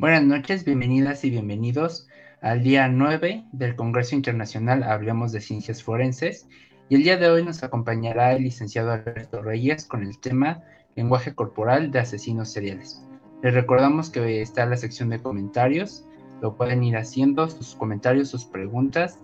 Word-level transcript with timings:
Buenas 0.00 0.24
noches, 0.24 0.64
bienvenidas 0.64 1.26
y 1.26 1.30
bienvenidos 1.30 2.08
al 2.40 2.62
día 2.62 2.88
9 2.88 3.44
del 3.52 3.76
Congreso 3.76 4.14
Internacional 4.14 4.82
Hablemos 4.82 5.30
de 5.30 5.42
Ciencias 5.42 5.82
Forenses. 5.82 6.48
Y 6.88 6.94
el 6.94 7.02
día 7.02 7.18
de 7.18 7.28
hoy 7.28 7.44
nos 7.44 7.62
acompañará 7.62 8.32
el 8.32 8.44
licenciado 8.44 8.92
Alberto 8.92 9.42
Reyes 9.42 9.84
con 9.84 10.02
el 10.02 10.18
tema 10.18 10.62
Lenguaje 10.96 11.34
Corporal 11.34 11.90
de 11.90 11.98
Asesinos 11.98 12.50
Seriales. 12.50 13.04
Les 13.42 13.52
recordamos 13.52 14.08
que 14.08 14.40
está 14.40 14.64
la 14.64 14.78
sección 14.78 15.10
de 15.10 15.20
comentarios, 15.20 16.06
lo 16.40 16.56
pueden 16.56 16.82
ir 16.82 16.96
haciendo, 16.96 17.50
sus 17.50 17.74
comentarios, 17.74 18.30
sus 18.30 18.46
preguntas. 18.46 19.18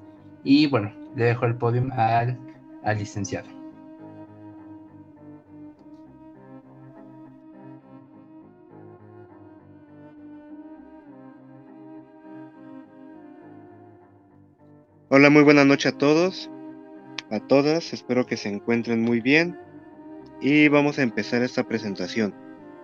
Y 0.45 0.67
bueno, 0.67 0.93
le 1.17 1.25
dejo 1.25 1.47
el 1.47 1.55
podio 1.55 1.87
al, 1.95 2.39
al 2.85 2.99
licenciado. 2.99 3.56
Hola, 15.19 15.31
muy 15.31 15.45
buena 15.45 15.65
noche 15.65 15.89
a 15.89 15.93
todos, 15.93 16.51
a 17.31 17.41
todas, 17.41 17.95
espero 17.95 18.27
que 18.27 18.37
se 18.37 18.51
encuentren 18.51 19.01
muy 19.01 19.23
bien 19.23 19.59
y 20.43 20.69
vamos 20.69 20.99
a 20.99 21.03
empezar 21.03 21.43
esta 21.43 21.67
presentación. 21.67 22.35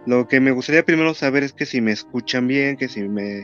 Lo 0.06 0.26
que 0.26 0.40
me 0.40 0.50
gustaría 0.50 0.82
primero 0.82 1.12
saber 1.12 1.42
es 1.42 1.52
que 1.52 1.66
si 1.66 1.82
me 1.82 1.92
escuchan 1.92 2.46
bien, 2.46 2.78
que 2.78 2.88
si 2.88 3.06
me 3.06 3.40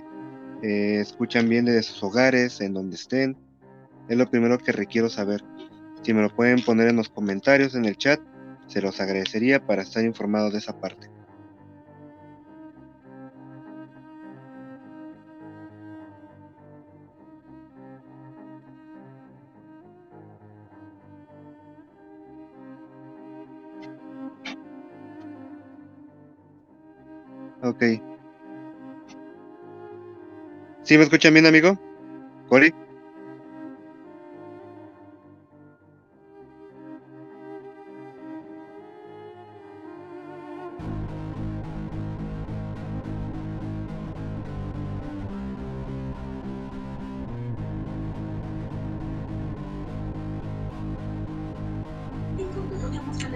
eh, 0.63 1.01
escuchan 1.03 1.51
bien 1.51 1.67
desde 1.67 1.83
sus 1.83 2.03
hogares, 2.03 2.63
en 2.63 2.73
donde 2.73 2.97
estén, 2.97 3.37
es 4.09 4.17
lo 4.17 4.31
primero 4.31 4.57
que 4.57 4.73
requiero 4.73 5.11
saber. 5.11 5.45
Si 6.01 6.15
me 6.15 6.23
lo 6.23 6.35
pueden 6.35 6.65
poner 6.65 6.89
en 6.89 6.97
los 6.97 7.11
comentarios, 7.11 7.75
en 7.75 7.85
el 7.85 7.99
chat, 7.99 8.23
se 8.69 8.81
los 8.81 9.03
agradecería 9.03 9.67
para 9.67 9.83
estar 9.83 10.03
informado 10.03 10.51
de 10.51 10.61
esa 10.61 10.81
parte. 10.81 11.11
Ok. 27.79 28.03
¿Sí 30.83 30.97
me 30.99 31.05
escuchan 31.05 31.33
bien, 31.33 31.47
amigo? 31.47 31.79
¿Cori? 32.49 32.75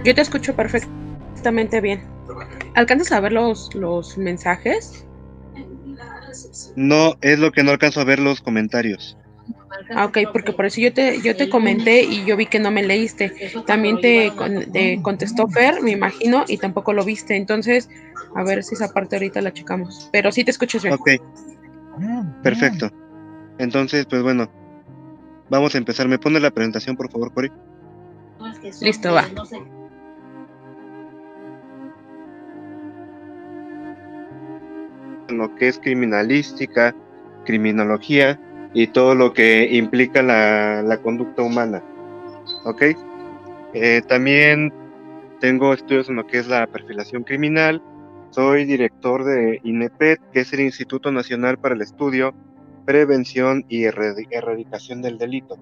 Yo 0.03 0.13
te 0.13 0.21
escucho 0.21 0.53
perfectamente 0.55 1.79
bien. 1.79 2.03
¿Alcanzas 2.75 3.11
a 3.11 3.19
ver 3.19 3.31
los, 3.31 3.73
los 3.75 4.17
mensajes? 4.17 5.05
No, 6.75 7.15
es 7.21 7.39
lo 7.39 7.51
que 7.51 7.63
no 7.63 7.71
alcanzo 7.71 8.01
a 8.01 8.03
ver 8.03 8.19
los 8.19 8.41
comentarios. 8.41 9.17
Ah, 9.95 10.05
ok, 10.05 10.19
porque 10.31 10.53
por 10.53 10.65
eso 10.65 10.79
yo 10.79 10.93
te, 10.93 11.21
yo 11.21 11.35
te 11.35 11.49
comenté 11.49 12.03
y 12.03 12.25
yo 12.25 12.37
vi 12.37 12.45
que 12.45 12.59
no 12.59 12.71
me 12.71 12.83
leíste. 12.83 13.51
También 13.65 13.99
te, 13.99 14.31
te, 14.71 15.01
contestó 15.01 15.47
Fer, 15.47 15.81
me 15.81 15.91
imagino, 15.91 16.45
y 16.47 16.57
tampoco 16.57 16.93
lo 16.93 17.03
viste. 17.03 17.35
Entonces, 17.35 17.89
a 18.35 18.43
ver 18.43 18.63
si 18.63 18.75
esa 18.75 18.93
parte 18.93 19.15
ahorita 19.15 19.41
la 19.41 19.53
checamos. 19.53 20.09
Pero 20.11 20.31
sí 20.31 20.43
te 20.43 20.51
escuchas 20.51 20.83
bien. 20.83 20.95
Ok. 20.95 21.09
Perfecto. 22.41 22.89
Entonces, 23.57 24.05
pues 24.05 24.23
bueno, 24.23 24.49
vamos 25.49 25.75
a 25.75 25.77
empezar. 25.77 26.07
¿Me 26.07 26.19
pone 26.19 26.39
la 26.39 26.51
presentación, 26.51 26.95
por 26.95 27.11
favor, 27.11 27.33
Cori? 27.33 27.51
Listo, 28.81 29.13
va. 29.13 29.27
Lo 35.29 35.55
que 35.55 35.67
es 35.67 35.79
criminalística, 35.79 36.95
criminología 37.45 38.39
y 38.73 38.87
todo 38.87 39.15
lo 39.15 39.33
que 39.33 39.75
implica 39.75 40.21
la, 40.21 40.99
conducta 41.01 41.41
humana. 41.41 41.83
¿Ok? 42.65 42.83
Eh, 43.73 44.01
también 44.07 44.73
tengo 45.39 45.73
estudios 45.73 46.09
en 46.09 46.15
lo 46.15 46.27
que 46.27 46.39
es 46.39 46.47
la 46.47 46.67
perfilación 46.67 47.23
criminal. 47.23 47.81
Soy 48.31 48.65
director 48.65 49.23
de 49.23 49.61
INEPET, 49.63 50.19
que 50.31 50.41
es 50.41 50.53
el 50.53 50.61
Instituto 50.61 51.11
Nacional 51.11 51.59
para 51.59 51.75
el 51.75 51.81
Estudio, 51.81 52.33
Prevención 52.85 53.63
y 53.69 53.83
Erradicación 53.83 55.01
del 55.01 55.17
Delito. 55.17 55.57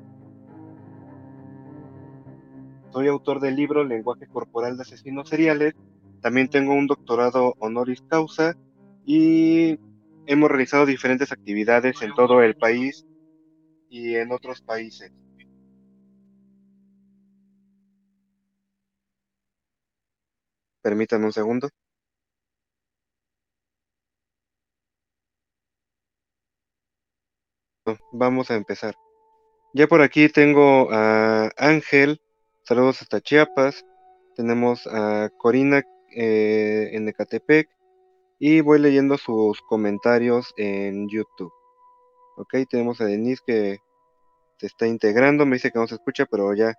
Soy 2.91 3.07
autor 3.07 3.39
del 3.39 3.55
libro 3.55 3.83
Lenguaje 3.83 4.28
Corporal 4.28 4.78
de 4.78 4.83
Asesinos 4.83 5.29
Seriales. 5.29 5.75
También 6.22 6.49
tengo 6.49 6.73
un 6.73 6.88
doctorado 6.88 7.55
honoris 7.59 8.01
causa 8.03 8.55
y 9.06 9.79
hemos 10.28 10.50
realizado 10.50 10.85
diferentes 10.85 11.31
actividades 11.31 12.01
en 12.01 12.13
todo 12.13 12.41
el 12.41 12.56
país 12.56 13.06
y 13.89 14.16
en 14.16 14.31
otros 14.31 14.62
países. 14.62 15.12
Permítanme 20.81 21.25
un 21.25 21.34
segundo. 21.34 21.69
Vamos 28.11 28.51
a 28.51 28.56
empezar. 28.56 28.95
Ya 29.73 29.88
por 29.88 30.01
aquí 30.01 30.29
tengo 30.29 30.90
a 30.91 31.50
Ángel, 31.57 32.22
saludos 32.63 33.01
hasta 33.01 33.22
Chiapas. 33.22 33.85
Tenemos 34.35 34.88
a 34.88 35.29
Corina 35.38 35.84
eh, 36.16 36.90
en 36.94 37.07
Ecatepec, 37.07 37.69
y 38.44 38.59
voy 38.62 38.79
leyendo 38.79 39.19
sus 39.19 39.62
comentarios 39.62 40.52
en 40.57 41.07
YouTube. 41.07 41.53
Ok, 42.38 42.56
tenemos 42.68 43.00
a 43.00 43.06
Denise 43.06 43.44
que 43.46 43.78
se 44.57 44.66
está 44.66 44.88
integrando, 44.88 45.46
me 45.46 45.57
dice 45.57 45.69
que 45.69 45.78
no 45.78 45.85
se 45.85 45.94
escucha, 45.94 46.25
pero 46.25 46.56
ya, 46.56 46.74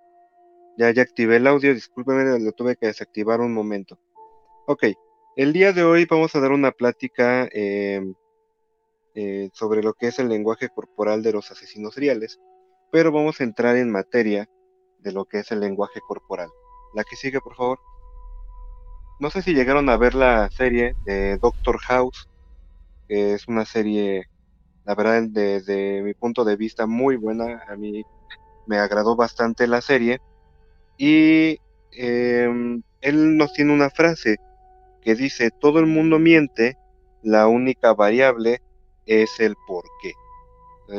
ya, 0.77 0.91
ya 0.91 1.03
activé 1.03 1.37
el 1.37 1.47
audio, 1.47 1.73
discúlpeme, 1.73 2.37
lo 2.37 2.51
tuve 2.51 2.75
que 2.75 2.87
desactivar 2.87 3.39
un 3.39 3.53
momento. 3.53 3.97
Ok, 4.67 4.87
el 5.37 5.53
día 5.53 5.71
de 5.71 5.85
hoy 5.85 6.03
vamos 6.03 6.35
a 6.35 6.41
dar 6.41 6.51
una 6.51 6.73
plática 6.73 7.47
em, 7.53 8.13
eh, 9.15 9.49
sobre 9.53 9.81
lo 9.81 9.93
que 9.93 10.07
es 10.07 10.19
el 10.19 10.27
lenguaje 10.27 10.67
corporal 10.67 11.23
de 11.23 11.31
los 11.31 11.49
asesinos 11.49 11.93
seriales, 11.93 12.41
pero 12.91 13.09
vamos 13.13 13.39
a 13.39 13.45
entrar 13.45 13.77
en 13.77 13.89
materia 13.89 14.49
de 14.99 15.13
lo 15.13 15.23
que 15.23 15.39
es 15.39 15.51
el 15.53 15.61
lenguaje 15.61 16.01
corporal. 16.05 16.49
La 16.93 17.05
que 17.05 17.15
sigue, 17.15 17.39
por 17.39 17.55
favor. 17.55 17.79
No 19.23 19.29
sé 19.29 19.41
si 19.41 19.53
llegaron 19.53 19.87
a 19.87 19.95
ver 19.95 20.15
la 20.15 20.49
serie 20.49 20.97
de 21.05 21.37
Doctor 21.37 21.77
House, 21.77 22.27
que 23.07 23.33
es 23.33 23.47
una 23.47 23.63
serie, 23.63 24.25
la 24.83 24.95
verdad, 24.95 25.23
desde 25.29 26.01
mi 26.01 26.13
punto 26.13 26.43
de 26.43 26.57
vista, 26.57 26.87
muy 26.87 27.15
buena. 27.15 27.63
A 27.69 27.77
mí 27.77 28.03
me 28.67 28.79
agradó 28.79 29.15
bastante 29.15 29.65
la 29.65 29.79
serie. 29.79 30.19
Y 30.97 31.57
em, 31.93 32.83
él 32.99 33.37
nos 33.37 33.53
tiene 33.53 33.71
una 33.71 33.89
frase 33.89 34.39
que 35.01 35.15
dice, 35.15 35.51
todo 35.51 35.79
el 35.79 35.85
mundo 35.85 36.19
miente, 36.19 36.77
la 37.21 37.47
única 37.47 37.93
variable 37.93 38.61
es 39.05 39.39
el 39.39 39.55
por 39.65 39.85
qué. 40.01 40.11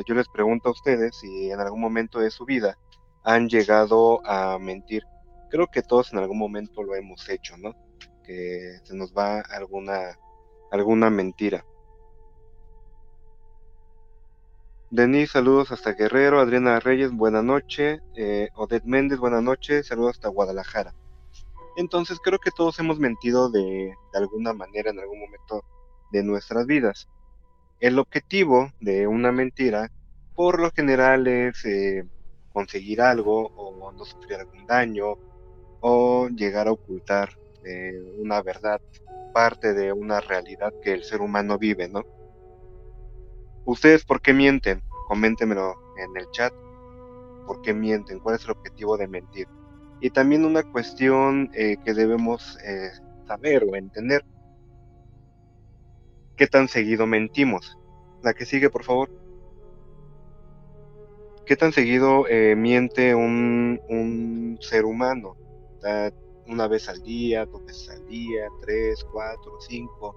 Yo 0.08 0.14
les 0.14 0.28
pregunto 0.28 0.70
a 0.70 0.72
ustedes 0.72 1.14
si 1.14 1.50
en 1.50 1.60
algún 1.60 1.82
momento 1.82 2.20
de 2.20 2.30
su 2.30 2.46
vida 2.46 2.78
han 3.22 3.50
llegado 3.50 4.26
a 4.26 4.58
mentir. 4.58 5.02
Creo 5.50 5.66
que 5.66 5.82
todos 5.82 6.14
en 6.14 6.20
algún 6.20 6.38
momento 6.38 6.82
lo 6.82 6.94
hemos 6.94 7.28
hecho, 7.28 7.58
¿no? 7.58 7.83
Que 8.24 8.80
se 8.82 8.94
nos 8.96 9.14
va 9.14 9.40
alguna, 9.40 10.18
alguna 10.72 11.10
mentira. 11.10 11.64
Denis, 14.90 15.32
saludos 15.32 15.72
hasta 15.72 15.92
Guerrero. 15.92 16.40
Adriana 16.40 16.80
Reyes, 16.80 17.10
buena 17.12 17.42
noche. 17.42 18.00
Eh, 18.16 18.48
Odette 18.54 18.86
Méndez, 18.86 19.18
buena 19.18 19.40
noche. 19.40 19.82
Saludos 19.82 20.16
hasta 20.16 20.28
Guadalajara. 20.28 20.94
Entonces 21.76 22.18
creo 22.22 22.38
que 22.38 22.52
todos 22.52 22.78
hemos 22.78 22.98
mentido 22.98 23.50
de, 23.50 23.92
alguna 24.14 24.52
manera 24.52 24.90
en 24.90 25.00
algún 25.00 25.20
momento 25.20 25.64
de 26.12 26.22
nuestras 26.22 26.66
vidas. 26.66 27.08
El 27.80 27.98
objetivo 27.98 28.70
de 28.80 29.08
una 29.08 29.32
mentira, 29.32 29.90
por 30.36 30.60
lo 30.60 30.70
general, 30.70 31.26
es 31.26 31.64
eh, 31.64 32.04
conseguir 32.52 33.02
algo 33.02 33.48
o 33.56 33.90
no 33.90 34.04
sufrir 34.04 34.38
algún 34.38 34.64
daño 34.66 35.16
o 35.80 36.28
llegar 36.28 36.68
a 36.68 36.72
ocultar 36.72 37.36
una 38.18 38.42
verdad, 38.42 38.80
parte 39.32 39.74
de 39.74 39.92
una 39.92 40.20
realidad 40.20 40.72
que 40.82 40.92
el 40.92 41.04
ser 41.04 41.20
humano 41.20 41.58
vive, 41.58 41.88
¿no? 41.88 42.02
¿Ustedes 43.64 44.04
por 44.04 44.20
qué 44.20 44.32
mienten? 44.32 44.82
Coméntenmelo 45.08 45.74
en 45.96 46.16
el 46.16 46.30
chat. 46.30 46.52
¿Por 47.46 47.62
qué 47.62 47.72
mienten? 47.72 48.20
¿Cuál 48.20 48.36
es 48.36 48.44
el 48.44 48.52
objetivo 48.52 48.96
de 48.96 49.08
mentir? 49.08 49.48
Y 50.00 50.10
también 50.10 50.44
una 50.44 50.62
cuestión 50.62 51.50
eh, 51.54 51.76
que 51.84 51.94
debemos 51.94 52.58
eh, 52.64 52.90
saber 53.26 53.64
o 53.64 53.74
entender. 53.74 54.24
qué 56.36 56.46
tan 56.46 56.68
seguido 56.68 57.06
mentimos. 57.06 57.78
La 58.22 58.34
que 58.34 58.44
sigue, 58.44 58.68
por 58.70 58.84
favor. 58.84 59.10
¿Qué 61.46 61.56
tan 61.56 61.72
seguido 61.72 62.26
eh, 62.28 62.54
miente 62.56 63.14
un, 63.14 63.80
un, 63.88 64.58
ser 64.60 64.84
humano? 64.84 65.36
Una 66.46 66.68
vez 66.68 66.88
al 66.88 67.02
día, 67.02 67.46
dos 67.46 67.64
veces 67.64 67.88
al 67.90 68.06
día, 68.06 68.48
tres, 68.60 69.04
cuatro, 69.10 69.58
cinco. 69.60 70.14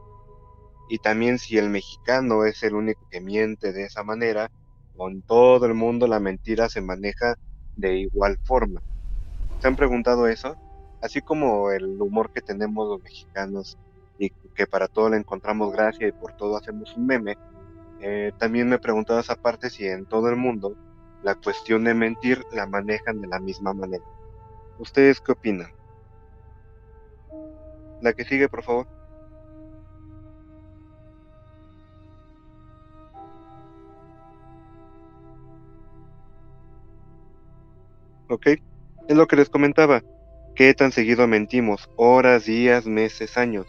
Y 0.89 0.99
también 0.99 1.39
si 1.39 1.57
el 1.57 1.69
mexicano 1.69 2.45
es 2.45 2.63
el 2.63 2.75
único 2.75 3.07
que 3.09 3.21
miente 3.21 3.71
de 3.71 3.83
esa 3.83 4.03
manera, 4.03 4.51
con 4.95 5.21
todo 5.21 5.65
el 5.65 5.73
mundo 5.73 6.07
la 6.07 6.19
mentira 6.19 6.69
se 6.69 6.81
maneja 6.81 7.35
de 7.75 7.97
igual 7.97 8.37
forma. 8.43 8.81
¿Se 9.61 9.67
han 9.67 9.75
preguntado 9.75 10.27
eso? 10.27 10.55
Así 11.01 11.21
como 11.21 11.71
el 11.71 12.01
humor 12.01 12.31
que 12.31 12.41
tenemos 12.41 12.87
los 12.87 13.03
mexicanos 13.03 13.77
y 14.17 14.31
que 14.55 14.65
para 14.67 14.87
todo 14.87 15.09
le 15.09 15.17
encontramos 15.17 15.71
gracia 15.71 16.07
y 16.07 16.11
por 16.11 16.33
todo 16.33 16.57
hacemos 16.57 16.95
un 16.97 17.05
meme, 17.05 17.37
eh, 18.01 18.31
también 18.37 18.67
me 18.67 18.75
he 18.75 18.79
preguntado 18.79 19.19
esa 19.19 19.35
parte 19.35 19.69
si 19.69 19.85
en 19.85 20.05
todo 20.05 20.29
el 20.29 20.35
mundo 20.35 20.75
la 21.23 21.35
cuestión 21.35 21.83
de 21.83 21.93
mentir 21.93 22.43
la 22.51 22.67
manejan 22.67 23.21
de 23.21 23.27
la 23.27 23.39
misma 23.39 23.73
manera. 23.73 24.03
¿Ustedes 24.79 25.21
qué 25.21 25.31
opinan? 25.31 25.76
La 28.01 28.13
que 28.13 28.25
sigue, 28.25 28.47
por 28.47 28.63
favor. 28.63 28.87
¿Ok? 38.29 38.47
Es 39.07 39.15
lo 39.15 39.27
que 39.27 39.37
les 39.37 39.49
comentaba. 39.49 40.03
¿Qué 40.55 40.73
tan 40.73 40.91
seguido 40.91 41.27
mentimos? 41.27 41.89
Horas, 41.95 42.45
días, 42.45 42.85
meses, 42.85 43.37
años. 43.37 43.67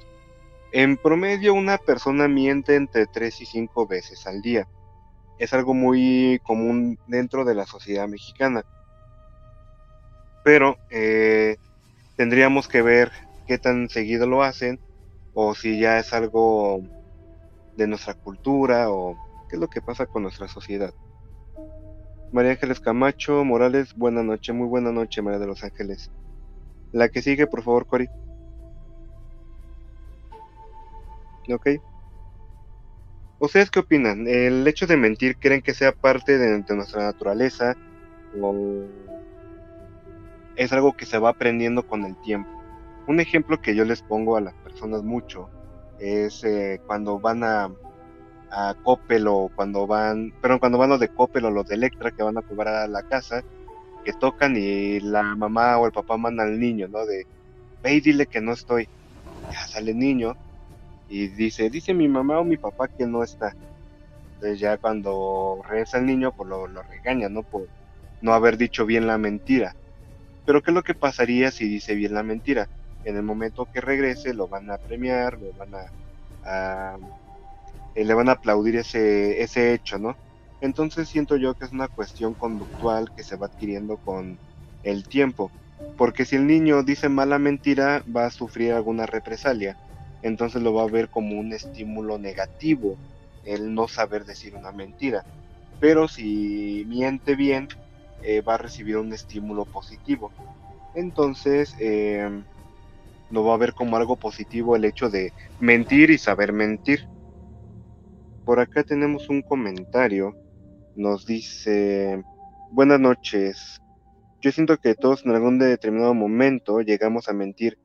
En 0.72 0.96
promedio 0.96 1.54
una 1.54 1.78
persona 1.78 2.28
miente 2.28 2.74
entre 2.74 3.06
3 3.06 3.40
y 3.42 3.46
5 3.46 3.86
veces 3.86 4.26
al 4.26 4.42
día. 4.42 4.66
Es 5.38 5.52
algo 5.52 5.74
muy 5.74 6.40
común 6.42 6.98
dentro 7.06 7.44
de 7.44 7.54
la 7.54 7.66
sociedad 7.66 8.08
mexicana. 8.08 8.64
Pero 10.42 10.76
eh, 10.90 11.56
tendríamos 12.16 12.66
que 12.68 12.82
ver 12.82 13.12
qué 13.48 13.58
tan 13.58 13.88
seguido 13.88 14.26
lo 14.26 14.42
hacen 14.42 14.78
o 15.32 15.54
si 15.54 15.80
ya 15.80 15.98
es 15.98 16.12
algo 16.12 16.82
de 17.76 17.86
nuestra 17.86 18.12
cultura 18.12 18.90
o 18.90 19.16
qué 19.48 19.56
es 19.56 19.60
lo 19.60 19.68
que 19.68 19.80
pasa 19.80 20.04
con 20.04 20.22
nuestra 20.22 20.46
sociedad. 20.48 20.92
María 22.30 22.52
Ángeles 22.52 22.78
Camacho 22.78 23.42
Morales, 23.44 23.94
buena 23.94 24.22
noche, 24.22 24.52
muy 24.52 24.68
buena 24.68 24.92
noche, 24.92 25.22
María 25.22 25.38
de 25.38 25.46
los 25.46 25.64
Ángeles. 25.64 26.10
La 26.92 27.08
que 27.08 27.22
sigue, 27.22 27.46
por 27.46 27.62
favor, 27.62 27.86
Cori. 27.86 28.06
Ok. 31.50 31.68
¿Ustedes 33.38 33.70
qué 33.70 33.78
opinan? 33.78 34.26
¿El 34.28 34.66
hecho 34.68 34.86
de 34.86 34.98
mentir 34.98 35.38
creen 35.38 35.62
que 35.62 35.72
sea 35.72 35.92
parte 35.92 36.36
de, 36.36 36.62
nuestra 36.74 37.02
naturaleza 37.02 37.74
o 38.34 38.86
es 40.54 40.70
algo 40.72 40.92
que 40.92 41.06
se 41.06 41.18
va 41.18 41.30
aprendiendo 41.30 41.82
con 41.82 42.04
el 42.04 42.14
tiempo? 42.20 42.57
Un 43.08 43.20
ejemplo 43.20 43.60
que 43.60 43.74
yo 43.74 43.84
les 43.84 44.02
pongo 44.02 44.36
a 44.36 44.40
las 44.40 44.54
personas 44.54 45.02
mucho 45.02 45.50
es 45.98 46.44
eh, 46.44 46.80
cuando 46.86 47.18
van 47.18 47.42
a 47.42 47.68
a 48.50 48.74
Coppel 48.82 49.26
o 49.26 49.50
cuando 49.54 49.86
van, 49.86 50.32
pero 50.40 50.58
cuando 50.58 50.78
van 50.78 50.90
los 50.90 51.00
de 51.00 51.08
Coppel 51.08 51.44
o 51.46 51.50
los 51.50 51.66
de 51.66 51.74
Electra 51.74 52.10
que 52.10 52.22
van 52.22 52.38
a 52.38 52.42
cobrar 52.42 52.74
a 52.76 52.86
la 52.86 53.02
casa, 53.02 53.42
que 54.04 54.12
tocan 54.12 54.56
y 54.56 55.00
la 55.00 55.22
mamá 55.22 55.78
o 55.78 55.86
el 55.86 55.92
papá 55.92 56.16
mandan 56.16 56.48
al 56.48 56.60
niño, 56.60 56.88
¿no? 56.88 57.04
De, 57.06 57.26
ve 57.82 57.94
y 57.94 58.00
dile 58.00 58.26
que 58.26 58.40
no 58.40 58.52
estoy. 58.52 58.88
Ya 59.50 59.66
sale 59.66 59.92
el 59.92 59.98
niño 59.98 60.36
y 61.08 61.28
dice, 61.28 61.70
dice 61.70 61.94
mi 61.94 62.08
mamá 62.08 62.38
o 62.40 62.44
mi 62.44 62.56
papá 62.56 62.88
que 62.88 63.06
no 63.06 63.22
está. 63.22 63.54
Entonces 64.34 64.60
ya 64.60 64.78
cuando 64.78 65.62
regresa 65.68 65.98
el 65.98 66.06
niño, 66.06 66.32
pues 66.36 66.48
lo, 66.48 66.66
lo 66.66 66.82
regaña, 66.82 67.28
¿no? 67.28 67.42
Por 67.42 67.68
no 68.20 68.32
haber 68.34 68.56
dicho 68.56 68.86
bien 68.86 69.06
la 69.06 69.18
mentira. 69.18 69.74
Pero 70.44 70.62
¿qué 70.62 70.70
es 70.70 70.74
lo 70.74 70.82
que 70.82 70.94
pasaría 70.94 71.50
si 71.50 71.68
dice 71.68 71.94
bien 71.94 72.14
la 72.14 72.22
mentira? 72.22 72.68
En 73.08 73.16
el 73.16 73.22
momento 73.22 73.66
que 73.72 73.80
regrese 73.80 74.34
lo 74.34 74.48
van 74.48 74.70
a 74.70 74.78
premiar, 74.78 75.38
lo 75.40 75.52
van 75.54 75.74
a 75.74 76.98
eh, 77.94 78.04
le 78.04 78.14
van 78.14 78.28
a 78.28 78.32
aplaudir 78.32 78.76
ese, 78.76 79.42
ese 79.42 79.72
hecho, 79.74 79.98
¿no? 79.98 80.14
Entonces 80.60 81.08
siento 81.08 81.36
yo 81.36 81.54
que 81.54 81.64
es 81.66 81.72
una 81.72 81.88
cuestión 81.88 82.34
conductual 82.34 83.08
que 83.14 83.22
se 83.24 83.36
va 83.36 83.46
adquiriendo 83.46 83.98
con 83.98 84.40
el 84.82 85.06
tiempo, 85.08 85.52
porque 85.96 86.24
si 86.24 86.36
el 86.36 86.46
niño 86.46 86.82
dice 86.82 87.08
mala 87.08 87.38
mentira 87.38 88.02
va 88.14 88.26
a 88.26 88.30
sufrir 88.30 88.72
alguna 88.72 89.06
represalia, 89.06 89.78
entonces 90.22 90.62
lo 90.62 90.74
va 90.74 90.84
a 90.84 90.88
ver 90.88 91.10
como 91.10 91.38
un 91.38 91.52
estímulo 91.52 92.18
negativo 92.18 93.00
el 93.42 93.74
no 93.74 93.88
saber 93.88 94.24
decir 94.24 94.54
una 94.56 94.72
mentira, 94.72 95.26
pero 95.78 96.08
si 96.08 96.84
miente 96.88 97.36
bien 97.36 97.68
eh, 98.20 98.42
va 98.42 98.54
a 98.54 98.58
recibir 98.58 98.96
un 98.98 99.12
estímulo 99.12 99.66
positivo, 99.66 100.34
entonces 100.94 101.74
eh, 101.80 102.28
lo 103.30 103.44
va 103.44 103.54
a 103.54 103.58
ver 103.58 103.74
como 103.74 103.96
algo 103.96 104.16
positivo 104.16 104.76
el 104.76 104.84
hecho 104.84 105.10
de 105.10 105.32
mentir 105.60 106.10
y 106.10 106.18
saber 106.18 106.52
mentir. 106.52 107.06
Por 108.44 108.60
acá 108.60 108.82
tenemos 108.82 109.28
un 109.28 109.42
comentario. 109.42 110.34
Nos 110.96 111.26
dice, 111.26 112.22
buenas 112.70 113.00
noches. 113.00 113.80
Yo 114.40 114.52
siento 114.52 114.78
que 114.78 114.94
todos 114.94 115.24
en 115.24 115.32
algún 115.32 115.58
determinado 115.58 116.14
momento 116.14 116.80
llegamos 116.80 117.28
a 117.28 117.32
mentir 117.32 117.78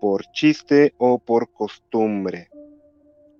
por 0.00 0.24
chiste 0.32 0.94
o 0.98 1.18
por 1.18 1.52
costumbre. 1.52 2.48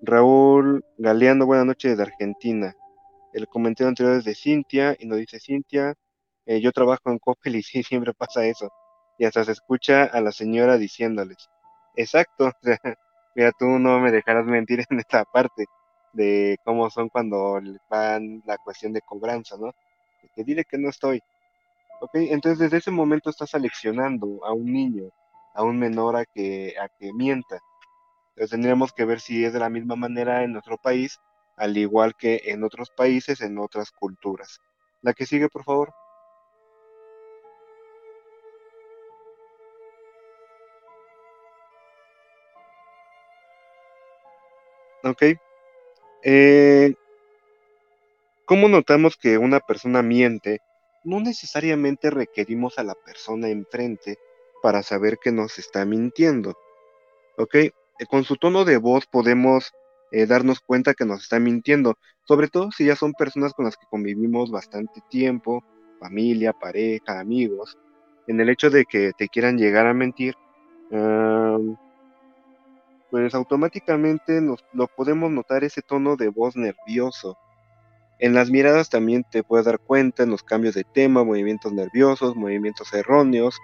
Raúl 0.03 0.85
Galeano, 0.97 1.47
buenas 1.47 1.67
noches 1.67 1.97
de 1.97 2.03
Argentina. 2.05 2.75
El 3.33 3.49
comentario 3.49 3.89
anterior 3.89 4.17
es 4.17 4.25
de 4.25 4.35
Cintia 4.35 4.97
y 4.99 5.07
nos 5.07 5.19
dice 5.19 5.41
Cintia, 5.41 5.95
eh, 6.47 6.61
yo 6.61 6.73
trabajo 6.73 7.11
en 7.11 7.19
Coppel 7.19 7.57
y 7.57 7.63
sí, 7.63 7.83
siempre 7.83 8.15
pasa 8.15 8.47
eso. 8.47 8.71
Y 9.19 9.25
hasta 9.25 9.45
se 9.45 9.53
escucha 9.53 10.05
a 10.05 10.21
la 10.21 10.33
señora 10.33 10.79
diciéndoles, 10.79 11.49
exacto, 11.97 12.53
mira, 13.35 13.53
tú 13.59 13.67
no 13.67 14.01
me 14.01 14.13
dejarás 14.13 14.47
mentir 14.47 14.85
en 14.89 14.99
esta 15.01 15.25
parte 15.25 15.67
de 16.13 16.59
cómo 16.65 16.89
son 16.91 17.09
cuando 17.09 17.61
van 17.91 18.43
la 18.47 18.57
cuestión 18.59 18.93
de 18.93 19.03
cobranza, 19.03 19.57
¿no? 19.59 19.73
Que 20.35 20.45
dile 20.45 20.65
que 20.65 20.79
no 20.79 20.89
estoy. 20.89 21.23
¿Ok? 22.01 22.11
Entonces 22.15 22.59
desde 22.61 22.79
ese 22.79 22.91
momento 22.91 23.31
estás 23.31 23.51
seleccionando 23.51 24.45
a 24.45 24.53
un 24.53 24.73
niño, 24.73 25.11
a 25.55 25.65
un 25.65 25.79
menor 25.79 26.17
a 26.17 26.25
que, 26.25 26.75
a 26.81 26.89
que 26.89 27.13
mienta. 27.13 27.59
Entonces 28.31 28.51
tendríamos 28.51 28.93
que 28.93 29.05
ver 29.05 29.21
si 29.21 29.45
es 29.45 29.53
de 29.53 29.59
la 29.59 29.69
misma 29.69 29.97
manera 29.97 30.45
en 30.45 30.53
nuestro 30.53 30.77
país, 30.79 31.19
al 31.57 31.77
igual 31.77 32.15
que 32.17 32.41
en 32.47 32.63
otros 32.63 32.91
países, 32.91 33.41
en 33.41 33.59
otras 33.59 33.91
culturas. 33.91 34.61
La 35.03 35.13
que 35.13 35.27
sigue, 35.27 35.49
por 35.49 35.65
favor. 35.65 35.93
Ok. 45.09 45.23
Eh, 46.23 46.95
¿Cómo 48.45 48.69
notamos 48.69 49.17
que 49.17 49.39
una 49.39 49.61
persona 49.61 50.03
miente? 50.03 50.61
No 51.03 51.21
necesariamente 51.21 52.11
requerimos 52.11 52.79
a 52.79 52.85
la 52.85 52.95
persona 52.95 53.49
enfrente 53.49 54.19
para 54.63 54.83
saber 54.83 55.19
que 55.23 55.33
nos 55.33 55.59
está 55.59 55.85
mintiendo. 55.87 56.57
¿Ok? 57.39 57.55
Eh, 57.55 57.73
con 58.09 58.25
su 58.25 58.37
tono 58.37 58.65
de 58.67 58.77
voz 58.77 59.07
podemos 59.07 59.73
eh, 60.13 60.27
darnos 60.27 60.61
cuenta 60.61 60.95
que 60.95 61.07
nos 61.07 61.23
está 61.23 61.39
mintiendo, 61.39 61.97
sobre 62.25 62.49
todo 62.49 62.71
si 62.71 62.85
ya 62.85 62.97
son 62.97 63.13
personas 63.13 63.55
con 63.55 63.65
las 63.65 63.77
que 63.77 63.87
convivimos 63.91 64.51
bastante 64.51 65.01
tiempo, 65.09 65.65
familia, 66.01 66.53
pareja, 66.53 67.19
amigos. 67.19 67.79
En 68.27 68.41
el 68.41 68.51
hecho 68.51 68.69
de 68.69 68.85
que 68.85 69.13
te 69.17 69.29
quieran 69.29 69.57
llegar 69.57 69.87
a 69.87 69.95
mentir, 69.95 70.35
pues 73.11 73.35
automáticamente 73.35 74.41
nos 74.41 74.65
lo 74.73 74.87
podemos 74.87 75.31
notar 75.31 75.65
ese 75.65 75.83
tono 75.83 76.17
de 76.17 76.29
voz 76.29 76.57
nervioso. 76.57 77.39
En 78.19 78.35
las 78.35 78.51
miradas 78.51 78.91
también 78.91 79.25
te 79.25 79.43
puedes 79.43 79.67
dar 79.67 79.79
cuenta 79.79 80.25
en 80.25 80.31
los 80.31 80.43
cambios 80.43 80.75
de 80.75 80.85
tema, 80.85 81.25
movimientos 81.25 81.73
nerviosos, 81.73 82.37
movimientos 82.37 82.93
erróneos, 82.93 83.59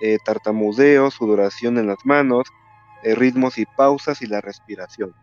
eh, 0.00 0.18
tartamudeo, 0.24 1.10
sudoración 1.10 1.78
en 1.78 1.88
las 1.88 1.98
manos, 2.04 2.48
eh, 3.02 3.14
ritmos 3.14 3.58
y 3.58 3.66
pausas 3.66 4.22
y 4.22 4.26
la 4.26 4.40
respiración. 4.40 5.14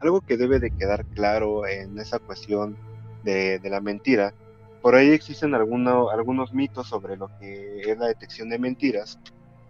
Algo 0.00 0.20
que 0.20 0.36
debe 0.36 0.58
de 0.58 0.70
quedar 0.70 1.06
claro 1.06 1.66
en 1.66 1.98
esa 1.98 2.18
cuestión 2.18 2.76
de, 3.24 3.60
la 3.64 3.80
mentira. 3.80 4.34
Por 4.82 4.94
ahí 4.94 5.10
existen 5.10 5.54
algunos 5.54 6.52
mitos 6.52 6.88
sobre 6.88 7.16
lo 7.16 7.28
que 7.38 7.82
es 7.82 7.98
la 7.98 8.08
detección 8.08 8.48
de 8.48 8.58
mentiras 8.58 9.18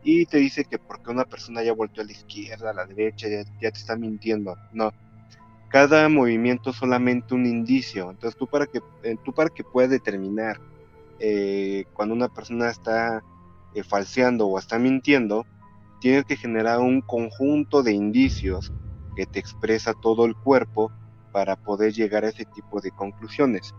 y 0.05 0.27
te 0.27 0.39
dice 0.39 0.65
que 0.65 0.79
porque 0.79 1.11
una 1.11 1.25
persona 1.25 1.63
ya 1.63 1.73
volteó 1.73 2.03
a 2.03 2.07
la 2.07 2.13
izquierda, 2.13 2.71
a 2.71 2.75
la 2.75 2.87
derecha, 2.87 3.29
ya, 3.29 3.45
te 3.45 3.79
está 3.79 3.97
mintiendo. 3.97 4.57
No. 4.73 4.93
Cada 5.69 6.09
movimiento 6.09 6.73
solamente 6.73 7.35
un 7.35 7.47
indicio. 7.47 8.11
Entonces 8.11 8.39
tú 8.39 8.47
para 8.47 8.67
que, 8.67 8.81
eh, 9.05 9.17
tú 9.25 9.33
para 9.33 9.49
que 9.49 9.65
puedas 9.65 9.91
determinar 9.91 10.61
eh, 11.19 11.85
cuando 11.95 12.15
una 12.15 12.29
persona 12.29 12.69
está 12.69 13.23
eh, 13.75 13.83
falseando 13.85 14.49
o 14.49 14.59
está 14.59 14.79
mintiendo, 14.79 15.47
tienes 16.01 16.25
que 16.25 16.37
generar 16.37 16.81
un 16.81 17.01
conjunto 17.01 17.83
de 17.83 17.93
indicios 17.93 18.73
que 19.15 19.25
te 19.25 19.39
expresa 19.39 19.95
todo 19.95 20.25
el 20.25 20.35
cuerpo 20.35 20.91
para 21.31 21.55
poder 21.57 21.93
llegar 21.93 22.25
a 22.25 22.29
ese 22.29 22.45
tipo 22.45 22.81
de 22.81 22.91
conclusiones. 22.91 23.73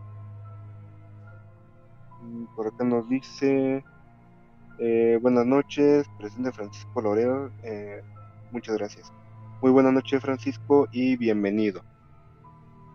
Mm, 2.22 2.46
por 2.56 2.68
acá 2.68 2.86
nos 2.86 3.10
dice, 3.10 3.84
eh, 4.80 5.20
buenas 5.22 5.46
noches, 5.46 6.06
presidente 6.18 6.52
Francisco 6.52 7.02
Loreo, 7.02 7.52
eh, 7.64 8.02
muchas 8.52 8.78
gracias. 8.78 9.12
Muy 9.62 9.72
buenas 9.72 9.94
noches 9.94 10.22
Francisco 10.22 10.88
y 10.92 11.16
bienvenido. 11.16 11.84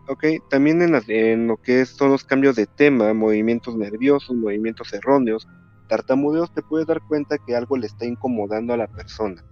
Ok, 0.07 0.25
también 0.49 0.81
en, 0.81 1.47
lo 1.47 1.57
que 1.57 1.85
son 1.85 2.09
los 2.09 2.23
cambios 2.23 2.55
de 2.55 2.65
tema, 2.65 3.13
movimientos 3.13 3.75
nerviosos, 3.75 4.35
movimientos 4.35 4.91
erróneos, 4.93 5.47
tartamudeos, 5.87 6.53
te 6.53 6.63
puedes 6.63 6.87
dar 6.87 6.99
cuenta 7.07 7.37
que 7.37 7.55
algo 7.55 7.77
le 7.77 7.85
está 7.85 8.05
incomodando 8.05 8.73
a 8.73 8.77
la 8.77 8.87
persona. 8.87 9.43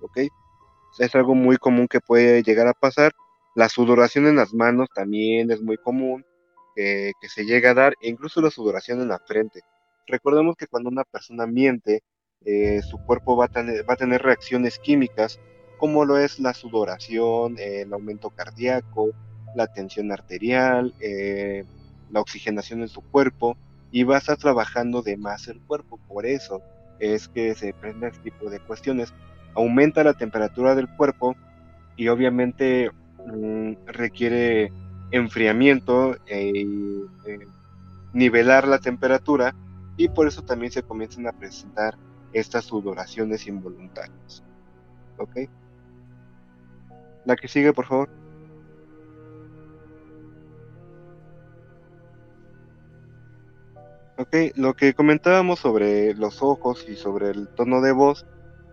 ¿Ok? 0.00 0.18
Es 0.98 1.14
algo 1.14 1.34
muy 1.34 1.56
común 1.56 1.88
que 1.88 2.00
puede 2.00 2.42
llegar 2.42 2.68
a 2.68 2.72
pasar. 2.72 3.12
La 3.56 3.68
sudoración 3.68 4.26
en 4.26 4.36
las 4.36 4.54
manos 4.54 4.88
también 4.94 5.50
es 5.50 5.60
muy 5.60 5.76
común 5.76 6.24
que, 6.76 7.12
se 7.28 7.44
llega 7.44 7.70
a 7.70 7.74
dar, 7.74 7.94
e 8.00 8.08
incluso 8.08 8.40
la 8.40 8.50
sudoración 8.50 9.00
en 9.00 9.08
la 9.08 9.18
frente. 9.18 9.62
Recordemos 10.06 10.56
que 10.56 10.66
cuando 10.66 10.88
una 10.88 11.04
persona 11.04 11.46
miente, 11.46 12.02
eh, 12.44 12.80
su 12.82 12.98
cuerpo 12.98 13.36
va 13.36 13.46
a, 13.46 13.48
tener, 13.48 13.88
va 13.88 13.94
a 13.94 13.96
tener 13.96 14.22
reacciones 14.22 14.78
químicas, 14.78 15.40
como 15.78 16.04
lo 16.04 16.18
es 16.18 16.38
la 16.38 16.54
sudoración, 16.54 17.56
el 17.58 17.92
aumento 17.92 18.30
cardíaco, 18.30 19.10
la 19.54 19.66
tensión 19.66 20.12
arterial, 20.12 20.94
eh, 21.00 21.64
la 22.10 22.20
oxigenación 22.20 22.82
en 22.82 22.88
su 22.88 23.02
cuerpo 23.02 23.56
y 23.90 24.04
va 24.04 24.16
a 24.16 24.18
estar 24.18 24.36
trabajando 24.36 25.02
de 25.02 25.16
más 25.16 25.48
el 25.48 25.60
cuerpo. 25.60 25.98
Por 26.08 26.26
eso 26.26 26.62
es 26.98 27.28
que 27.28 27.54
se 27.54 27.72
prende 27.74 28.08
este 28.08 28.30
tipo 28.30 28.50
de 28.50 28.60
cuestiones. 28.60 29.12
Aumenta 29.54 30.04
la 30.04 30.14
temperatura 30.14 30.74
del 30.74 30.88
cuerpo 30.88 31.34
y 31.96 32.08
obviamente 32.08 32.90
mm, 33.26 33.72
requiere 33.86 34.72
enfriamiento 35.10 36.16
e 36.26 36.66
nivelar 38.12 38.66
la 38.66 38.78
temperatura 38.78 39.54
y 39.96 40.08
por 40.08 40.26
eso 40.26 40.42
también 40.42 40.72
se 40.72 40.82
comienzan 40.82 41.26
a 41.26 41.32
presentar 41.32 41.96
estas 42.32 42.64
sudoraciones 42.64 43.46
involuntarias. 43.46 44.42
¿Ok? 45.18 45.48
La 47.24 47.36
que 47.36 47.48
sigue, 47.48 47.72
por 47.72 47.86
favor. 47.86 48.08
Ok, 54.18 54.34
lo 54.54 54.74
que 54.74 54.94
comentábamos 54.94 55.60
sobre 55.60 56.14
los 56.14 56.42
ojos 56.42 56.86
y 56.88 56.96
sobre 56.96 57.30
el 57.30 57.48
tono 57.48 57.82
de 57.82 57.92
voz, 57.92 58.24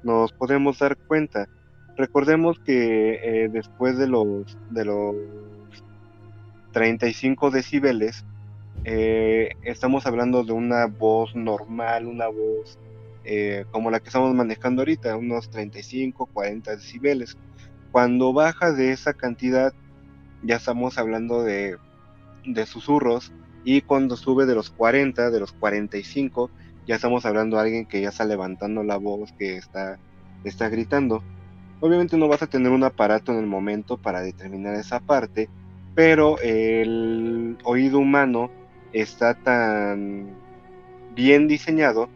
nos 0.01 0.31
podemos 0.31 0.79
dar 0.79 0.95
cuenta. 0.95 1.49
Recordemos 1.97 2.59
que 2.59 3.43
eh, 3.43 3.49
después 3.49 3.97
de 3.97 4.07
los, 4.07 4.57
de 4.69 4.85
los 4.85 5.15
35 6.71 7.51
decibeles, 7.51 8.25
eh, 8.85 9.55
estamos 9.63 10.05
hablando 10.05 10.43
de 10.43 10.51
una 10.51 10.87
voz 10.87 11.35
normal, 11.35 12.05
una 12.05 12.27
voz 12.27 12.77
eh, 13.23 13.65
como 13.71 13.89
la 13.89 13.99
que 13.99 14.07
estamos 14.07 14.33
manejando 14.33 14.81
ahorita, 14.81 15.15
unos 15.15 15.49
35, 15.49 16.25
40 16.27 16.75
decibeles. 16.75 17.37
Cuando 17.91 18.33
baja 18.33 18.71
de 18.73 18.91
esa 18.91 19.13
cantidad, 19.13 19.73
ya 20.43 20.57
estamos 20.57 20.97
hablando 20.97 21.43
de, 21.43 21.77
de 22.45 22.65
susurros 22.65 23.31
y 23.63 23.81
cuando 23.81 24.17
sube 24.17 24.45
de 24.45 24.55
los 24.55 24.69
40, 24.69 25.31
de 25.31 25.39
los 25.39 25.53
45, 25.53 26.51
ya 26.85 26.95
estamos 26.95 27.25
hablando 27.25 27.55
de 27.55 27.63
alguien 27.63 27.85
que 27.85 28.01
ya 28.01 28.09
está 28.09 28.25
levantando 28.25 28.83
la 28.83 28.97
voz, 28.97 29.31
que 29.33 29.55
está, 29.55 29.97
está 30.43 30.67
gritando. 30.67 31.23
Obviamente 31.79 32.17
no 32.17 32.27
vas 32.27 32.41
a 32.41 32.47
tener 32.47 32.71
un 32.71 32.83
aparato 32.83 33.31
en 33.31 33.39
el 33.39 33.45
momento 33.45 33.97
para 33.97 34.21
determinar 34.21 34.75
esa 34.75 34.99
parte, 34.99 35.49
pero 35.95 36.37
el 36.39 37.57
oído 37.63 37.99
humano 37.99 38.49
está 38.93 39.33
tan 39.33 40.35
bien 41.15 41.47
diseñado 41.47 42.09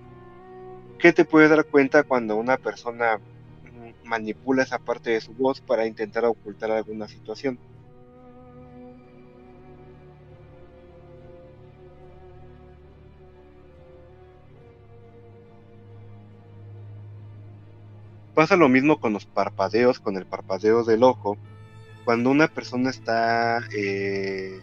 que 0.99 1.13
te 1.13 1.25
puedes 1.25 1.49
dar 1.49 1.65
cuenta 1.65 2.03
cuando 2.03 2.35
una 2.35 2.57
persona 2.57 3.19
manipula 4.03 4.63
esa 4.63 4.79
parte 4.79 5.11
de 5.11 5.21
su 5.21 5.33
voz 5.33 5.61
para 5.61 5.85
intentar 5.85 6.25
ocultar 6.25 6.71
alguna 6.71 7.07
situación. 7.07 7.59
Pasa 18.33 18.55
lo 18.55 18.69
mismo 18.69 18.99
con 18.99 19.13
los 19.13 19.25
parpadeos, 19.25 19.99
con 19.99 20.15
el 20.15 20.27
parpadeo 20.27 20.83
del 20.83 21.01
ojo. 21.01 21.37
Cuando 22.05 22.29
una 22.29 22.47
persona 22.47 22.91
está 22.91 23.61
eh, 23.75 24.61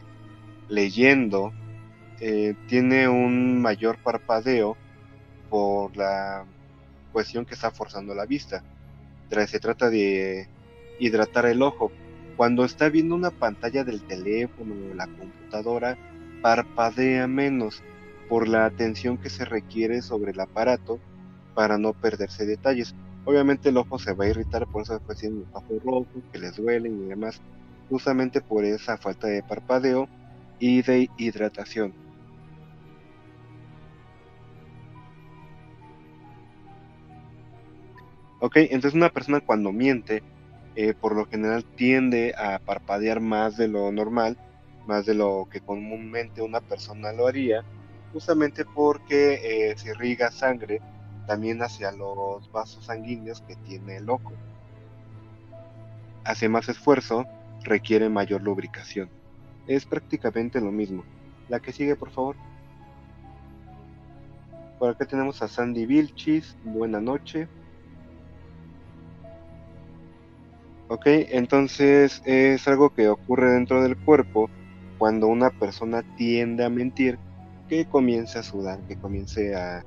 leyendo, 0.68 1.52
eh, 2.21 2.54
tiene 2.68 3.09
un 3.09 3.61
mayor 3.61 3.99
parpadeo 3.99 4.76
por 5.50 5.97
la 5.97 6.44
cuestión 7.12 7.44
que 7.44 7.54
está 7.54 7.71
forzando 7.71 8.14
la 8.14 8.26
vista. 8.26 8.62
Se 9.47 9.59
trata 9.59 9.90
de 9.90 10.49
hidratar 10.99 11.47
el 11.47 11.62
ojo. 11.62 11.90
Cuando 12.37 12.64
está 12.64 12.88
viendo 12.88 13.14
una 13.14 13.30
pantalla 13.30 13.85
del 13.85 14.02
teléfono 14.02 14.75
o 14.75 14.88
de 14.88 14.94
la 14.94 15.06
computadora, 15.06 15.99
parpadea 16.42 17.26
menos 17.26 17.83
por 18.28 18.49
la 18.49 18.66
atención 18.66 19.18
que 19.18 19.30
se 19.30 19.44
requiere 19.44 20.02
sobre 20.02 20.33
el 20.33 20.40
aparato 20.40 20.99
para 21.54 21.78
no 21.78 21.92
perderse 21.92 22.47
detalles. 22.47 22.94
Obviamente 23.25 23.71
el 23.71 23.76
ojo 23.76 23.99
se 23.99 24.12
va 24.12 24.25
a 24.25 24.28
irritar 24.28 24.66
por 24.66 24.87
después 24.87 25.18
tienen 25.18 25.40
los 25.40 25.62
ojos 25.62 25.83
rojos, 25.85 26.23
que 26.33 26.38
les 26.38 26.56
duelen 26.56 27.04
y 27.04 27.09
demás, 27.09 27.40
justamente 27.88 28.40
por 28.40 28.64
esa 28.64 28.97
falta 28.99 29.28
de 29.28 29.42
parpadeo 29.42 30.09
y 30.59 30.83
de 30.83 31.09
hidratación. 31.16 32.03
Ok, 38.44 38.56
entonces 38.56 38.92
una 38.92 39.08
persona 39.08 39.40
cuando 39.40 39.72
miente, 39.72 40.22
eh, 40.76 40.92
por 40.92 41.16
lo 41.16 41.24
general 41.24 41.64
tiende 41.64 42.34
a 42.36 42.58
parpadear 42.58 43.18
más 43.18 43.56
de 43.56 43.68
lo 43.68 43.90
normal, 43.90 44.36
más 44.86 45.06
de 45.06 45.14
lo 45.14 45.48
que 45.50 45.62
comúnmente 45.62 46.42
una 46.42 46.60
persona 46.60 47.10
lo 47.12 47.26
haría, 47.26 47.64
justamente 48.12 48.66
porque 48.66 49.70
eh, 49.70 49.78
se 49.78 49.92
irriga 49.92 50.30
sangre 50.30 50.82
también 51.26 51.62
hacia 51.62 51.90
los 51.92 52.52
vasos 52.52 52.84
sanguíneos 52.84 53.40
que 53.48 53.56
tiene 53.56 53.96
el 53.96 54.10
ojo. 54.10 54.34
Hace 56.24 56.50
más 56.50 56.68
esfuerzo, 56.68 57.24
requiere 57.62 58.10
mayor 58.10 58.42
lubricación. 58.42 59.08
Es 59.66 59.86
prácticamente 59.86 60.60
lo 60.60 60.70
mismo. 60.70 61.02
La 61.48 61.60
que 61.60 61.72
sigue, 61.72 61.96
por 61.96 62.10
favor. 62.10 62.36
Por 64.78 64.90
acá 64.90 65.06
tenemos 65.06 65.40
a 65.40 65.48
Sandy 65.48 65.86
Vilchis. 65.86 66.58
Buena 66.62 67.00
noche. 67.00 67.48
Ok, 70.88 71.06
entonces 71.06 72.22
es 72.24 72.68
algo 72.68 72.90
que 72.90 73.08
ocurre 73.08 73.50
dentro 73.52 73.82
del 73.82 73.96
cuerpo 73.96 74.50
cuando 74.98 75.28
una 75.28 75.50
persona 75.50 76.02
tiende 76.16 76.64
a 76.64 76.70
mentir, 76.70 77.18
que 77.68 77.86
comience 77.86 78.38
a 78.38 78.42
sudar, 78.42 78.80
que 78.86 78.96
comience 78.96 79.54
a 79.54 79.84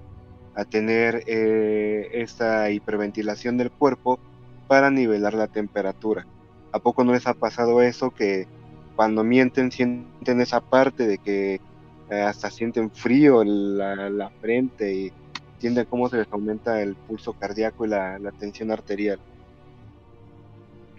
a 0.57 0.65
tener 0.65 1.23
eh, 1.27 2.09
esta 2.13 2.71
hiperventilación 2.71 3.57
del 3.57 3.71
cuerpo 3.71 4.19
para 4.67 4.89
nivelar 4.89 5.35
la 5.35 5.47
temperatura. 5.47 6.25
¿A 6.71 6.79
poco 6.79 7.03
no 7.03 7.13
les 7.13 7.27
ha 7.27 7.35
pasado 7.35 7.83
eso 7.83 8.09
que 8.09 8.47
cuando 8.95 9.23
mienten 9.23 9.71
sienten 9.71 10.41
esa 10.41 10.59
parte 10.59 11.05
de 11.05 11.19
que 11.19 11.61
eh, 12.09 12.21
hasta 12.21 12.49
sienten 12.49 12.89
frío 12.89 13.43
la, 13.43 14.09
la, 14.09 14.31
frente 14.41 14.95
y 14.95 15.13
sienten 15.59 15.85
cómo 15.85 16.09
se 16.09 16.17
les 16.17 16.27
aumenta 16.31 16.81
el 16.81 16.95
pulso 16.95 17.33
cardíaco 17.33 17.85
y 17.85 17.89
la, 17.89 18.17
la 18.17 18.31
tensión 18.31 18.71
arterial? 18.71 19.19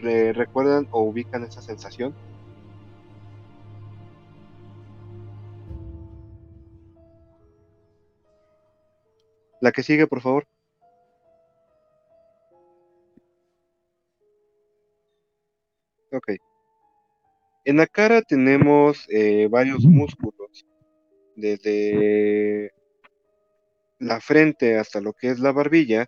¿Recuerdan 0.01 0.87
o 0.91 1.03
ubican 1.03 1.45
esa 1.45 1.61
sensación? 1.61 2.15
La 9.61 9.73
que 9.73 9.83
sigue, 9.83 10.07
por 10.07 10.21
favor. 10.21 10.47
Ok. 16.13 16.37
En 17.65 17.77
la 17.77 17.87
cara 17.87 18.23
tenemos 18.23 19.05
eh, 19.11 19.49
varios 19.51 19.85
músculos, 19.85 20.65
desde 21.37 22.73
la 23.99 24.21
frente 24.21 24.79
hasta 24.79 25.01
lo 25.01 25.13
que 25.13 25.31
es 25.31 25.41
la 25.41 25.53
barbilla, 25.53 26.07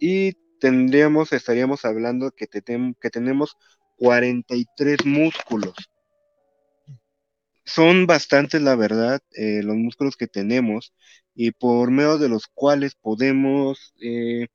y 0.00 0.32
tendríamos, 0.60 1.32
estaríamos 1.32 1.84
hablando 1.84 2.30
que, 2.32 2.46
que 2.48 3.10
tenemos 3.10 3.56
43 3.96 5.04
músculos 5.06 5.74
son 7.66 8.06
bastantes, 8.06 8.62
la 8.62 8.76
verdad, 8.76 9.20
eh, 9.32 9.62
los 9.62 9.76
músculos 9.76 10.16
que 10.16 10.28
tenemos 10.28 10.94
y 11.34 11.50
por 11.52 11.90
medio 11.90 12.18
de 12.18 12.28
los 12.28 12.46
cuales 12.46 12.94
podemos 12.94 13.92
eh, 14.00 14.46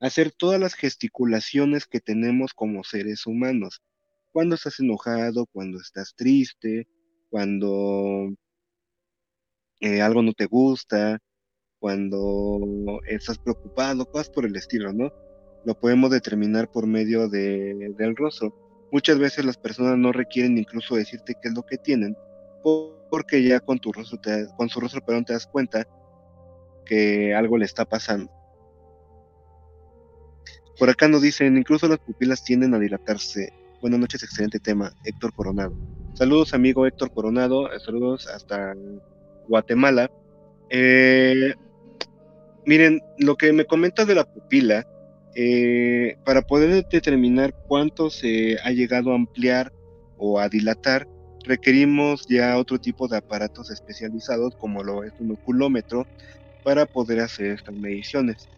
hacer 0.00 0.32
todas 0.32 0.60
las 0.60 0.74
gesticulaciones 0.74 1.86
que 1.86 2.00
tenemos 2.00 2.54
como 2.54 2.84
seres 2.84 3.26
humanos. 3.26 3.82
cuando 4.32 4.54
estás 4.56 4.80
enojado, 4.80 5.46
cuando 5.52 5.80
estás 5.80 6.14
triste, 6.16 6.88
cuando 7.30 8.34
eh, 9.80 10.00
algo 10.02 10.22
no 10.22 10.32
te 10.32 10.46
gusta, 10.46 11.18
cuando 11.80 13.00
estás 13.06 13.38
preocupado, 13.38 14.06
cosas 14.10 14.30
por 14.30 14.46
el 14.46 14.56
estilo, 14.56 14.92
¿no? 14.92 15.10
Lo 15.64 15.78
podemos 15.78 16.10
determinar 16.10 16.70
por 16.70 16.86
medio 16.86 17.28
de, 17.28 17.94
del 17.96 18.16
rostro. 18.16 18.54
Muchas 18.90 19.18
veces 19.18 19.44
las 19.44 19.56
personas 19.56 19.98
no 19.98 20.12
requieren 20.12 20.56
incluso 20.56 20.96
decirte 20.96 21.34
qué 21.40 21.48
es 21.48 21.54
lo 21.54 21.62
que 21.62 21.76
tienen, 21.76 22.16
porque 23.10 23.42
ya 23.42 23.60
con 23.60 23.78
tu 23.78 23.92
rostro, 23.92 24.18
con 24.56 24.68
su 24.68 24.80
rostro, 24.80 25.04
perdón, 25.04 25.24
te 25.24 25.34
das 25.34 25.46
cuenta 25.46 25.86
que 26.86 27.34
algo 27.34 27.58
le 27.58 27.66
está 27.66 27.84
pasando. 27.84 28.32
Por 30.78 30.88
acá 30.88 31.08
nos 31.08 31.22
dicen, 31.22 31.56
incluso 31.58 31.88
las 31.88 31.98
pupilas 31.98 32.44
tienden 32.44 32.72
a 32.72 32.78
dilatarse. 32.78 33.52
Buenas 33.80 34.00
noches, 34.00 34.22
excelente 34.22 34.58
tema, 34.58 34.92
Héctor 35.04 35.34
Coronado. 35.34 35.76
Saludos, 36.14 36.54
amigo 36.54 36.86
Héctor 36.86 37.12
Coronado, 37.12 37.72
eh, 37.72 37.78
saludos 37.80 38.26
hasta 38.26 38.74
Guatemala. 39.48 40.10
Eh, 40.70 41.54
miren, 42.64 43.00
lo 43.18 43.36
que 43.36 43.52
me 43.52 43.64
comentas 43.64 44.06
de 44.06 44.14
la 44.14 44.24
pupila, 44.24 44.86
eh, 45.40 46.16
para 46.24 46.42
poder 46.42 46.84
determinar 46.88 47.54
cuánto 47.68 48.10
se 48.10 48.56
ha 48.64 48.72
llegado 48.72 49.12
a 49.12 49.14
ampliar 49.14 49.72
o 50.16 50.40
a 50.40 50.48
dilatar, 50.48 51.06
requerimos 51.44 52.26
ya 52.26 52.58
otro 52.58 52.80
tipo 52.80 53.06
de 53.06 53.18
aparatos 53.18 53.70
especializados 53.70 54.56
como 54.56 54.82
lo 54.82 55.04
es 55.04 55.12
un 55.20 55.30
oculómetro 55.30 56.08
para 56.64 56.86
poder 56.86 57.20
hacer 57.20 57.52
estas 57.52 57.72
mediciones. 57.72 58.48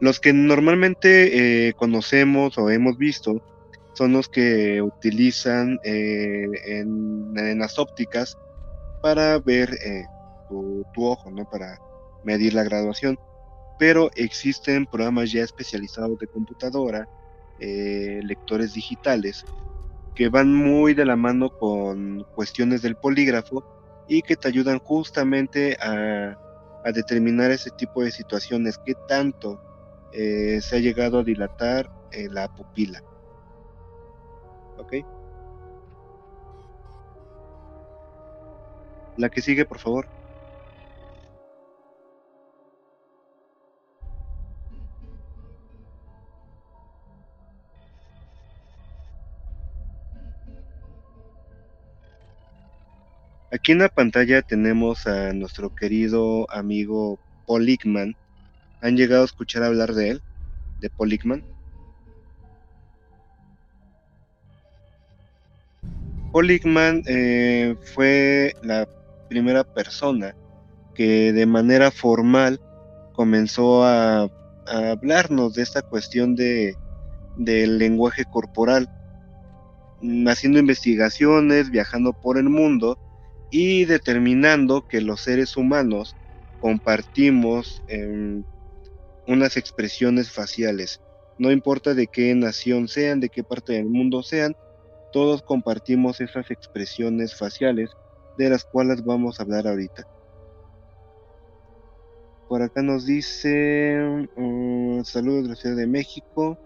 Los 0.00 0.20
que 0.20 0.34
normalmente 0.34 1.68
eh, 1.68 1.72
conocemos 1.72 2.58
o 2.58 2.68
hemos 2.68 2.98
visto 2.98 3.42
son 3.94 4.12
los 4.12 4.28
que 4.28 4.82
utilizan 4.82 5.78
eh, 5.82 6.46
en, 6.66 7.58
las 7.58 7.78
ópticas 7.78 8.36
para 9.00 9.38
ver 9.38 9.70
tu, 10.48 10.84
ojo, 10.96 11.30
¿no? 11.30 11.48
Para 11.48 11.78
medir 12.24 12.54
la 12.54 12.64
graduación. 12.64 13.18
Pero 13.78 14.10
existen 14.14 14.86
programas 14.86 15.32
ya 15.32 15.42
especializados 15.42 16.18
de 16.18 16.26
computadora, 16.28 17.08
lectores 17.58 18.72
digitales, 18.72 19.44
que 20.16 20.30
van 20.30 20.52
muy 20.52 20.94
de 20.94 21.04
la 21.04 21.14
mano 21.14 21.50
con 21.50 22.24
cuestiones 22.34 22.80
del 22.82 22.96
polígrafo 22.96 23.62
y 24.08 24.22
que 24.22 24.36
te 24.36 24.48
ayudan 24.48 24.78
justamente 24.78 25.76
a, 25.80 26.36
determinar 26.94 27.50
ese 27.50 27.70
tipo 27.72 28.04
de 28.04 28.12
situaciones, 28.12 28.78
qué 28.78 28.94
tanto 29.08 29.60
eh, 30.12 30.60
se 30.62 30.76
ha 30.76 30.78
llegado 30.78 31.18
a 31.18 31.24
dilatar 31.24 31.90
eh, 32.12 32.28
la 32.30 32.46
pupila. 32.46 33.02
¿Ok? 34.78 34.94
La 39.16 39.28
que 39.28 39.42
sigue, 39.42 39.64
por 39.64 39.80
favor. 39.80 40.06
Aquí 53.52 53.70
en 53.70 53.78
la 53.78 53.88
pantalla 53.88 54.42
tenemos 54.42 55.06
a 55.06 55.32
nuestro 55.32 55.72
querido 55.72 56.50
amigo 56.50 57.20
Poligman. 57.46 58.16
¿Han 58.80 58.96
llegado 58.96 59.22
a 59.22 59.26
escuchar 59.26 59.62
hablar 59.62 59.94
de 59.94 60.10
él? 60.10 60.22
¿De 60.80 60.90
Poligman? 60.90 61.44
Poligman 66.32 67.04
eh, 67.06 67.76
fue 67.94 68.52
la 68.62 68.88
primera 69.28 69.62
persona 69.62 70.34
que 70.94 71.32
de 71.32 71.46
manera 71.46 71.92
formal 71.92 72.60
comenzó 73.12 73.84
a, 73.84 74.24
a 74.24 74.90
hablarnos 74.90 75.54
de 75.54 75.62
esta 75.62 75.82
cuestión 75.82 76.34
de, 76.34 76.76
del 77.36 77.78
lenguaje 77.78 78.24
corporal, 78.24 78.90
haciendo 80.26 80.58
investigaciones, 80.58 81.70
viajando 81.70 82.12
por 82.12 82.38
el 82.38 82.48
mundo 82.48 82.98
y 83.50 83.84
determinando 83.84 84.82
que 84.82 85.00
los 85.00 85.22
seres 85.22 85.56
humanos 85.56 86.16
compartimos 86.58 87.82
em, 87.86 88.44
unas 89.26 89.56
expresiones 89.56 90.30
faciales. 90.30 91.00
No 91.38 91.50
importa 91.52 91.94
de 91.94 92.06
qué 92.06 92.34
nación 92.34 92.88
sean, 92.88 93.20
de 93.20 93.28
qué 93.28 93.44
parte 93.44 93.74
del 93.74 93.86
mundo 93.86 94.22
sean, 94.22 94.54
todos 95.12 95.42
compartimos 95.42 96.20
esas 96.20 96.50
expresiones 96.50 97.36
faciales 97.36 97.90
de 98.36 98.50
las 98.50 98.64
cuales 98.64 99.04
vamos 99.04 99.38
a 99.38 99.44
hablar 99.44 99.66
ahorita. 99.66 100.04
Por 102.48 102.62
acá 102.62 102.82
nos 102.82 103.06
dice 103.06 104.28
mm, 104.36 105.02
saludos 105.02 105.44
de 105.44 105.48
la 105.50 105.56
Ciudad 105.56 105.76
de 105.76 105.86
México. 105.86 106.58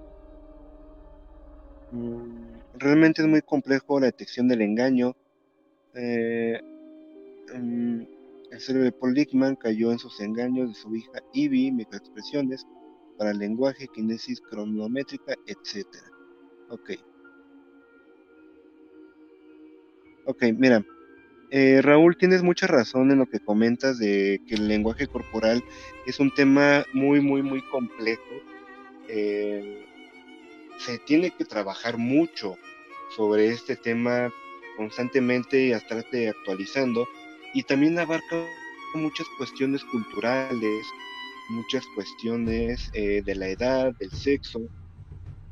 Mm, 1.90 2.58
realmente 2.74 3.22
es 3.22 3.28
muy 3.28 3.40
complejo 3.42 3.98
la 3.98 4.06
detección 4.06 4.48
del 4.48 4.62
engaño. 4.62 5.14
Eh, 5.94 6.60
Mm, 7.54 8.02
el 8.50 8.60
cerebro 8.60 8.84
de 8.84 8.92
Paul 8.92 9.14
Lickman 9.14 9.56
cayó 9.56 9.92
en 9.92 9.98
sus 9.98 10.20
engaños 10.20 10.68
de 10.68 10.74
su 10.74 10.94
hija 10.94 11.20
Ivy, 11.32 11.72
microexpresiones 11.72 12.66
para 13.18 13.32
lenguaje, 13.32 13.88
kinesis 13.88 14.40
cronométrica, 14.40 15.34
etc. 15.46 15.86
Ok. 16.68 16.90
Ok, 20.26 20.44
mira. 20.56 20.84
Eh, 21.52 21.82
Raúl, 21.82 22.16
tienes 22.16 22.44
mucha 22.44 22.68
razón 22.68 23.10
en 23.10 23.18
lo 23.18 23.26
que 23.26 23.40
comentas 23.40 23.98
de 23.98 24.40
que 24.46 24.54
el 24.54 24.68
lenguaje 24.68 25.08
corporal 25.08 25.64
es 26.06 26.20
un 26.20 26.32
tema 26.32 26.84
muy, 26.92 27.20
muy, 27.20 27.42
muy 27.42 27.60
complejo. 27.70 28.22
Eh, 29.08 29.84
se 30.78 30.98
tiene 30.98 31.32
que 31.32 31.44
trabajar 31.44 31.98
mucho 31.98 32.56
sobre 33.16 33.48
este 33.48 33.74
tema 33.74 34.32
constantemente 34.80 35.66
y 35.66 35.72
estarte 35.72 36.30
actualizando 36.30 37.06
y 37.52 37.62
también 37.64 37.98
abarca 37.98 38.46
muchas 38.94 39.26
cuestiones 39.36 39.84
culturales, 39.84 40.86
muchas 41.50 41.84
cuestiones 41.94 42.88
eh, 42.94 43.20
de 43.22 43.34
la 43.34 43.48
edad, 43.48 43.92
del 43.98 44.10
sexo, 44.10 44.60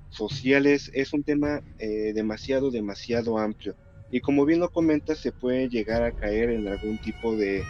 sociales. 0.09 0.91
Es 0.95 1.13
un 1.13 1.25
tema 1.25 1.61
eh, 1.79 2.15
demasiado, 2.15 2.71
demasiado 2.71 3.37
amplio. 3.37 3.77
Y 4.11 4.23
como 4.23 4.47
bien 4.47 4.61
lo 4.61 4.71
comentas, 4.71 5.19
se 5.19 5.31
puede 5.31 5.69
llegar 5.69 6.03
a 6.03 6.13
caer 6.13 6.49
en 6.49 6.67
algún 6.67 6.97
tipo 6.97 7.37
de, 7.37 7.63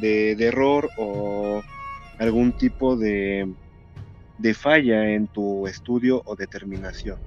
de, 0.00 0.32
error 0.32 0.90
o 0.98 1.62
algún 2.18 2.50
tipo 2.54 2.96
de, 2.96 3.54
de 4.38 4.54
falla 4.54 5.12
en 5.12 5.28
tu 5.28 5.68
estudio 5.68 6.20
o 6.24 6.34
determinación. 6.34 7.20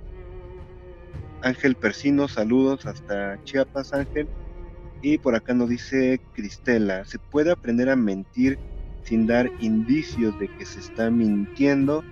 Ángel 1.41 1.76
Persino, 1.78 2.28
saludos 2.28 2.86
hasta 2.86 3.39
Chiapas, 3.43 3.93
Ángel. 3.93 4.30
Y 5.02 5.19
por 5.19 5.36
acá 5.36 5.54
nos 5.54 5.69
dice 5.69 6.21
Cristela, 6.34 7.06
¿se 7.06 7.19
puede 7.19 7.52
aprender 7.52 7.89
a 7.89 7.95
mentir 7.95 8.60
sin 9.02 9.28
dar 9.28 9.54
indicios 9.58 10.38
de 10.38 10.50
que 10.50 10.65
se 10.65 10.80
está 10.80 11.12
mintiendo? 11.12 12.08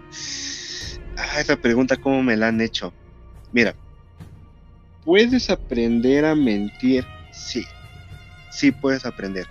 Ah, 1.17 1.39
esa 1.41 1.57
pregunta, 1.57 1.97
¿cómo 1.97 2.23
me 2.23 2.37
la 2.37 2.47
han 2.49 2.61
hecho? 2.61 2.95
Mira, 3.51 3.77
¿puedes 5.01 5.49
aprender 5.49 6.25
a 6.25 6.35
mentir? 6.35 7.09
Sí, 7.29 7.65
sí 8.49 8.71
puedes 8.71 9.05
aprender. 9.05 9.47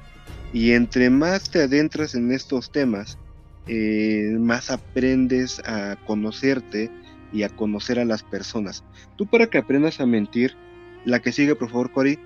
Y 0.50 0.72
entre 0.72 1.10
más 1.10 1.50
te 1.50 1.62
adentras 1.62 2.14
en 2.14 2.32
estos 2.32 2.70
temas, 2.72 3.18
eh, 3.66 4.36
más 4.38 4.70
aprendes 4.70 5.60
a 5.66 5.96
conocerte 6.04 6.92
y 7.34 7.42
a 7.42 7.48
conocer 7.48 7.98
a 7.98 8.04
las 8.04 8.22
personas. 8.22 8.84
Tú 9.16 9.26
para 9.26 9.48
que 9.48 9.58
aprendas 9.58 10.00
a 10.00 10.06
mentir, 10.06 10.56
la 11.04 11.20
que 11.20 11.32
sigue 11.32 11.56
por 11.56 11.68
favor, 11.68 11.90
Cory, 11.90 12.18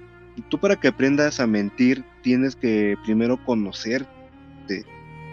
tú 0.51 0.59
para 0.59 0.77
que 0.77 0.89
aprendas 0.89 1.41
a 1.41 1.47
mentir 1.47 2.05
tienes 2.23 2.55
que 2.55 2.95
primero 3.05 3.43
conocerte. 3.45 4.85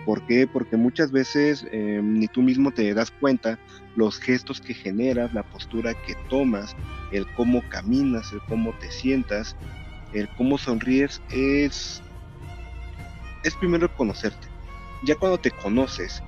¿Por 0.05 0.25
qué? 0.27 0.47
Porque 0.47 0.77
muchas 0.77 1.11
veces 1.11 1.65
eh, 1.71 1.99
ni 2.01 2.27
tú 2.27 2.41
mismo 2.41 2.71
te 2.71 2.93
das 2.93 3.11
cuenta 3.11 3.59
los 3.95 4.17
gestos 4.19 4.61
que 4.61 4.73
generas, 4.73 5.33
la 5.33 5.43
postura 5.43 5.93
que 5.93 6.15
tomas, 6.29 6.75
el 7.11 7.25
cómo 7.33 7.61
caminas, 7.69 8.31
el 8.31 8.39
cómo 8.47 8.73
te 8.79 8.89
sientas, 8.91 9.57
el 10.13 10.29
cómo 10.37 10.57
sonríes, 10.57 11.21
es, 11.31 12.01
es 13.43 13.55
primero 13.55 13.93
conocerte. 13.95 14.47
Ya 15.03 15.15
cuando 15.15 15.37
te 15.37 15.51
conoces, 15.51 16.23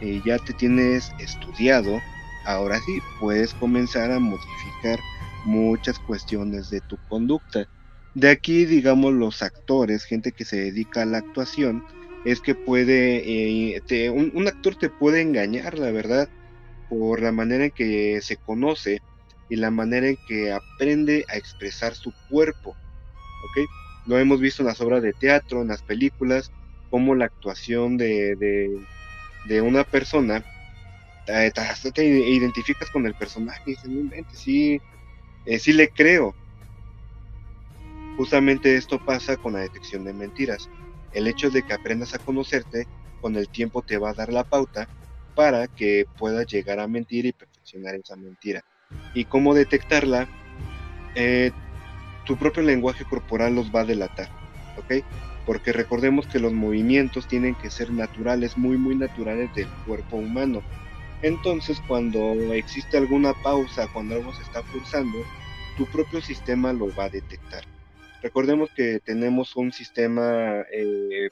eh, 0.00 0.20
ya 0.24 0.38
te 0.38 0.52
tienes 0.52 1.12
estudiado, 1.18 2.00
ahora 2.44 2.80
sí 2.80 3.00
puedes 3.18 3.54
comenzar 3.54 4.10
a 4.10 4.18
modificar 4.18 4.98
muchas 5.44 5.98
cuestiones 5.98 6.70
de 6.70 6.80
tu 6.82 6.96
conducta. 7.08 7.66
De 8.14 8.28
aquí, 8.28 8.64
digamos, 8.64 9.12
los 9.12 9.42
actores, 9.42 10.04
gente 10.04 10.32
que 10.32 10.44
se 10.44 10.56
dedica 10.56 11.02
a 11.02 11.06
la 11.06 11.18
actuación, 11.18 11.82
es 12.24 12.40
que 12.40 12.54
puede, 12.54 13.74
eh, 13.74 14.10
un, 14.10 14.46
actor 14.46 14.76
te 14.76 14.90
puede 14.90 15.22
engañar, 15.22 15.78
la 15.78 15.90
verdad, 15.90 16.28
por 16.88 17.22
la 17.22 17.32
manera 17.32 17.66
en 17.66 17.70
que 17.70 18.20
se 18.20 18.36
conoce 18.36 19.00
y 19.48 19.56
la 19.56 19.70
manera 19.70 20.08
en 20.08 20.18
que 20.26 20.52
aprende 20.52 21.24
a 21.28 21.36
expresar 21.36 21.94
su 21.94 22.12
cuerpo, 22.28 22.70
¿ok? 22.70 23.68
Lo 24.06 24.18
hemos 24.18 24.40
visto 24.40 24.62
en 24.62 24.68
las 24.68 24.80
obras 24.80 25.02
de 25.02 25.12
teatro, 25.12 25.62
en 25.62 25.68
las 25.68 25.82
películas, 25.82 26.50
como 26.90 27.14
la 27.14 27.26
actuación 27.26 27.96
de, 27.96 28.34
de, 29.46 29.62
una 29.62 29.84
persona, 29.84 30.44
te, 31.52 31.92
te, 31.92 32.04
identificas 32.04 32.90
con 32.90 33.06
el 33.06 33.14
personaje 33.14 33.60
y 33.66 33.70
dices, 33.72 33.90
sí, 34.32 34.80
eh, 35.44 35.58
sí 35.58 35.72
le 35.72 35.90
creo. 35.90 36.36
Justamente 38.16 38.76
esto 38.76 39.00
pasa 39.00 39.36
con 39.36 39.54
la 39.54 39.60
detección 39.60 40.04
de 40.04 40.12
mentiras. 40.14 40.70
El 41.10 41.26
hecho 41.26 41.50
de 41.50 41.62
que 41.62 41.72
aprendas 41.72 42.14
a 42.14 42.18
conocerte 42.18 42.86
con 43.18 43.36
el 43.36 43.48
tiempo 43.50 43.82
te 43.82 43.98
va 43.98 44.10
a 44.10 44.14
dar 44.14 44.32
la 44.32 44.44
pauta 44.44 44.86
para 45.34 45.68
que 45.68 46.06
puedas 46.16 46.46
llegar 46.46 46.80
a 46.80 46.88
mentir 46.88 47.26
y 47.26 47.32
perfeccionar 47.32 47.94
esa 47.94 48.16
mentira. 48.16 48.62
Y 49.12 49.24
cómo 49.26 49.54
detectarla, 49.54 50.28
eh, 51.14 51.52
tu 52.24 52.36
propio 52.38 52.62
lenguaje 52.62 53.04
corporal 53.04 53.54
los 53.54 53.70
va 53.70 53.80
a 53.82 53.84
delatar, 53.86 54.28
¿ok? 54.76 54.94
Porque 55.44 55.72
recordemos 55.72 56.26
que 56.28 56.38
los 56.40 56.52
movimientos 56.52 57.26
tienen 57.26 57.56
que 57.56 57.70
ser 57.70 57.92
naturales, 57.92 58.56
muy, 58.56 58.78
muy 58.78 58.96
naturales 58.96 59.50
del 59.54 59.72
cuerpo 59.84 60.16
humano. 60.16 60.64
Entonces, 61.22 61.80
cuando 61.86 62.32
existe 62.54 62.96
alguna 62.96 63.34
pausa, 63.42 63.88
cuando 63.92 64.14
algo 64.14 64.32
se 64.32 64.42
está 64.42 64.62
forzando, 64.62 65.18
tu 65.76 65.86
propio 65.86 66.20
sistema 66.20 66.72
lo 66.72 66.94
va 66.94 67.04
a 67.04 67.10
detectar. 67.10 67.64
Recordemos 68.22 68.70
que 68.74 69.00
tenemos 69.00 69.56
un 69.56 69.72
sistema 69.72 70.64
eh, 70.72 71.30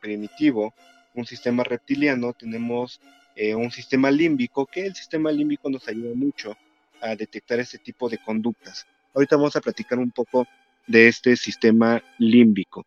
primitivo, 0.00 0.74
un 1.14 1.26
sistema 1.26 1.64
reptiliano, 1.64 2.32
tenemos 2.32 3.00
eh, 3.34 3.54
un 3.54 3.70
sistema 3.70 4.10
límbico, 4.10 4.66
que 4.66 4.86
el 4.86 4.94
sistema 4.94 5.30
límbico 5.30 5.68
nos 5.68 5.88
ayuda 5.88 6.14
mucho 6.14 6.56
a 7.00 7.14
detectar 7.16 7.60
este 7.60 7.78
tipo 7.78 8.08
de 8.08 8.18
conductas. 8.18 8.86
Ahorita 9.14 9.36
vamos 9.36 9.56
a 9.56 9.60
platicar 9.60 9.98
un 9.98 10.10
poco 10.10 10.46
de 10.86 11.08
este 11.08 11.36
sistema 11.36 12.02
límbico. 12.18 12.86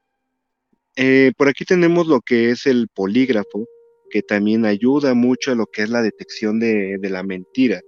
Eh, 0.96 1.32
por 1.38 1.48
aquí 1.48 1.66
tenemos 1.66 2.08
lo 2.08 2.22
que 2.22 2.52
es 2.52 2.66
el 2.66 2.88
polígrafo, 2.88 3.68
que 4.10 4.22
también 4.22 4.66
ayuda 4.66 5.14
mucho 5.14 5.52
a 5.52 5.56
lo 5.56 5.66
que 5.68 5.84
es 5.84 5.90
la 5.90 6.02
detección 6.02 6.60
de 6.60 7.00
la 7.10 7.24
mentira. 7.24 7.82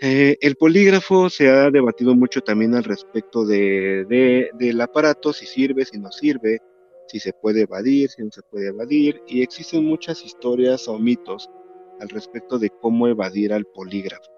Eh, 0.00 0.36
el 0.40 0.54
polígrafo 0.54 1.28
se 1.28 1.48
ha 1.48 1.70
debatido 1.70 2.14
mucho 2.14 2.40
también 2.40 2.76
al 2.76 2.84
respecto 2.84 3.44
de, 3.44 4.48
del 4.54 4.80
aparato, 4.80 5.32
si 5.32 5.44
sirve, 5.44 5.84
si 5.84 5.98
no 5.98 6.12
sirve, 6.12 6.60
si 7.08 7.18
se 7.18 7.32
puede 7.32 7.62
evadir, 7.62 8.08
si 8.08 8.22
no 8.22 8.30
se 8.30 8.42
puede 8.42 8.68
evadir, 8.68 9.20
y 9.26 9.42
existen 9.42 9.84
muchas 9.84 10.24
historias 10.24 10.86
o 10.86 10.98
mitos 11.00 11.50
al 12.00 12.08
respecto 12.10 12.60
de 12.60 12.70
cómo 12.80 13.08
evadir 13.08 13.52
al 13.52 13.64
polígrafo. 13.64 14.30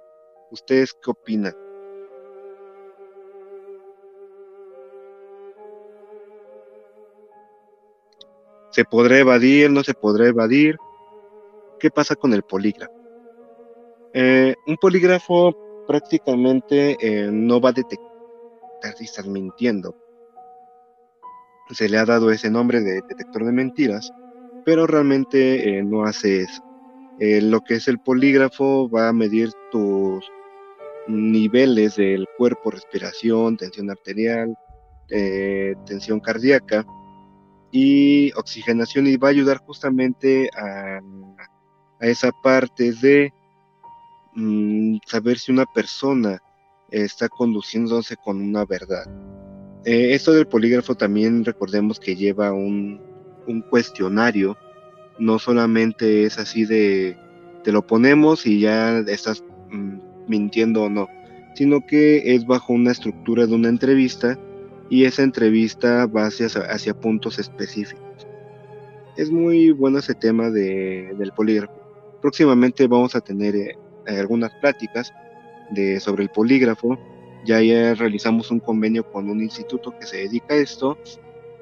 ¿Ustedes 0.50 0.94
qué 0.94 1.10
opinan? 1.10 1.54
¿Se 8.70 8.84
podrá 8.84 9.18
evadir? 9.18 9.70
¿No 9.70 9.82
se 9.82 9.94
podrá 9.94 10.28
evadir? 10.28 10.76
¿Qué 11.80 11.90
pasa 11.90 12.14
con 12.14 12.32
el 12.32 12.42
polígrafo? 12.42 12.92
Eh, 14.12 14.54
un 14.66 14.76
polígrafo 14.76 15.52
prácticamente 15.88 16.96
eh, 17.00 17.30
no 17.32 17.60
va 17.60 17.70
a 17.70 17.72
detectar 17.72 18.94
si 18.96 19.04
estás 19.04 19.26
mintiendo. 19.26 19.96
Se 21.70 21.88
le 21.88 21.98
ha 21.98 22.04
dado 22.04 22.30
ese 22.30 22.50
nombre 22.50 22.80
de 22.80 23.02
detector 23.08 23.44
de 23.44 23.52
mentiras, 23.52 24.12
pero 24.64 24.86
realmente 24.86 25.78
eh, 25.78 25.82
no 25.82 26.04
hace 26.04 26.42
eso. 26.42 26.62
lo 27.18 27.60
que 27.60 27.74
es 27.74 27.88
el 27.88 27.98
polígrafo 27.98 28.88
va 28.88 29.08
a 29.08 29.12
medir 29.12 29.50
tus 29.72 30.24
niveles 31.08 31.96
del 31.96 32.26
cuerpo, 32.38 32.70
respiración, 32.70 33.56
tensión 33.56 33.90
arterial, 33.90 34.54
tensión 35.86 36.20
cardíaca 36.20 36.84
y 37.70 38.32
oxigenación 38.32 39.06
y 39.06 39.16
va 39.16 39.28
a 39.28 39.30
ayudar 39.32 39.58
justamente 39.58 40.50
a, 40.56 41.00
esa 42.00 42.32
parte 42.42 42.92
de 42.92 43.32
Mm, 44.34 44.98
saber 45.06 45.38
si 45.38 45.50
una 45.50 45.66
persona 45.66 46.40
está 46.90 47.28
conduciéndose 47.28 48.16
con 48.16 48.40
una 48.40 48.64
verdad. 48.64 49.04
Eh, 49.84 50.14
esto 50.14 50.32
del 50.32 50.46
polígrafo 50.46 50.94
también 50.94 51.44
recordemos 51.44 51.98
que 51.98 52.14
lleva 52.14 52.52
un, 52.52 53.00
cuestionario, 53.68 54.56
no 55.18 55.40
solamente 55.40 56.22
es 56.22 56.38
así 56.38 56.64
de 56.64 57.18
te 57.64 57.72
lo 57.72 57.84
ponemos 57.84 58.46
y 58.46 58.60
ya 58.60 59.00
estás 59.00 59.42
mm, 59.70 60.28
mintiendo 60.28 60.84
o 60.84 60.88
no, 60.88 61.08
sino 61.56 61.84
que 61.84 62.34
es 62.36 62.46
bajo 62.46 62.72
una 62.72 62.92
estructura 62.92 63.46
de 63.46 63.54
una 63.54 63.68
entrevista 63.68 64.38
y 64.90 65.04
esa 65.04 65.22
entrevista 65.22 66.06
va 66.06 66.26
hacia, 66.26 67.00
puntos 67.00 67.38
específicos. 67.38 68.26
Es 69.16 69.30
muy 69.30 69.70
bueno 69.70 69.98
ese 69.98 70.14
tema 70.14 70.50
de, 70.50 71.14
del 71.16 71.32
polígrafo. 71.32 71.72
Próximamente 72.20 72.86
vamos 72.88 73.14
a 73.14 73.20
tener 73.20 73.54
eh, 73.54 73.76
algunas 74.06 74.50
pláticas 74.60 75.12
de, 75.70 76.00
sobre 76.00 76.24
el 76.24 76.30
polígrafo. 76.30 76.98
Ya, 77.44 77.62
ya 77.62 77.94
realizamos 77.94 78.50
un 78.50 78.58
convenio 78.58 79.10
con 79.10 79.30
un 79.30 79.40
instituto 79.40 79.96
que 79.98 80.06
se 80.06 80.18
dedica 80.18 80.54
a 80.54 80.58
esto 80.58 80.98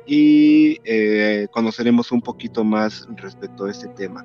y 0.06 0.78
eh, 0.84 1.46
conoceremos 1.50 2.10
un 2.10 2.22
poquito 2.22 2.64
más 2.64 3.06
respecto 3.16 3.66
a 3.66 3.70
este 3.70 3.88
tema. 3.88 4.24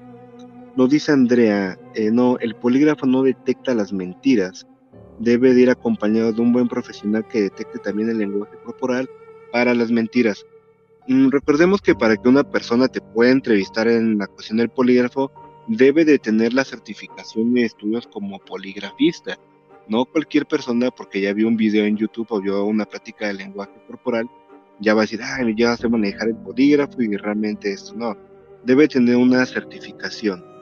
Nos 0.76 0.90
dice 0.90 1.12
Andrea, 1.12 1.78
eh, 1.94 2.10
no, 2.10 2.38
el 2.40 2.56
polígrafo 2.56 3.06
no 3.06 3.22
detecta 3.22 3.76
las 3.76 3.92
mentiras, 3.92 4.66
debe 5.20 5.54
de 5.54 5.62
ir 5.62 5.70
acompañado 5.70 6.32
de 6.32 6.42
un 6.42 6.54
buen 6.54 6.68
profesional 6.68 7.28
que 7.28 7.42
detecte 7.42 7.80
también 7.80 8.10
el 8.10 8.18
lenguaje 8.18 8.58
corporal 8.64 9.10
para 9.52 9.74
las 9.74 9.92
mentiras. 9.92 10.46
Mm, 11.08 11.30
recordemos 11.30 11.82
que 11.82 11.96
para 11.96 12.18
que 12.18 12.30
una 12.30 12.44
persona 12.44 12.88
te 12.88 13.02
pueda 13.02 13.32
entrevistar 13.32 13.88
en 13.88 14.18
la 14.18 14.28
cuestión 14.28 14.58
del 14.58 14.70
polígrafo, 14.70 15.32
debe 15.68 16.06
de 16.06 16.20
tener 16.20 16.54
la 16.54 16.66
certificación 16.66 17.54
de 17.54 17.66
estudios 17.66 18.08
como 18.08 18.40
poligrafista. 18.40 19.38
No 19.88 20.06
cualquier 20.06 20.46
persona, 20.46 20.92
porque 20.92 21.22
ya 21.22 21.34
vio 21.34 21.48
un 21.48 21.58
video 21.58 21.86
en 21.86 21.98
YouTube 21.98 22.28
o 22.30 22.42
vio 22.42 22.64
una 22.66 22.86
práctica 22.86 23.28
de 23.28 23.34
lenguaje 23.34 23.74
corporal, 23.86 24.30
ya 24.80 24.94
va 24.94 25.02
a 25.02 25.04
decir, 25.04 25.22
ah, 25.22 25.40
ya 25.56 25.76
sé 25.78 25.90
manejar 25.90 26.30
el 26.30 26.36
polígrafo 26.36 27.02
y 27.02 27.16
realmente 27.16 27.72
esto 27.72 27.94
no. 27.96 28.18
Debe 28.64 28.88
tener 28.88 29.18
una 29.18 29.46
certificación. 29.46 30.53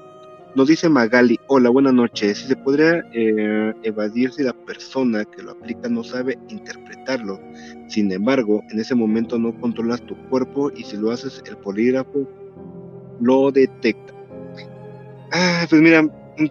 Nos 0.53 0.67
dice 0.67 0.89
Magali, 0.89 1.39
hola, 1.47 1.69
buenas 1.69 1.93
noches. 1.93 2.39
Si 2.39 2.47
se 2.47 2.57
podría 2.57 3.05
eh, 3.13 3.73
evadir 3.83 4.33
si 4.33 4.43
la 4.43 4.51
persona 4.51 5.23
que 5.23 5.41
lo 5.41 5.51
aplica 5.51 5.87
no 5.87 6.03
sabe 6.03 6.37
interpretarlo. 6.49 7.39
Sin 7.87 8.11
embargo, 8.11 8.61
en 8.69 8.79
ese 8.79 8.93
momento 8.93 9.39
no 9.39 9.57
controlas 9.61 10.01
tu 10.01 10.17
cuerpo 10.27 10.69
y 10.75 10.83
si 10.83 10.97
lo 10.97 11.11
haces, 11.11 11.41
el 11.47 11.55
polígrafo 11.55 12.27
lo 13.21 13.49
detecta. 13.51 14.13
Ah, 15.31 15.65
pues 15.69 15.81
mira, 15.81 16.03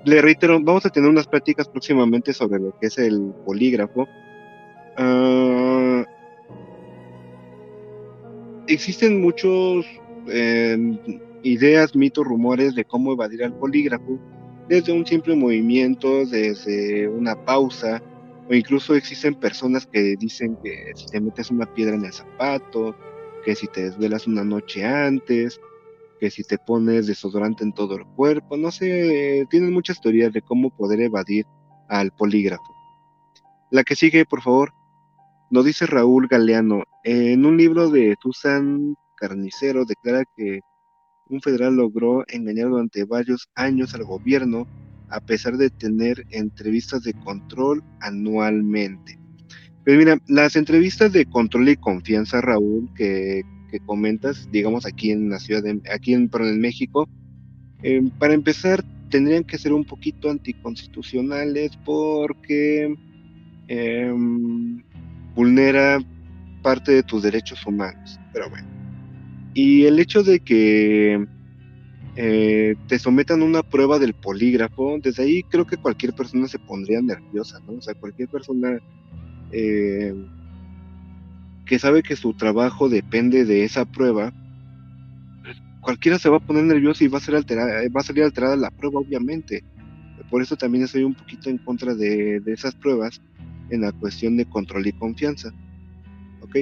le 0.06 0.22
reitero, 0.22 0.58
vamos 0.62 0.86
a 0.86 0.90
tener 0.90 1.10
unas 1.10 1.26
prácticas 1.26 1.68
próximamente 1.68 2.32
sobre 2.32 2.58
lo 2.58 2.74
que 2.78 2.86
es 2.86 2.96
el 2.96 3.34
polígrafo. 3.44 4.08
Ah, 4.96 6.06
existen 8.66 9.20
muchos 9.20 9.84
em, 10.26 10.98
ideas, 11.42 11.94
mitos, 11.94 12.26
rumores 12.26 12.74
de 12.74 12.84
cómo 12.84 13.12
evadir 13.12 13.44
al 13.44 13.54
polígrafo, 13.54 14.18
desde 14.68 14.92
un 14.92 15.06
simple 15.06 15.34
movimiento, 15.34 16.24
desde 16.26 17.08
una 17.08 17.34
pausa, 17.44 18.02
o 18.48 18.54
incluso 18.54 18.94
existen 18.94 19.34
personas 19.34 19.86
que 19.86 20.16
dicen 20.16 20.56
que 20.62 20.92
si 20.94 21.06
te 21.06 21.20
metes 21.20 21.50
una 21.50 21.66
piedra 21.66 21.96
en 21.96 22.04
el 22.04 22.12
zapato, 22.12 22.94
que 23.44 23.54
si 23.54 23.66
te 23.68 23.84
desvelas 23.84 24.26
una 24.26 24.44
noche 24.44 24.84
antes, 24.84 25.60
que 26.20 26.30
si 26.30 26.44
te 26.44 26.58
pones 26.58 27.06
desodorante 27.06 27.64
en 27.64 27.72
todo 27.72 27.96
el 27.96 28.04
cuerpo, 28.04 28.56
no 28.56 28.70
sé, 28.70 29.46
tienen 29.50 29.72
muchas 29.72 30.00
teorías 30.00 30.32
de 30.32 30.42
cómo 30.42 30.70
poder 30.70 31.00
evadir 31.00 31.46
al 31.88 32.10
polígrafo. 32.12 32.74
La 33.70 33.84
que 33.84 33.96
sigue, 33.96 34.24
por 34.24 34.42
favor, 34.42 34.72
nos 35.50 35.64
dice 35.64 35.86
Raúl 35.86 36.28
Galeano, 36.28 36.84
en 37.02 37.46
un 37.46 37.56
libro 37.56 37.88
de 37.88 38.16
Susan 38.22 38.94
Carnicero 39.16 39.84
declara 39.84 40.24
que 40.36 40.60
un 41.30 41.40
federal 41.40 41.76
logró 41.76 42.24
engañar 42.28 42.68
durante 42.68 43.04
varios 43.04 43.48
años 43.54 43.94
al 43.94 44.04
gobierno 44.04 44.66
a 45.08 45.20
pesar 45.20 45.56
de 45.56 45.70
tener 45.70 46.24
entrevistas 46.30 47.02
de 47.02 47.14
control 47.14 47.82
anualmente. 48.00 49.18
Pero 49.84 49.98
mira, 49.98 50.18
las 50.28 50.56
entrevistas 50.56 51.12
de 51.12 51.26
control 51.26 51.68
y 51.68 51.76
confianza, 51.76 52.40
Raúl, 52.40 52.88
que 52.94 53.42
comentas, 53.86 54.48
digamos 54.50 54.84
aquí 54.84 55.10
en 55.10 55.30
la 55.30 55.38
ciudad 55.38 55.62
de, 55.62 55.80
aquí 55.92 56.12
en, 56.12 56.30
en 56.32 56.60
México, 56.60 57.08
eh, 57.82 58.02
para 58.18 58.34
empezar 58.34 58.84
tendrían 59.10 59.44
que 59.44 59.58
ser 59.58 59.72
un 59.72 59.84
poquito 59.84 60.30
anticonstitucionales 60.30 61.72
porque 61.84 62.94
em, 63.68 64.82
vulnera 65.34 65.98
parte 66.62 66.92
de 66.92 67.02
tus 67.02 67.22
derechos 67.22 67.66
humanos. 67.66 68.18
Pero 68.32 68.48
bueno, 68.50 68.68
Y 69.54 69.84
el 69.84 69.98
hecho 69.98 70.22
de 70.22 70.40
que 70.40 71.26
eh, 72.16 72.76
te 72.88 72.98
sometan 72.98 73.42
a 73.42 73.44
una 73.44 73.62
prueba 73.62 73.98
del 73.98 74.14
polígrafo, 74.14 74.98
desde 75.02 75.22
ahí 75.22 75.42
creo 75.44 75.66
que 75.66 75.76
cualquier 75.76 76.12
persona 76.12 76.48
se 76.48 76.58
pondría 76.58 77.00
nerviosa, 77.00 77.60
¿no? 77.66 77.74
O 77.74 77.82
sea, 77.82 77.94
cualquier 77.94 78.28
persona 78.28 78.78
eh, 79.52 80.14
que 81.66 81.78
sabe 81.78 82.02
que 82.02 82.16
su 82.16 82.34
trabajo 82.34 82.88
depende 82.88 83.44
de 83.44 83.64
esa 83.64 83.84
prueba, 83.84 84.32
cualquiera 85.80 86.18
se 86.18 86.28
va 86.28 86.38
a 86.38 86.46
poner 86.46 86.64
nervioso 86.64 87.04
y 87.04 87.08
va 87.08 87.18
a, 87.18 87.20
ser 87.20 87.36
alterada, 87.36 87.80
va 87.94 88.00
a 88.00 88.04
salir 88.04 88.24
alterada 88.24 88.56
la 88.56 88.70
prueba, 88.70 89.00
obviamente. 89.00 89.64
Por 90.30 90.42
eso 90.42 90.56
también 90.56 90.84
estoy 90.84 91.02
un 91.02 91.14
poquito 91.14 91.48
en 91.48 91.58
contra 91.58 91.94
de, 91.94 92.42
esas 92.46 92.74
pruebas 92.74 93.20
en 93.70 93.82
la 93.82 93.92
cuestión 93.92 94.36
de 94.36 94.46
control 94.46 94.86
y 94.86 94.92
confianza. 94.92 95.52
¿Ok? 96.42 96.56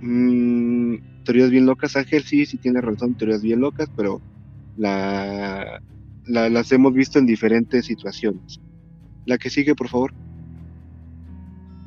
Mm, 0.00 0.96
teorías 1.24 1.50
bien 1.50 1.66
locas, 1.66 1.96
Ángel, 1.96 2.22
sí, 2.22 2.46
sí 2.46 2.58
tiene 2.58 2.80
razón, 2.80 3.14
teorías 3.14 3.42
bien 3.42 3.60
locas, 3.60 3.88
pero 3.96 4.20
la, 4.76 5.80
las 6.26 6.72
hemos 6.72 6.92
visto 6.94 7.18
en 7.18 7.26
diferentes 7.26 7.86
situaciones. 7.86 8.60
La 9.26 9.38
que 9.38 9.50
sigue, 9.50 9.74
por 9.74 9.88
favor. 9.88 10.14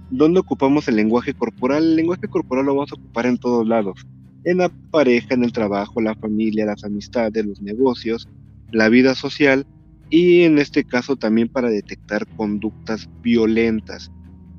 ¿Dónde 0.09 0.39
ocupamos 0.39 0.87
el 0.87 0.95
lenguaje 0.95 1.33
corporal? 1.33 1.83
El 1.83 1.95
lenguaje 1.95 2.27
corporal 2.27 2.65
lo 2.65 2.75
vamos 2.75 2.91
a 2.91 2.95
ocupar 2.95 3.25
en 3.25 3.37
todos 3.37 3.67
lados. 3.67 4.05
En 4.43 4.57
la 4.57 4.69
pareja, 4.69 5.33
en 5.33 5.43
el 5.43 5.51
trabajo, 5.51 6.01
la 6.01 6.15
familia, 6.15 6.65
las 6.65 6.83
amistades, 6.83 7.45
los 7.45 7.61
negocios, 7.61 8.27
la 8.71 8.89
vida 8.89 9.15
social 9.15 9.65
y 10.09 10.43
en 10.43 10.57
este 10.57 10.85
caso 10.85 11.17
también 11.17 11.49
para 11.49 11.69
detectar 11.69 12.25
conductas 12.37 13.09
violentas 13.21 14.11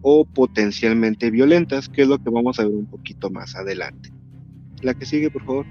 o 0.02 0.26
potencialmente 0.26 1.30
violentas, 1.30 1.88
que 1.88 2.02
es 2.02 2.08
lo 2.08 2.18
que 2.18 2.30
vamos 2.30 2.60
a 2.60 2.64
ver 2.64 2.74
un 2.74 2.86
poquito 2.86 3.30
más 3.30 3.56
adelante. 3.56 4.10
La 4.82 4.94
que 4.94 5.06
sigue, 5.06 5.30
por 5.30 5.44
favor. 5.44 5.66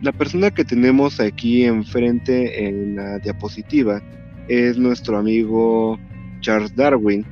La 0.00 0.12
persona 0.12 0.50
que 0.52 0.64
tenemos 0.64 1.18
aquí 1.18 1.64
enfrente 1.64 2.68
en 2.68 2.96
la 2.96 3.18
diapositiva 3.18 4.00
es 4.48 4.78
nuestro 4.78 5.18
amigo 5.18 5.98
Charles 6.40 6.74
Darwin, 6.76 7.26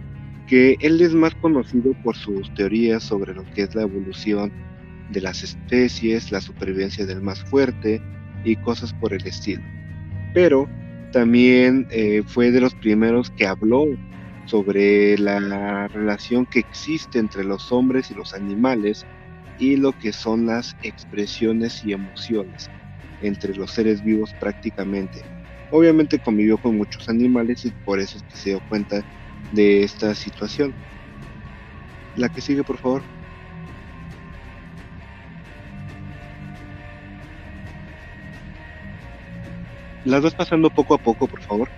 que 0.48 0.76
él 0.80 1.00
es 1.00 1.14
más 1.14 1.34
conocido 1.36 1.92
por 2.02 2.16
sus 2.16 2.52
teorías 2.54 3.04
sobre 3.04 3.34
lo 3.34 3.44
que 3.54 3.62
es 3.62 3.74
la 3.74 3.82
evolución 3.82 4.52
de 5.10 5.20
las 5.20 5.44
especies, 5.44 6.32
la 6.32 6.40
supervivencia 6.40 7.06
del 7.06 7.22
más 7.22 7.40
fuerte 7.44 8.02
y 8.44 8.56
cosas 8.56 8.92
por 8.94 9.12
el 9.12 9.24
estilo. 9.26 9.62
Pero 10.34 10.68
también 11.12 11.86
eh, 11.90 12.22
fue 12.26 12.50
de 12.50 12.60
los 12.60 12.74
primeros 12.74 13.30
que 13.30 13.46
habló 13.46 13.86
sobre 14.46 15.18
la 15.18 15.88
relación 15.88 16.46
que 16.46 16.60
existe 16.60 17.18
entre 17.20 17.44
los 17.44 17.72
hombres 17.72 18.10
y 18.10 18.14
los 18.14 18.34
animales 18.34 19.06
y 19.56 19.76
lo 19.76 19.94
que 19.94 20.12
son 20.12 20.46
las 20.46 20.76
expresiones 20.82 21.82
y 21.84 21.92
emociones 21.92 22.70
entre 23.20 23.54
los 23.54 23.72
seres 23.72 24.02
vivos 24.02 24.34
prácticamente. 24.34 25.26
Obviamente 25.70 26.20
convivió 26.20 26.58
con 26.58 26.76
muchos 26.76 27.08
animales 27.08 27.64
y 27.66 27.72
por 27.84 28.00
eso 28.00 28.18
es 28.18 28.24
que 28.24 28.36
se 28.38 28.50
dio 28.50 28.60
cuenta 28.62 29.02
de 29.50 29.82
esta 29.84 30.14
situación. 30.14 30.76
La 32.14 32.30
que 32.30 32.40
sigue, 32.40 32.64
por 32.64 32.78
favor. 32.78 33.06
Las 40.04 40.22
vas 40.22 40.34
pasando 40.34 40.70
poco 40.70 40.94
a 40.94 40.98
poco, 40.98 41.28
por 41.28 41.42
favor. 41.42 41.70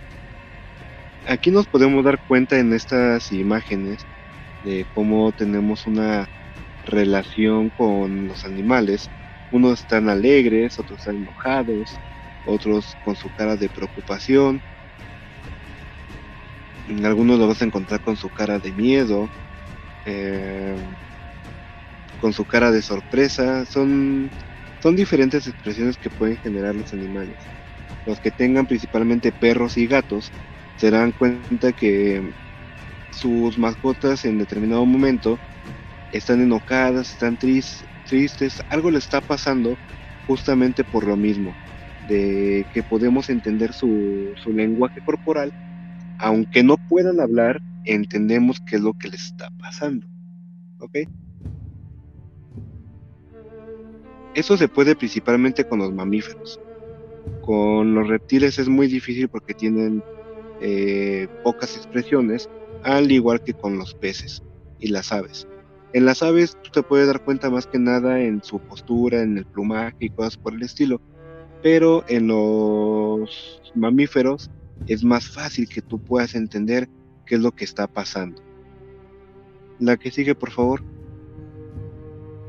Aquí 1.29 1.51
nos 1.51 1.67
podemos 1.67 2.03
dar 2.07 2.19
cuenta 2.27 2.59
en 2.59 2.73
estas 2.73 3.33
imágenes 3.33 4.07
de 4.63 4.87
cómo 4.95 5.31
tenemos 5.33 5.87
una 5.87 6.27
relación 6.83 7.69
con 7.69 8.29
los 8.29 8.47
animales. 8.47 9.11
Unos 9.51 9.81
están 9.81 10.09
alegres, 10.09 10.79
otros 10.79 11.01
están 11.01 11.17
enojados, 11.17 12.01
otros 12.47 12.97
con 13.03 13.15
su 13.15 13.29
cara 13.29 13.59
de 13.59 13.69
preocupación. 13.69 14.63
Algunos 17.05 17.39
lo 17.39 17.47
vas 17.47 17.61
a 17.61 17.67
encontrar 17.67 18.01
con 18.01 18.17
su 18.17 18.31
cara 18.31 18.59
de 18.59 18.73
miedo, 18.73 19.29
eh, 20.07 20.79
con 22.17 22.33
su 22.33 22.47
cara 22.47 22.71
de 22.71 22.81
sorpresa. 22.81 23.67
Son, 23.67 24.31
son 24.81 24.97
diferentes 24.97 25.47
expresiones 25.47 25.99
que 25.99 26.09
pueden 26.09 26.39
generar 26.39 26.75
los 26.75 26.95
animales. 26.95 27.37
Los 28.07 28.19
que 28.19 28.31
tengan 28.31 28.67
principalmente 28.67 29.31
perros 29.31 29.77
y 29.77 29.87
gatos 29.87 30.33
se 30.79 30.91
darán 30.91 31.13
cuenta 31.13 31.73
que 31.73 32.33
sus 33.11 33.59
mascotas 33.59 34.25
en 34.25 34.39
determinado 34.39 34.87
momento 34.87 35.39
están 36.13 36.41
enojadas, 36.41 37.11
están 37.11 37.37
tristes, 37.37 38.63
algo 38.71 38.91
le 38.91 38.99
está 38.99 39.21
pasando 39.21 39.77
justamente 40.27 40.85
por 40.85 41.05
lo 41.05 41.17
mismo, 41.17 41.53
de 42.07 42.65
que 42.73 42.83
podemos 42.85 43.29
entender 43.29 43.73
su, 43.73 44.33
su 44.37 44.53
lenguaje 44.53 45.01
corporal, 45.05 45.53
aunque 46.19 46.63
no 46.63 46.77
puedan 46.77 47.19
hablar, 47.19 47.61
entendemos 47.85 48.61
qué 48.61 48.77
es 48.77 48.83
lo 48.83 48.93
que 48.95 49.09
les 49.09 49.25
está 49.25 49.51
pasando. 49.59 50.07
¿Ok? 50.79 50.99
Eso 54.35 54.57
se 54.57 54.69
puede 54.69 54.95
principalmente 54.95 55.65
con 55.65 55.81
los 55.81 55.93
mamíferos. 55.93 56.61
Con 57.43 57.95
los 57.95 58.07
reptiles 58.07 58.61
es 58.61 58.69
muy 58.69 58.87
difícil 58.87 59.29
porque 59.29 59.55
tienen 59.55 60.03
eh, 60.61 61.29
pocas 61.43 61.77
expresiones, 61.77 62.49
al 62.83 63.11
igual 63.11 63.43
que 63.43 63.55
con 63.55 63.79
los 63.79 63.95
peces 63.95 64.43
y 64.79 64.89
las 64.89 65.13
aves. 65.13 65.47
En 65.93 66.05
las 66.05 66.23
aves 66.23 66.57
tú 66.63 66.71
te 66.71 66.83
puedes 66.83 67.07
dar 67.07 67.25
cuenta 67.25 67.51
más 67.51 67.67
que 67.67 67.79
nada 67.79 68.21
en 68.21 68.43
su 68.43 68.59
postura, 68.59 69.23
en 69.23 69.39
el 69.39 69.47
plumaje 69.47 69.97
y 70.01 70.11
cosas 70.11 70.37
por 70.37 70.53
el 70.55 70.63
estilo, 70.63 71.01
pero 71.63 72.05
en 72.09 72.29
los 72.29 73.63
mamíferos 73.75 74.51
es 74.87 75.03
más 75.03 75.29
fácil 75.29 75.69
que 75.69 75.83
tú 75.83 75.99
puedas 75.99 76.35
entender 76.35 76.89
qué 77.27 77.37
es 77.37 77.41
lo 77.41 77.53
que 77.53 77.65
está 77.65 77.87
pasando. 77.87 78.43
La 79.79 79.97
que 79.97 80.11
sigue, 80.11 80.35
por 80.35 80.51
favor. 80.51 80.83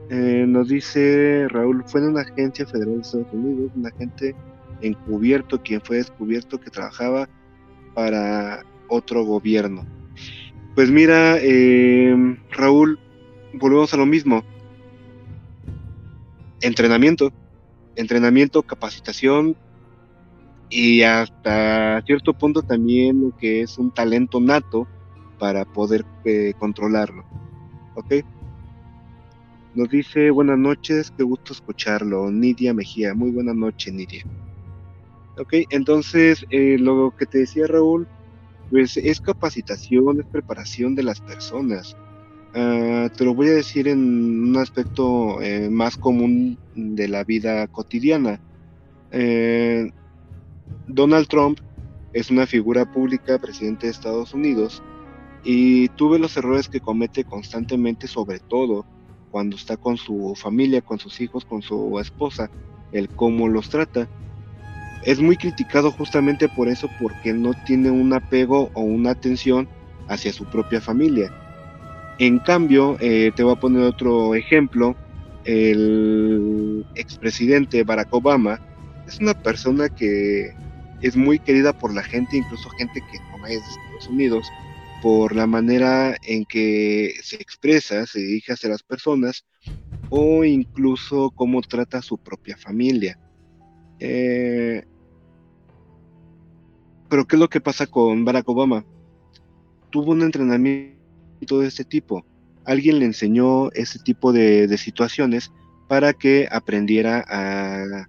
Eh, 0.09 0.45
nos 0.47 0.69
dice 0.69 1.47
Raúl, 1.49 1.83
fue 1.85 2.01
en 2.01 2.07
una 2.07 2.21
agencia 2.21 2.65
federal 2.65 2.95
de 2.95 3.01
Estados 3.01 3.31
Unidos, 3.31 3.71
un 3.75 3.85
agente 3.85 4.35
encubierto, 4.81 5.61
quien 5.61 5.81
fue 5.81 5.97
descubierto 5.97 6.59
que 6.59 6.71
trabajaba 6.71 7.29
para 7.93 8.63
otro 8.87 9.23
gobierno. 9.23 9.85
Pues 10.75 10.89
mira, 10.89 11.37
eh, 11.41 12.15
Raúl, 12.51 12.99
volvemos 13.53 13.93
a 13.93 13.97
lo 13.97 14.05
mismo. 14.05 14.43
Entrenamiento, 16.61 17.31
entrenamiento, 17.95 18.63
capacitación 18.63 19.55
y 20.69 21.01
hasta 21.01 22.01
cierto 22.05 22.33
punto 22.33 22.61
también 22.61 23.21
lo 23.21 23.37
que 23.37 23.61
es 23.61 23.77
un 23.77 23.91
talento 23.91 24.39
nato 24.39 24.87
para 25.39 25.65
poder 25.65 26.05
eh, 26.25 26.53
controlarlo. 26.59 27.25
¿Ok? 27.95 28.23
Nos 29.75 29.89
dice 29.89 30.29
buenas 30.31 30.57
noches, 30.57 31.11
qué 31.15 31.23
gusto 31.23 31.53
escucharlo. 31.53 32.29
Nidia 32.31 32.73
Mejía, 32.73 33.13
muy 33.13 33.31
buena 33.31 33.53
noche, 33.53 33.91
Nidia. 33.91 34.23
Ok, 35.39 35.53
entonces 35.69 36.45
eh, 36.49 36.77
lo 36.77 37.13
que 37.17 37.25
te 37.25 37.37
decía 37.39 37.65
Raúl, 37.65 38.05
pues 38.69 38.97
es 38.97 39.21
capacitación, 39.21 40.19
es 40.19 40.25
preparación 40.25 40.95
de 40.95 41.03
las 41.03 41.21
personas. 41.21 41.95
Ah, 42.53 43.09
te 43.15 43.23
lo 43.23 43.33
voy 43.33 43.47
a 43.47 43.53
decir 43.53 43.87
en 43.87 43.99
un 44.49 44.57
aspecto 44.57 45.41
eh, 45.41 45.69
más 45.69 45.95
común 45.95 46.59
de 46.75 47.07
la 47.07 47.23
vida 47.23 47.67
cotidiana. 47.67 48.41
Eh, 49.11 49.89
Donald 50.87 51.27
Trump 51.29 51.59
es 52.11 52.29
una 52.31 52.45
figura 52.45 52.91
pública, 52.91 53.39
presidente 53.39 53.87
de 53.87 53.91
Estados 53.91 54.33
Unidos, 54.33 54.83
y 55.45 55.87
tuve 55.89 56.19
los 56.19 56.35
errores 56.35 56.67
que 56.67 56.81
comete 56.81 57.23
constantemente, 57.23 58.07
sobre 58.07 58.39
todo 58.39 58.85
cuando 59.31 59.55
está 59.55 59.77
con 59.77 59.95
su 59.95 60.33
familia, 60.35 60.81
con 60.81 60.99
sus 60.99 61.21
hijos, 61.21 61.45
con 61.45 61.61
su 61.61 61.97
esposa, 61.97 62.51
el 62.91 63.07
cómo 63.09 63.47
los 63.47 63.69
trata 63.69 64.09
es 65.03 65.19
muy 65.19 65.37
criticado 65.37 65.91
justamente 65.91 66.49
por 66.49 66.67
eso, 66.67 66.89
porque 66.99 67.33
no 67.33 67.53
tiene 67.65 67.89
un 67.89 68.13
apego 68.13 68.69
o 68.73 68.81
una 68.81 69.11
atención 69.11 69.67
hacia 70.07 70.33
su 70.33 70.45
propia 70.45 70.81
familia. 70.81 71.33
En 72.17 72.39
cambio, 72.39 72.97
eh, 72.99 73.31
te 73.35 73.43
voy 73.43 73.53
a 73.53 73.59
poner 73.59 73.83
otro 73.83 74.35
ejemplo, 74.35 74.95
el 75.45 76.85
expresidente 76.95 77.83
Barack 77.83 78.13
Obama 78.13 78.59
es 79.07 79.19
una 79.19 79.33
persona 79.33 79.87
que 79.89 80.53
es 81.01 81.15
muy 81.15 81.39
querida 81.39 81.71
por 81.73 81.93
la 81.93 82.03
gente, 82.03 82.37
incluso 82.37 82.69
gente 82.71 83.01
que 83.11 83.19
no 83.37 83.45
es 83.47 83.53
de 83.53 83.69
Estados 83.69 84.07
Unidos, 84.09 84.47
por 85.01 85.33
la 85.33 85.47
manera 85.47 86.17
en 86.23 86.43
que 86.45 87.13
se 87.23 87.37
expresa, 87.37 88.05
se 88.05 88.19
dirige 88.19 88.53
hacia 88.53 88.69
las 88.69 88.83
personas 88.83 89.45
o 90.09 90.43
incluso 90.43 91.31
cómo 91.31 91.61
trata 91.61 91.99
a 91.99 92.01
su 92.01 92.17
propia 92.17 92.57
familia. 92.57 93.17
Eh, 93.99 94.83
pero 97.09 97.25
¿qué 97.25 97.35
es 97.35 97.39
lo 97.39 97.49
que 97.49 97.61
pasa 97.61 97.87
con 97.87 98.23
Barack 98.23 98.47
Obama? 98.47 98.85
Tuvo 99.89 100.11
un 100.11 100.21
entrenamiento 100.21 101.59
de 101.59 101.67
este 101.67 101.83
tipo. 101.83 102.23
Alguien 102.65 102.99
le 102.99 103.05
enseñó 103.05 103.71
este 103.71 103.99
tipo 103.99 104.31
de, 104.31 104.77
situaciones 104.77 105.51
para 105.87 106.13
que 106.13 106.47
aprendiera 106.51 107.25
a, 107.27 108.07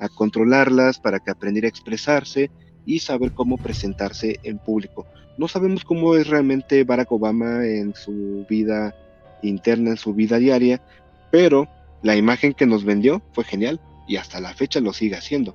a 0.00 0.08
controlarlas, 0.08 0.98
para 0.98 1.20
que 1.20 1.30
aprendiera 1.30 1.66
a 1.66 1.70
expresarse 1.70 2.50
y 2.84 2.98
saber 2.98 3.32
cómo 3.32 3.56
presentarse 3.56 4.40
en 4.42 4.58
público. 4.58 5.06
No 5.38 5.46
sabemos 5.46 5.84
cómo 5.84 6.16
es 6.16 6.26
realmente 6.26 6.82
Barack 6.82 7.12
Obama 7.12 7.64
en 7.64 7.94
su 7.94 8.44
vida 8.50 8.94
interna, 9.42 9.90
en 9.90 9.96
su 9.96 10.12
vida 10.12 10.38
diaria, 10.38 10.82
pero 11.30 11.68
la 12.02 12.16
imagen 12.16 12.52
que 12.52 12.66
nos 12.66 12.84
vendió 12.84 13.22
fue 13.32 13.44
genial 13.44 13.80
y 14.10 14.16
hasta 14.16 14.40
la 14.40 14.52
fecha 14.52 14.80
lo 14.80 14.92
sigue 14.92 15.14
haciendo. 15.14 15.54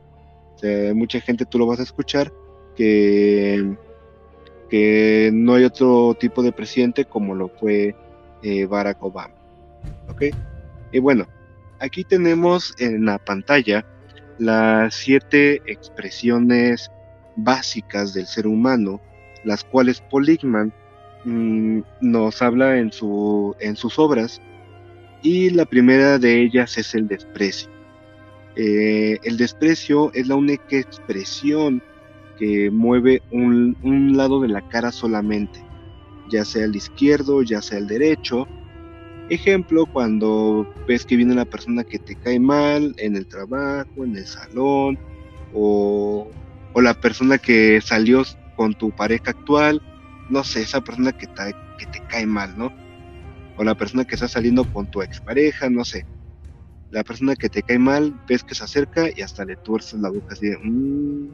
mucha 0.96 1.20
gente 1.20 1.46
tú 1.46 1.60
lo 1.60 1.68
vas 1.68 1.82
a 1.82 1.84
escuchar 1.84 2.32
que, 2.78 3.76
que 4.70 5.30
no 5.34 5.56
hay 5.56 5.66
otro 5.66 6.16
tipo 6.18 6.42
de 6.42 6.54
presidente 6.54 7.04
como 7.04 7.36
lo 7.36 7.50
fue 7.50 7.94
eh, 8.44 8.66
Barack 8.66 9.04
Obama. 9.04 9.36
¿Ok? 10.08 10.24
Y 10.94 11.00
bueno, 11.00 11.28
aquí 11.80 12.06
tenemos 12.06 12.74
en 12.80 13.04
la 13.04 13.18
pantalla 13.18 13.86
las 14.38 14.96
siete 14.96 15.62
expresiones 15.66 16.90
básicas 17.36 18.14
del 18.14 18.26
ser 18.26 18.48
humano, 18.48 19.02
las 19.44 19.66
cuales 19.66 20.00
Poligman 20.00 20.74
mm, 21.26 21.82
nos 22.00 22.42
habla 22.42 22.78
en, 22.78 22.94
su, 22.94 23.54
en 23.60 23.76
sus 23.76 24.00
obras, 24.00 24.42
y 25.22 25.50
la 25.50 25.66
primera 25.66 26.20
de 26.20 26.42
ellas 26.42 26.78
es 26.78 26.96
el 26.96 27.10
desprecio. 27.10 27.75
Eh, 28.56 29.20
el 29.24 29.38
desprecio 29.38 30.12
es 30.14 30.28
la 30.28 30.36
única 30.36 30.78
expresión 30.78 31.82
que 32.38 32.70
mueve 32.72 33.22
un, 33.32 33.76
lado 34.16 34.40
de 34.42 34.48
la 34.48 34.62
cara 34.62 34.92
solamente, 34.92 35.60
ya 36.30 36.46
sea 36.46 36.66
el 36.66 36.76
izquierdo, 36.76 37.44
ya 37.44 37.62
sea 37.62 37.78
el 37.78 37.88
derecho. 37.88 38.48
Ejemplo, 39.28 39.86
cuando 39.92 40.68
ves 40.88 41.06
que 41.06 41.16
viene 41.16 41.34
una 41.34 41.46
persona 41.46 41.84
que 41.84 42.00
te 42.00 42.16
cae 42.16 42.40
mal 42.40 42.94
en 42.98 43.16
el 43.16 43.28
trabajo, 43.28 44.06
en 44.06 44.16
el 44.16 44.26
salón, 44.26 44.98
o, 45.54 46.30
o 46.74 46.82
la 46.82 46.94
persona 46.94 47.38
que 47.38 47.82
salió 47.82 48.24
con 48.56 48.74
tu 48.74 48.92
pareja 48.92 49.32
actual, 49.32 49.82
no 50.30 50.44
sé, 50.44 50.62
esa 50.62 50.82
persona 50.82 51.12
que 51.12 51.28
te, 51.28 51.54
que 51.78 51.86
te 51.88 52.00
cae 52.08 52.26
mal, 52.26 52.58
¿no? 52.58 52.72
O 53.58 53.64
la 53.64 53.76
persona 53.76 54.06
que 54.06 54.16
está 54.16 54.28
saliendo 54.28 54.66
con 54.66 54.88
tu 54.88 55.02
expareja, 55.02 55.70
no 55.70 55.84
sé. 55.86 56.06
La 56.96 57.04
persona 57.04 57.36
que 57.36 57.50
te 57.50 57.62
cae 57.62 57.78
mal, 57.78 58.14
ves 58.26 58.42
que 58.42 58.56
se 58.56 58.64
acerca 58.64 59.10
y 59.14 59.22
hasta 59.22 59.44
le 59.44 59.58
tuerces 59.58 60.00
la 60.00 60.10
boca 60.10 60.34
así 60.34 60.48
de, 60.48 60.58
mmm, 60.58 61.28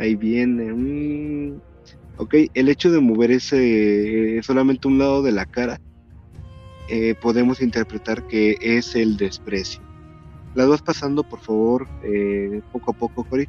ahí 0.00 0.16
viene, 0.16 0.72
mmm. 0.72 1.60
Ok, 2.16 2.34
el 2.52 2.68
hecho 2.68 2.90
de 2.90 2.98
mover 2.98 3.30
ese 3.30 4.40
solamente 4.42 4.88
un 4.88 4.98
lado 4.98 5.22
de 5.22 5.30
la 5.30 5.46
cara, 5.46 5.78
eh, 6.88 7.14
podemos 7.22 7.60
interpretar 7.60 8.26
que 8.26 8.56
es 8.60 8.96
el 8.96 9.16
desprecio. 9.16 9.80
Las 10.56 10.66
vas 10.66 10.82
pasando, 10.82 11.22
por 11.22 11.38
favor, 11.38 11.86
eh, 12.04 12.60
poco 12.72 12.90
a 12.90 12.94
poco, 12.94 13.22
Cory. 13.22 13.46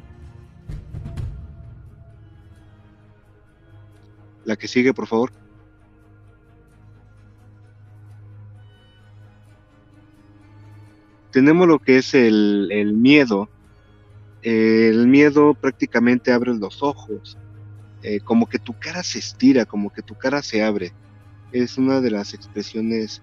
La 4.44 4.54
que 4.54 4.68
sigue, 4.68 4.94
por 4.94 5.08
favor. 5.08 5.43
Tenemos 11.34 11.66
lo 11.66 11.80
que 11.80 11.98
es 11.98 12.14
el, 12.14 12.92
miedo. 12.94 13.50
El 14.42 15.08
miedo 15.08 15.54
prácticamente 15.54 16.32
abre 16.32 16.54
los 16.54 16.80
ojos, 16.80 17.36
eh, 18.04 18.20
como 18.20 18.46
que 18.48 18.60
tu 18.60 18.72
cara 18.78 19.02
se 19.02 19.18
estira, 19.18 19.66
como 19.66 19.92
que 19.92 20.00
tu 20.00 20.14
cara 20.14 20.42
se 20.42 20.62
abre. 20.62 20.92
Es 21.50 21.76
una 21.76 22.00
de 22.00 22.12
las 22.12 22.34
expresiones 22.34 23.20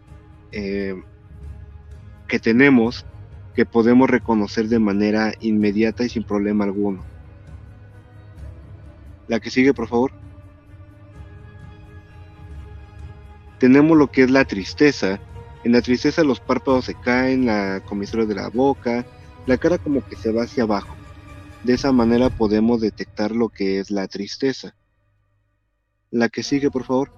eh, 0.51 1.01
que 2.27 2.37
tenemos 2.37 3.05
que 3.55 3.65
podemos 3.65 4.09
reconocer 4.09 4.67
de 4.67 4.79
manera 4.79 5.33
inmediata 5.39 6.03
y 6.03 6.09
sin 6.09 6.23
problema 6.23 6.65
alguno. 6.65 7.05
La 9.29 9.39
que 9.39 9.49
sigue, 9.49 9.73
por 9.73 9.87
favor. 9.87 10.11
tenemos 13.61 13.95
lo 13.95 14.11
que 14.11 14.23
es 14.23 14.31
la 14.31 14.43
tristeza. 14.43 15.19
En 15.63 15.71
la 15.71 15.81
tristeza 15.81 16.23
los 16.23 16.39
párpados 16.39 16.85
se 16.85 16.95
caen, 16.95 17.45
la 17.45 17.81
comisura 17.85 18.25
de 18.25 18.35
la 18.35 18.49
boca, 18.49 19.05
la 19.45 19.57
cara 19.57 19.77
como 19.77 20.05
que 20.05 20.15
se 20.15 20.31
va 20.31 20.43
hacia 20.43 20.63
abajo. 20.63 20.95
De 21.63 21.73
esa 21.73 21.91
manera 21.91 22.29
podemos 22.29 22.81
detectar 22.81 23.31
lo 23.31 23.49
que 23.49 23.79
es 23.79 23.91
la 23.91 24.07
tristeza. 24.07 24.75
La 26.09 26.29
que 26.29 26.41
sigue, 26.41 26.71
por 26.71 26.83
favor. 26.83 27.11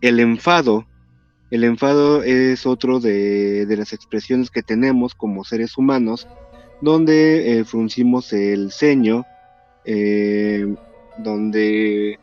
El 0.00 0.18
enfado. 0.18 0.86
El 1.50 1.64
enfado 1.64 2.22
es 2.22 2.66
otro 2.66 3.00
de, 3.00 3.66
las 3.68 3.92
expresiones 3.92 4.50
que 4.50 4.62
tenemos 4.62 5.14
como 5.14 5.44
seres 5.44 5.78
humanos, 5.78 6.28
donde 6.80 7.58
eh, 7.58 7.64
fruncimos 7.64 8.32
el 8.32 8.72
ceño, 8.72 9.24
eh, 9.84 10.74
donde 11.18 12.18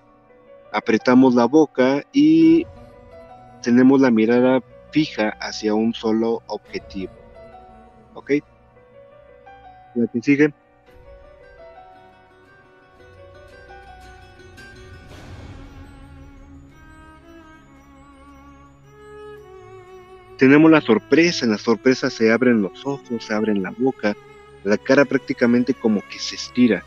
apretamos 0.72 1.36
la 1.36 1.46
boca 1.46 2.04
y 2.14 2.66
tenemos 3.68 4.00
la 4.00 4.12
mirada 4.12 4.64
fija 4.92 5.36
hacia 5.42 5.74
un 5.74 5.94
solo 5.94 6.42
objetivo. 6.48 7.12
¿Ok? 8.14 8.32
La 9.94 10.08
que 10.08 10.22
sigue. 10.22 10.54
Tenemos 20.38 20.72
la 20.72 20.80
sorpresa, 20.80 21.44
en 21.44 21.52
la 21.52 21.58
sorpresa 21.58 22.10
se 22.10 22.32
abren 22.32 22.62
los 22.62 22.86
ojos, 22.86 23.26
se 23.26 23.34
abren 23.34 23.62
la 23.62 23.74
boca, 23.78 24.16
la 24.64 24.78
cara 24.78 25.04
prácticamente 25.04 25.74
como 25.74 26.00
que 26.08 26.20
se 26.20 26.36
estira. 26.36 26.86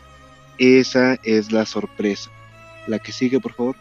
Esa 0.57 1.19
es 1.21 1.51
la 1.51 1.67
sorpresa. 1.67 2.31
La 2.87 2.97
que 2.97 3.11
sigue, 3.11 3.39
por 3.39 3.53
favor. 3.53 3.75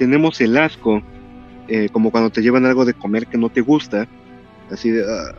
Tenemos 0.00 0.40
el 0.40 0.56
asco, 0.56 1.02
eh, 1.68 1.90
como 1.92 2.10
cuando 2.10 2.30
te 2.30 2.40
llevan 2.40 2.64
algo 2.64 2.86
de 2.86 2.94
comer 2.94 3.26
que 3.26 3.36
no 3.36 3.50
te 3.50 3.60
gusta, 3.60 4.08
así 4.70 4.88
de 4.88 5.02
uh, 5.02 5.34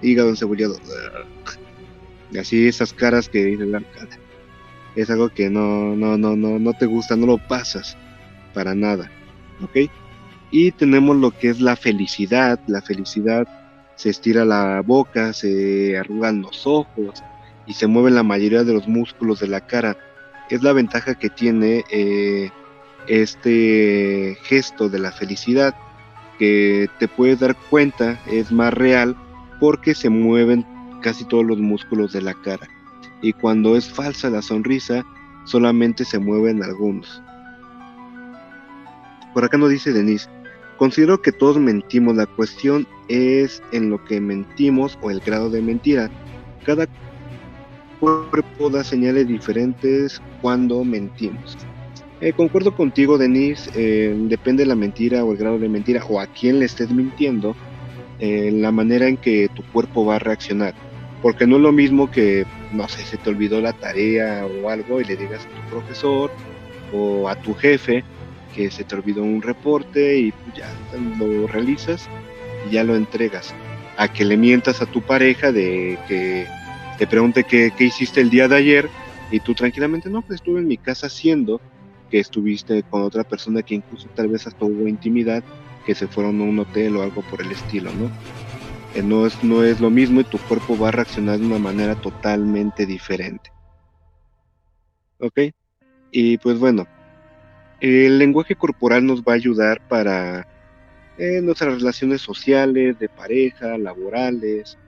hígado 0.00 0.30
encebollado, 0.30 0.76
uh, 0.76 2.38
así 2.38 2.66
esas 2.66 2.94
caras 2.94 3.28
que 3.28 3.44
dicen 3.44 3.84
es 4.96 5.10
algo 5.10 5.28
que 5.28 5.50
no, 5.50 5.94
no, 5.94 6.16
no, 6.16 6.34
no, 6.34 6.58
no 6.58 6.72
te 6.72 6.86
gusta, 6.86 7.14
no 7.14 7.26
lo 7.26 7.36
pasas 7.36 7.94
para 8.54 8.74
nada, 8.74 9.10
¿ok? 9.62 9.90
Y 10.50 10.72
tenemos 10.72 11.18
lo 11.18 11.30
que 11.30 11.50
es 11.50 11.60
la 11.60 11.76
felicidad. 11.76 12.58
La 12.68 12.80
felicidad 12.80 13.46
se 13.96 14.08
estira 14.08 14.46
la 14.46 14.80
boca, 14.80 15.34
se 15.34 15.98
arrugan 15.98 16.40
los 16.40 16.66
ojos 16.66 17.22
y 17.66 17.74
se 17.74 17.86
mueven 17.86 18.14
la 18.14 18.22
mayoría 18.22 18.64
de 18.64 18.72
los 18.72 18.88
músculos 18.88 19.40
de 19.40 19.48
la 19.48 19.60
cara. 19.60 19.98
Es 20.48 20.62
la 20.62 20.72
ventaja 20.72 21.16
que 21.16 21.28
tiene 21.28 21.84
eh, 21.90 22.50
este 23.08 24.36
gesto 24.42 24.88
de 24.88 24.98
la 24.98 25.12
felicidad, 25.12 25.74
que 26.38 26.88
te 26.98 27.08
puedes 27.08 27.40
dar 27.40 27.56
cuenta 27.70 28.20
es 28.26 28.52
más 28.52 28.72
real 28.72 29.16
porque 29.60 29.94
se 29.94 30.08
mueven 30.08 30.64
casi 31.02 31.24
todos 31.24 31.44
los 31.44 31.58
músculos 31.58 32.12
de 32.12 32.22
la 32.22 32.34
cara. 32.34 32.68
Y 33.22 33.32
cuando 33.32 33.76
es 33.76 33.88
falsa 33.88 34.30
la 34.30 34.42
sonrisa, 34.42 35.04
solamente 35.44 36.04
se 36.04 36.18
mueven 36.18 36.62
algunos. 36.62 37.22
Por 39.34 39.44
acá 39.44 39.58
nos 39.58 39.70
dice 39.70 39.92
Denise, 39.92 40.28
Considero 40.78 41.20
que 41.20 41.32
todos 41.32 41.58
mentimos, 41.58 42.14
la 42.14 42.26
cuestión 42.26 42.86
es 43.08 43.60
en 43.72 43.90
lo 43.90 44.02
que 44.04 44.20
mentimos 44.20 44.96
o 45.02 45.10
el 45.10 45.18
grado 45.18 45.50
de 45.50 45.60
mentira. 45.60 46.08
Cada 46.64 46.86
cuerpo 47.98 48.70
da 48.70 48.84
señales 48.84 49.26
diferentes 49.26 50.22
cuando 50.40 50.84
mentimos. 50.84 51.58
Eh, 52.20 52.32
concuerdo 52.32 52.74
contigo, 52.74 53.16
Denise, 53.16 53.70
eh, 53.76 54.12
depende 54.12 54.64
de 54.64 54.68
la 54.68 54.74
mentira 54.74 55.24
o 55.24 55.32
el 55.32 55.38
grado 55.38 55.58
de 55.58 55.68
mentira 55.68 56.02
o 56.08 56.18
a 56.18 56.26
quién 56.26 56.58
le 56.58 56.64
estés 56.64 56.90
mintiendo, 56.90 57.54
eh, 58.18 58.50
la 58.52 58.72
manera 58.72 59.06
en 59.06 59.16
que 59.16 59.48
tu 59.54 59.62
cuerpo 59.62 60.04
va 60.04 60.16
a 60.16 60.18
reaccionar. 60.18 60.74
Porque 61.22 61.46
no 61.46 61.56
es 61.56 61.62
lo 61.62 61.70
mismo 61.72 62.10
que, 62.10 62.44
no 62.72 62.88
sé, 62.88 63.04
se 63.04 63.18
te 63.18 63.30
olvidó 63.30 63.60
la 63.60 63.72
tarea 63.72 64.46
o 64.46 64.68
algo 64.68 65.00
y 65.00 65.04
le 65.04 65.16
digas 65.16 65.46
a 65.46 65.48
tu 65.48 65.70
profesor 65.70 66.30
o 66.92 67.28
a 67.28 67.36
tu 67.36 67.54
jefe, 67.54 68.04
que 68.54 68.70
se 68.70 68.82
te 68.82 68.96
olvidó 68.96 69.22
un 69.22 69.42
reporte 69.42 70.18
y 70.18 70.32
pues 70.32 70.56
ya 70.56 70.72
lo 71.18 71.46
realizas 71.46 72.08
y 72.68 72.72
ya 72.72 72.82
lo 72.82 72.96
entregas. 72.96 73.54
A 73.96 74.12
que 74.12 74.24
le 74.24 74.36
mientas 74.36 74.82
a 74.82 74.86
tu 74.86 75.02
pareja 75.02 75.52
de 75.52 75.98
que 76.08 76.46
te 76.98 77.06
pregunte 77.06 77.44
qué, 77.44 77.72
hiciste 77.78 78.20
el 78.20 78.30
día 78.30 78.48
de 78.48 78.56
ayer 78.56 78.90
y 79.30 79.38
tú 79.38 79.54
tranquilamente, 79.54 80.10
no, 80.10 80.22
pues 80.22 80.36
estuve 80.36 80.58
en 80.58 80.66
mi 80.66 80.78
casa 80.78 81.06
haciendo 81.06 81.60
que 82.08 82.20
estuviste 82.20 82.82
con 82.84 83.02
otra 83.02 83.24
persona 83.24 83.62
que 83.62 83.74
incluso 83.74 84.08
tal 84.14 84.28
vez 84.28 84.46
hasta 84.46 84.64
hubo 84.64 84.88
intimidad, 84.88 85.42
que 85.84 85.94
se 85.94 86.08
fueron 86.08 86.40
a 86.40 86.44
un 86.44 86.58
hotel 86.58 86.96
o 86.96 87.02
algo 87.02 87.22
por 87.22 87.42
el 87.42 87.52
estilo, 87.52 87.92
¿no? 87.92 88.10
eh, 88.94 89.02
no, 89.02 89.26
es, 89.26 89.42
no 89.42 89.62
es 89.64 89.80
lo 89.80 89.90
mismo 89.90 90.20
y 90.20 90.24
tu 90.24 90.38
cuerpo 90.38 90.76
va 90.78 90.88
a 90.88 90.92
reaccionar 90.92 91.38
de 91.38 91.46
una 91.46 91.58
manera 91.58 91.94
totalmente 91.94 92.86
diferente. 92.86 93.50
¿Ok? 95.20 95.40
Y 96.10 96.38
pues 96.38 96.58
bueno, 96.58 96.86
el 97.80 98.18
lenguaje 98.18 98.54
corporal 98.56 99.04
nos 99.04 99.22
va 99.22 99.32
a 99.32 99.36
ayudar 99.36 99.86
para 99.88 100.46
eh, 101.18 101.40
nuestras 101.42 101.74
relaciones 101.74 102.22
sociales, 102.22 102.98
de 102.98 103.08
pareja, 103.08 103.76
laborales, 103.78 104.78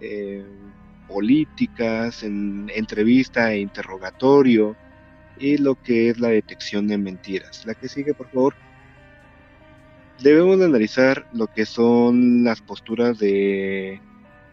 eh, 0.00 0.44
políticas, 1.08 2.22
en 2.22 2.70
entrevista 2.74 3.52
e 3.52 3.60
interrogatorio, 3.60 4.76
y 5.38 5.58
lo 5.58 5.80
que 5.80 6.10
es 6.10 6.18
la 6.18 6.28
detección 6.28 6.86
de 6.88 6.98
mentiras. 6.98 7.64
La 7.66 7.74
que 7.74 7.88
sigue, 7.88 8.14
por 8.14 8.28
favor. 8.30 8.54
Debemos 10.22 10.60
analizar 10.60 11.26
lo 11.32 11.46
que 11.46 11.66
son 11.66 12.42
las 12.42 12.62
posturas 12.62 13.18
de, 13.18 14.00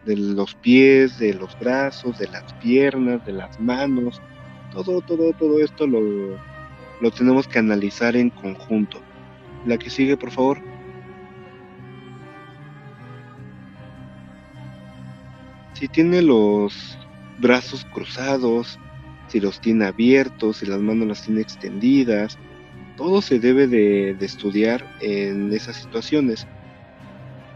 de 0.04 0.16
los 0.16 0.54
pies, 0.56 1.18
de 1.18 1.34
los 1.34 1.58
brazos, 1.58 2.18
de 2.18 2.28
las 2.28 2.52
piernas, 2.54 3.24
de 3.24 3.32
las 3.32 3.58
manos. 3.60 4.20
Todo, 4.72 5.00
todo, 5.00 5.32
todo 5.32 5.60
esto 5.60 5.86
lo, 5.86 6.00
lo 7.00 7.10
tenemos 7.10 7.48
que 7.48 7.58
analizar 7.58 8.14
en 8.16 8.30
conjunto. 8.30 9.00
La 9.66 9.78
que 9.78 9.88
sigue, 9.88 10.16
por 10.16 10.30
favor. 10.30 10.58
Si 15.72 15.88
tiene 15.88 16.22
los 16.22 16.98
brazos 17.38 17.84
cruzados, 17.86 18.78
si 19.34 19.40
los 19.40 19.60
tiene 19.60 19.86
abiertos, 19.86 20.58
si 20.58 20.66
las 20.66 20.78
manos 20.78 21.08
las 21.08 21.22
tiene 21.22 21.40
extendidas, 21.40 22.38
todo 22.96 23.20
se 23.20 23.40
debe 23.40 23.66
de, 23.66 24.10
estudiar 24.20 24.86
en 25.00 25.52
esas 25.52 25.74
situaciones. 25.74 26.46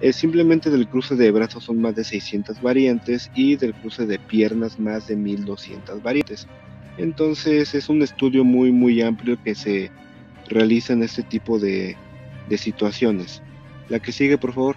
Es 0.00 0.16
simplemente 0.16 0.70
del 0.70 0.88
cruce 0.88 1.14
de 1.14 1.30
brazos 1.30 1.62
son 1.62 1.80
más 1.80 1.94
de 1.94 2.02
600 2.02 2.60
variantes 2.60 3.30
y 3.32 3.54
del 3.54 3.74
cruce 3.74 4.06
de 4.06 4.18
piernas 4.18 4.80
más 4.80 5.06
de 5.06 5.14
1200 5.14 6.02
variantes. 6.02 6.48
Entonces 6.96 7.72
es 7.76 7.88
un 7.88 8.02
estudio 8.02 8.42
muy 8.42 8.72
muy 8.72 9.00
amplio 9.00 9.40
que 9.40 9.54
se 9.54 9.92
realiza 10.48 10.94
en 10.94 11.04
este 11.04 11.22
tipo 11.22 11.60
de, 11.60 11.96
de 12.48 12.58
situaciones. 12.58 13.40
La 13.88 14.00
que 14.00 14.10
sigue, 14.10 14.36
por 14.36 14.52
favor. 14.52 14.74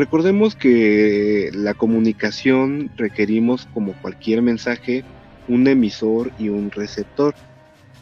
Recordemos 0.00 0.56
que 0.56 1.50
la 1.52 1.74
comunicación 1.74 2.90
requerimos, 2.96 3.68
como 3.74 3.92
cualquier 4.00 4.40
mensaje, 4.40 5.04
un 5.46 5.68
emisor 5.68 6.32
y 6.38 6.48
un 6.48 6.70
receptor. 6.70 7.34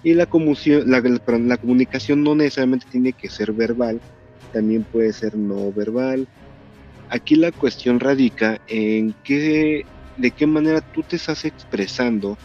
Y 0.04 0.14
la, 0.14 0.28
la, 0.86 1.56
comunicación 1.56 2.22
no 2.22 2.36
necesariamente 2.36 2.86
tiene 2.88 3.12
que 3.14 3.28
ser 3.28 3.50
verbal, 3.50 4.00
también 4.52 4.84
puede 4.84 5.12
ser 5.12 5.36
no 5.36 5.72
verbal. 5.72 6.28
Aquí 7.10 7.34
la 7.34 7.50
cuestión 7.50 7.98
radica 7.98 8.60
en 8.68 9.12
qué, 9.24 9.84
de 10.18 10.30
qué 10.30 10.46
manera 10.46 10.80
tú 10.80 11.02
te 11.02 11.16
estás 11.16 11.44
expresando, 11.44 12.38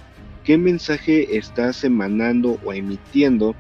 qué 0.44 0.58
mensaje 0.58 1.38
estás 1.38 1.84
emanando 1.84 2.60
o 2.66 2.74
emitiendo 2.74 3.54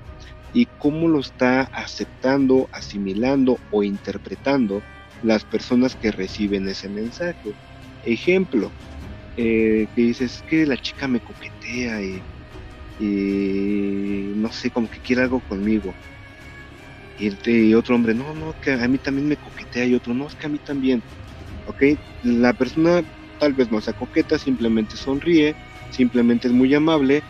y 0.55 0.65
cómo 0.65 1.07
lo 1.07 1.19
está 1.19 1.61
aceptando, 1.71 2.67
asimilando 2.71 3.59
o 3.69 3.83
interpretando 3.83 4.81
las 5.23 5.45
personas 5.45 5.95
que 5.95 6.11
reciben 6.11 6.67
ese 6.67 6.89
mensaje. 6.89 7.55
Ejemplo, 8.03 8.73
eh, 9.37 9.87
que 9.95 10.01
dices 10.01 10.43
que 10.45 10.65
la 10.67 10.77
chica 10.77 11.07
me 11.07 11.21
coquetea 11.21 12.01
y, 12.03 12.21
no 14.35 14.51
sé, 14.51 14.69
como 14.69 14.89
que 14.89 14.99
quiere 14.99 15.23
algo 15.23 15.41
conmigo. 15.41 15.95
Y, 17.17 17.73
otro 17.73 17.95
hombre, 17.95 18.13
no, 18.13 18.33
no, 18.33 18.53
que 18.61 18.71
a 18.73 18.87
mí 18.87 18.97
también 18.97 19.27
me 19.27 19.37
coquetea 19.37 19.85
y 19.85 19.95
otro, 19.95 20.13
no, 20.13 20.27
es 20.27 20.35
que 20.35 20.47
a 20.47 20.49
mí 20.49 20.59
también. 20.59 21.01
Ok, 21.65 21.83
la 22.21 22.53
persona 22.53 23.01
tal 23.39 23.53
vez 23.53 23.71
no 23.71 23.79
sea 23.81 23.93
coqueta, 23.93 24.37
simplemente 24.37 24.97
sonríe, 24.97 25.55
simplemente 25.89 26.47
es 26.47 26.53
muy 26.53 26.73
amable, 26.73 27.21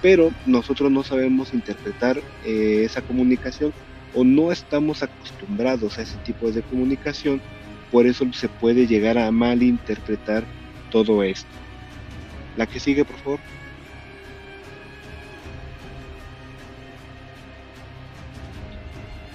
pero 0.00 0.30
nosotros 0.44 0.90
no 0.90 1.04
sabemos 1.04 1.52
interpretar 1.52 2.16
eh, 2.42 2.84
esa 2.84 3.02
comunicación 3.02 3.74
o 4.18 4.24
no 4.24 4.50
estamos 4.50 5.02
acostumbrados 5.02 5.98
a 5.98 6.02
ese 6.02 6.18
tipo 6.18 6.50
de 6.50 6.62
comunicación, 6.62 7.42
por 7.90 8.06
eso 8.06 8.24
se 8.32 8.48
puede 8.48 8.86
llegar 8.86 9.18
a 9.18 9.30
malinterpretar 9.30 10.48
todo 10.88 11.22
esto. 11.22 11.54
La 12.54 12.66
que 12.66 12.80
sigue, 12.80 13.04
por 13.04 13.18
favor. 13.18 13.40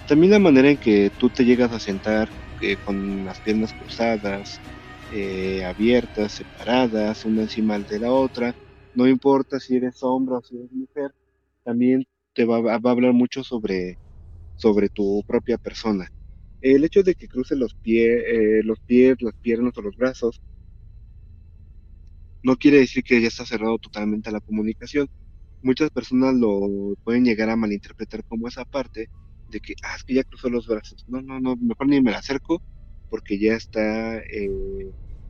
También 0.08 0.32
la 0.32 0.40
manera 0.40 0.72
en 0.72 0.80
que 0.80 1.12
tú 1.16 1.30
te 1.30 1.46
llegas 1.46 1.72
a 1.72 1.80
sentar 1.80 2.30
eh, 2.60 2.78
con 2.78 3.24
las 3.24 3.40
piernas 3.40 3.74
cruzadas, 3.74 4.64
eh, 5.12 5.64
abiertas, 5.64 6.34
separadas, 6.34 7.24
una 7.24 7.44
encima 7.44 7.78
de 7.80 8.00
la 8.00 8.12
otra, 8.12 8.56
no 8.94 9.08
importa 9.08 9.60
si 9.60 9.76
eres 9.76 10.02
hombre 10.02 10.36
o 10.38 10.42
si 10.42 10.58
eres 10.58 10.72
mujer, 10.72 11.12
también 11.64 12.04
te 12.34 12.46
va, 12.46 12.62
va 12.62 12.90
a 12.90 12.94
hablar 12.94 13.14
mucho 13.14 13.44
sobre 13.44 14.00
sobre 14.62 14.90
tu 14.90 15.24
propia 15.28 15.58
persona. 15.58 16.08
El 16.62 16.84
hecho 16.86 17.04
de 17.04 17.16
que 17.16 17.28
cruce 17.28 17.56
los, 17.56 17.76
pies, 17.76 18.24
eh, 18.28 18.62
los 18.64 18.80
pies, 18.86 19.18
las 19.22 19.34
piernas 19.42 19.74
o 19.78 19.82
los 19.82 19.96
brazos 19.98 20.42
no 22.44 22.56
quiere 22.58 22.80
decir 22.80 23.04
que 23.04 23.22
ya 23.22 23.28
está 23.28 23.46
cerrado 23.46 23.78
totalmente 23.80 24.30
a 24.30 24.34
la 24.34 24.42
comunicación. 24.42 25.08
Muchas 25.62 25.92
personas 25.92 26.36
lo 26.36 26.96
pueden 27.04 27.26
llegar 27.26 27.50
a 27.50 27.56
malinterpretar 27.58 28.24
como 28.28 28.48
esa 28.48 28.66
parte 28.66 29.10
de 29.48 29.60
que, 29.62 29.76
ah, 29.84 29.96
es 29.98 30.04
que 30.04 30.16
ya 30.16 30.24
cruzó 30.24 30.50
los 30.50 30.68
brazos. 30.68 31.04
No, 31.08 31.22
no, 31.22 31.40
no, 31.40 31.56
mejor 31.58 31.88
ni 31.88 32.02
me 32.02 32.12
la 32.12 32.20
acerco 32.20 32.62
porque 33.10 33.40
ya 33.40 33.56
está 33.56 34.20
eh, 34.20 34.50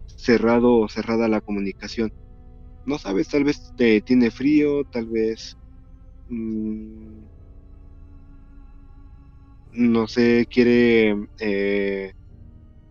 cerrado 0.08 0.78
o 0.80 0.90
cerrada 0.90 1.28
la 1.28 1.42
comunicación. 1.42 2.12
No 2.86 2.98
sabes, 3.00 3.30
tal 3.30 3.44
vez 3.46 3.74
te 3.78 4.02
tiene 4.02 4.32
frío, 4.32 4.86
tal 4.86 5.08
vez 5.08 5.58
mm, 6.30 7.26
no 9.74 10.08
sé, 10.08 10.48
quiere 10.50 11.16
eh, 11.40 12.14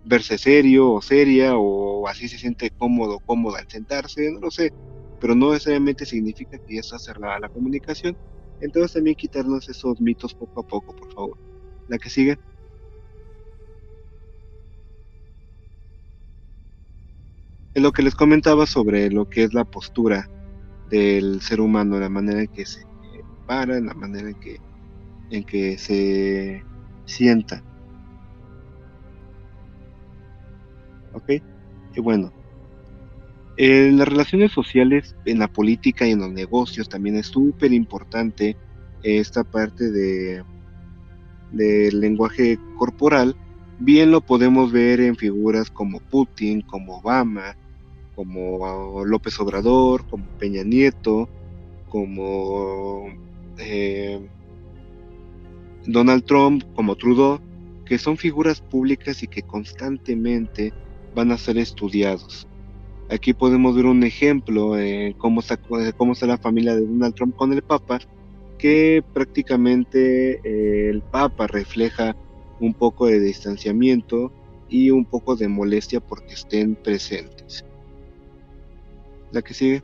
verse 0.04 0.38
serio 0.38 0.92
o 0.92 1.02
seria 1.02 1.56
o 1.56 2.06
así 2.08 2.28
se 2.28 2.38
siente 2.38 2.70
cómodo, 2.70 3.18
cómoda 3.20 3.58
al 3.60 3.68
sentarse, 3.68 4.30
no 4.32 4.40
lo 4.40 4.50
sé, 4.50 4.72
pero 5.20 5.34
no 5.34 5.52
necesariamente 5.52 6.06
significa 6.06 6.58
que 6.58 6.74
ya 6.74 6.80
está 6.80 6.98
cerrada 6.98 7.40
la 7.40 7.48
comunicación. 7.48 8.16
Entonces 8.60 8.92
también 8.92 9.16
quitarnos 9.16 9.68
esos 9.68 10.00
mitos 10.00 10.34
poco 10.34 10.60
a 10.60 10.66
poco, 10.66 10.94
por 10.94 11.12
favor. 11.12 11.38
La 11.88 11.98
que 11.98 12.10
sigue. 12.10 12.36
En 17.74 17.82
lo 17.82 17.92
que 17.92 18.02
les 18.02 18.14
comentaba 18.14 18.66
sobre 18.66 19.10
lo 19.10 19.28
que 19.28 19.44
es 19.44 19.54
la 19.54 19.64
postura 19.64 20.28
del 20.90 21.40
ser 21.40 21.60
humano, 21.60 21.98
la 22.00 22.08
manera 22.08 22.40
en 22.40 22.48
que 22.48 22.66
se 22.66 22.82
para, 23.46 23.80
la 23.80 23.94
manera 23.94 24.28
en 24.28 24.34
que, 24.40 24.60
en 25.30 25.42
que 25.42 25.76
se 25.76 26.62
sienta. 27.10 27.62
¿Ok? 31.12 31.42
Y 31.94 32.00
bueno, 32.00 32.32
en 33.56 33.98
las 33.98 34.08
relaciones 34.08 34.52
sociales, 34.52 35.14
en 35.26 35.38
la 35.38 35.48
política 35.48 36.06
y 36.06 36.12
en 36.12 36.20
los 36.20 36.32
negocios 36.32 36.88
también 36.88 37.16
es 37.16 37.26
súper 37.26 37.72
importante 37.72 38.56
esta 39.02 39.44
parte 39.44 39.90
de 39.90 40.42
del 41.52 42.00
lenguaje 42.00 42.58
corporal. 42.78 43.36
Bien 43.78 44.10
lo 44.10 44.20
podemos 44.20 44.72
ver 44.72 45.00
en 45.00 45.16
figuras 45.16 45.70
como 45.70 46.00
Putin, 46.00 46.62
como 46.62 46.98
Obama, 46.98 47.56
como 48.14 49.04
López 49.04 49.38
Obrador, 49.40 50.06
como 50.08 50.24
Peña 50.38 50.62
Nieto, 50.62 51.28
como 51.88 53.08
eh, 53.58 54.20
Donald 55.92 56.24
Trump 56.24 56.62
como 56.74 56.96
Trudeau, 56.96 57.40
que 57.84 57.98
son 57.98 58.16
figuras 58.16 58.60
públicas 58.60 59.22
y 59.22 59.26
que 59.26 59.42
constantemente 59.42 60.72
van 61.14 61.32
a 61.32 61.38
ser 61.38 61.58
estudiados. 61.58 62.46
Aquí 63.10 63.32
podemos 63.34 63.74
ver 63.74 63.86
un 63.86 64.04
ejemplo 64.04 64.74
de 64.74 65.16
cómo 65.18 65.42
cómo 65.96 66.12
está 66.12 66.26
la 66.26 66.38
familia 66.38 66.76
de 66.76 66.86
Donald 66.86 67.14
Trump 67.14 67.34
con 67.34 67.52
el 67.52 67.62
Papa, 67.62 67.98
que 68.58 69.02
prácticamente 69.12 70.40
eh, 70.44 70.90
el 70.90 71.02
Papa 71.02 71.48
refleja 71.48 72.14
un 72.60 72.74
poco 72.74 73.06
de 73.06 73.18
distanciamiento 73.18 74.32
y 74.68 74.90
un 74.90 75.04
poco 75.04 75.34
de 75.34 75.48
molestia 75.48 75.98
porque 75.98 76.34
estén 76.34 76.76
presentes. 76.76 77.64
La 79.32 79.42
que 79.42 79.54
sigue. 79.54 79.82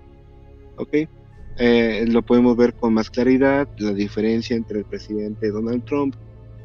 Ok. 0.76 1.08
Eh, 1.58 2.04
lo 2.08 2.22
podemos 2.22 2.56
ver 2.56 2.74
con 2.74 2.92
más 2.92 3.10
claridad 3.10 3.66
la 3.78 3.92
diferencia 3.94 4.56
entre 4.56 4.80
el 4.80 4.84
presidente 4.84 5.50
Donald 5.50 5.84
Trump 5.84 6.14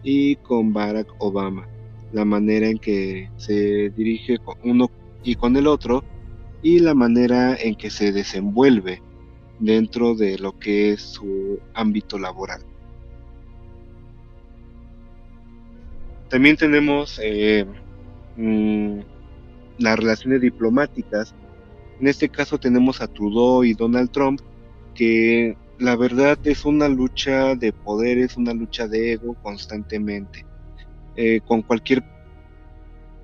y 0.04 0.36
con 0.38 0.74
Barack 0.74 1.08
Obama, 1.20 1.68
la 2.12 2.26
manera 2.26 2.68
en 2.68 2.78
que 2.78 3.30
se 3.38 3.90
dirige 3.92 4.38
uno 4.64 4.92
y 5.24 5.36
con 5.36 5.56
el 5.56 5.68
otro 5.68 6.04
y 6.62 6.80
la 6.80 6.94
manera 6.94 7.56
en 7.56 7.76
que 7.76 7.90
se 7.90 8.12
desenvuelve 8.12 9.02
dentro 9.60 10.16
de 10.16 10.38
lo 10.38 10.58
que 10.60 10.92
es 10.92 11.02
su 11.02 11.60
ámbito 11.74 12.20
laboral. 12.20 12.62
También 16.30 16.58
tenemos 16.58 17.20
eh, 17.22 17.66
mm, 18.38 19.00
las 19.80 20.00
relaciones 20.00 20.42
diplomáticas. 20.42 21.36
En 22.00 22.08
este 22.08 22.30
caso 22.30 22.58
tenemos 22.58 23.02
a 23.02 23.08
Trudeau 23.08 23.64
y 23.64 23.74
Donald 23.74 24.12
Trump, 24.12 24.42
que 24.94 25.56
la 25.80 25.96
verdad 25.96 26.38
es 26.44 26.66
una 26.66 26.88
lucha 26.88 27.56
de 27.56 27.74
poder, 27.74 28.20
es 28.20 28.38
una 28.38 28.54
lucha 28.54 28.88
de 28.88 29.14
ego 29.14 29.36
constantemente. 29.42 30.46
Eh, 31.16 31.42
con 31.46 31.62
cualquier, 31.62 32.04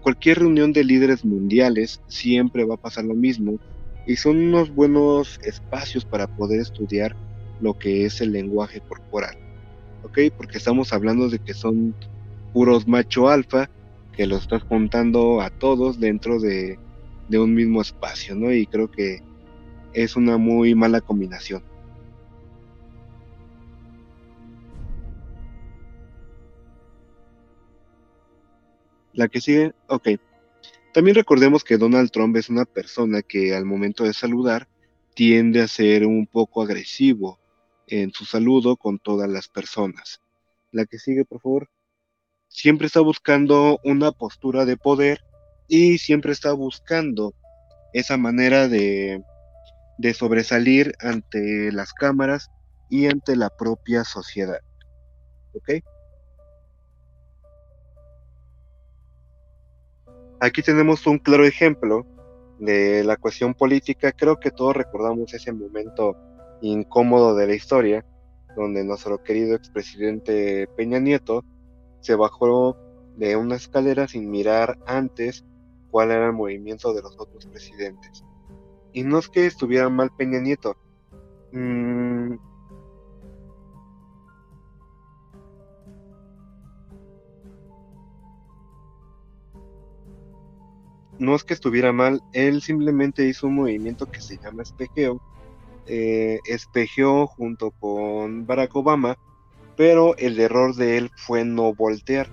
cualquier 0.01 0.39
reunión 0.39 0.73
de 0.73 0.83
líderes 0.83 1.23
mundiales 1.23 2.01
siempre 2.07 2.65
va 2.65 2.75
a 2.75 2.81
pasar 2.81 3.05
lo 3.05 3.13
mismo 3.13 3.59
y 4.05 4.15
son 4.15 4.37
unos 4.37 4.73
buenos 4.73 5.39
espacios 5.43 6.03
para 6.03 6.27
poder 6.27 6.59
estudiar 6.59 7.15
lo 7.61 7.77
que 7.77 8.05
es 8.05 8.21
el 8.21 8.31
lenguaje 8.31 8.81
corporal. 8.81 9.37
¿Ok? 10.03 10.19
Porque 10.35 10.57
estamos 10.57 10.93
hablando 10.93 11.29
de 11.29 11.39
que 11.39 11.53
son 11.53 11.93
puros 12.53 12.87
macho 12.87 13.29
alfa 13.29 13.69
que 14.15 14.25
lo 14.25 14.37
estás 14.37 14.63
juntando 14.63 15.41
a 15.41 15.49
todos 15.49 15.99
dentro 15.99 16.39
de, 16.39 16.79
de 17.29 17.39
un 17.39 17.53
mismo 17.53 17.81
espacio, 17.81 18.35
¿no? 18.35 18.51
Y 18.51 18.65
creo 18.65 18.89
que 18.89 19.21
es 19.97 20.15
una 20.15 20.37
muy 20.37 20.75
mala 20.75 21.01
combinación. 21.01 21.63
La 29.13 29.27
que 29.27 29.41
sigue, 29.41 29.73
ok. 29.87 30.09
También 30.93 31.15
recordemos 31.15 31.63
que 31.63 31.79
Donald 31.79 32.11
Trump 32.11 32.35
es 32.37 32.49
una 32.49 32.65
persona 32.65 33.23
que 33.23 33.55
al 33.55 33.65
momento 33.65 34.03
de 34.03 34.13
saludar 34.13 34.67
tiende 35.15 35.61
a 35.61 35.67
ser 35.67 36.05
un 36.05 36.27
poco 36.27 36.61
agresivo 36.61 37.39
en 37.87 38.11
su 38.11 38.25
saludo 38.25 38.77
con 38.77 38.99
todas 38.99 39.27
las 39.27 39.47
personas. 39.47 40.21
La 40.71 40.85
que 40.85 40.99
sigue, 40.99 41.25
por 41.25 41.41
favor. 41.41 41.69
Siempre 42.49 42.85
está 42.85 42.99
buscando 42.99 43.79
una 43.83 44.11
postura 44.11 44.63
de 44.65 44.77
poder 44.77 45.21
y 45.67 45.97
siempre 45.97 46.33
está 46.33 46.53
buscando 46.53 47.33
esa 47.93 48.17
manera 48.17 48.67
de, 48.67 49.23
de 49.97 50.13
sobresalir 50.13 50.93
ante 50.99 51.71
las 51.71 51.93
cámaras 51.93 52.49
y 52.89 53.07
ante 53.07 53.35
la 53.35 53.49
propia 53.49 54.03
sociedad. 54.03 54.59
¿Ok? 55.53 55.83
Aquí 60.39 60.61
tenemos 60.61 61.07
un 61.07 61.17
claro 61.17 61.45
ejemplo 61.45 62.05
de 62.59 63.03
la 63.03 63.17
cuestión 63.17 63.53
política. 63.53 64.11
Creo 64.11 64.39
que 64.39 64.51
todos 64.51 64.75
recordamos 64.75 65.33
ese 65.33 65.51
momento 65.51 66.15
incómodo 66.61 67.35
de 67.35 67.47
la 67.47 67.55
historia, 67.55 68.05
donde 68.55 68.83
nuestro 68.83 69.23
querido 69.23 69.55
expresidente 69.55 70.67
Peña 70.75 70.99
Nieto 70.99 71.43
se 72.01 72.15
bajó 72.15 72.77
de 73.15 73.35
una 73.35 73.55
escalera 73.55 74.07
sin 74.07 74.29
mirar 74.29 74.77
antes 74.85 75.43
cuál 75.89 76.11
era 76.11 76.27
el 76.27 76.33
movimiento 76.33 76.93
de 76.93 77.01
los 77.01 77.15
otros 77.19 77.47
presidentes. 77.47 78.23
Y 78.97 79.03
no 79.03 79.19
es 79.19 79.27
que 79.27 79.45
estuviera 79.45 79.89
mal 79.89 80.09
Peña 80.17 80.39
Nieto. 80.39 80.75
Mm, 81.51 82.33
no 91.19 91.35
es 91.35 91.43
que 91.43 91.53
estuviera 91.53 91.93
mal, 91.93 92.23
él 92.33 92.63
simplemente 92.63 93.27
hizo 93.27 93.45
un 93.45 93.57
movimiento 93.57 94.07
que 94.07 94.19
se 94.19 94.39
llama 94.39 94.63
espejeo, 94.63 95.21
eh, 95.85 96.39
espejeó 96.45 97.27
junto 97.27 97.69
con 97.79 98.47
Barack 98.47 98.75
Obama, 98.77 99.15
pero 99.75 100.17
el 100.17 100.39
error 100.39 100.73
de 100.73 100.97
él 100.97 101.11
fue 101.17 101.45
no 101.45 101.71
voltear, 101.75 102.27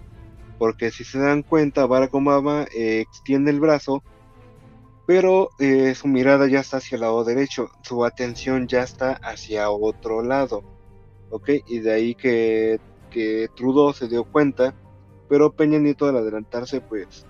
porque 0.58 0.90
si 0.90 1.04
se 1.04 1.18
dan 1.18 1.42
cuenta, 1.42 1.84
Barack 1.84 2.14
Obama 2.14 2.64
eh, 2.74 3.00
extiende 3.00 3.50
el 3.50 3.60
brazo, 3.60 4.02
pero 5.07 5.50
eh, 5.59 5.94
su 5.94 6.09
mirada 6.09 6.48
ya 6.48 6.61
está 6.61 6.78
hacia 6.78 6.96
el 6.96 7.02
lado 7.02 7.24
derecho, 7.24 7.68
su 7.82 8.05
atención 8.05 8.66
ya 8.68 8.82
está 8.82 9.12
hacia 9.22 9.70
otro 9.70 10.22
lado, 10.22 10.62
¿ok? 11.30 11.50
Y 11.66 11.80
de 11.80 11.92
ahí 11.92 12.14
que, 12.14 12.80
que 13.11 13.48
Trudeau 13.55 13.92
se 13.92 14.09
dio 14.09 14.24
cuenta, 14.24 14.74
pero 15.28 15.52
Peña 15.52 15.78
Nieto 15.78 16.07
al 16.07 16.16
adelantarse, 16.16 16.80
pues 16.80 17.26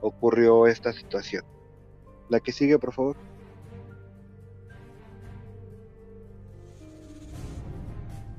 ocurrió 0.00 0.66
esta 0.66 0.92
situación. 0.92 1.44
La 2.28 2.40
que 2.40 2.52
sigue, 2.52 2.78
por 2.78 2.92
favor. 2.92 3.16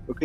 Ok. 0.07 0.21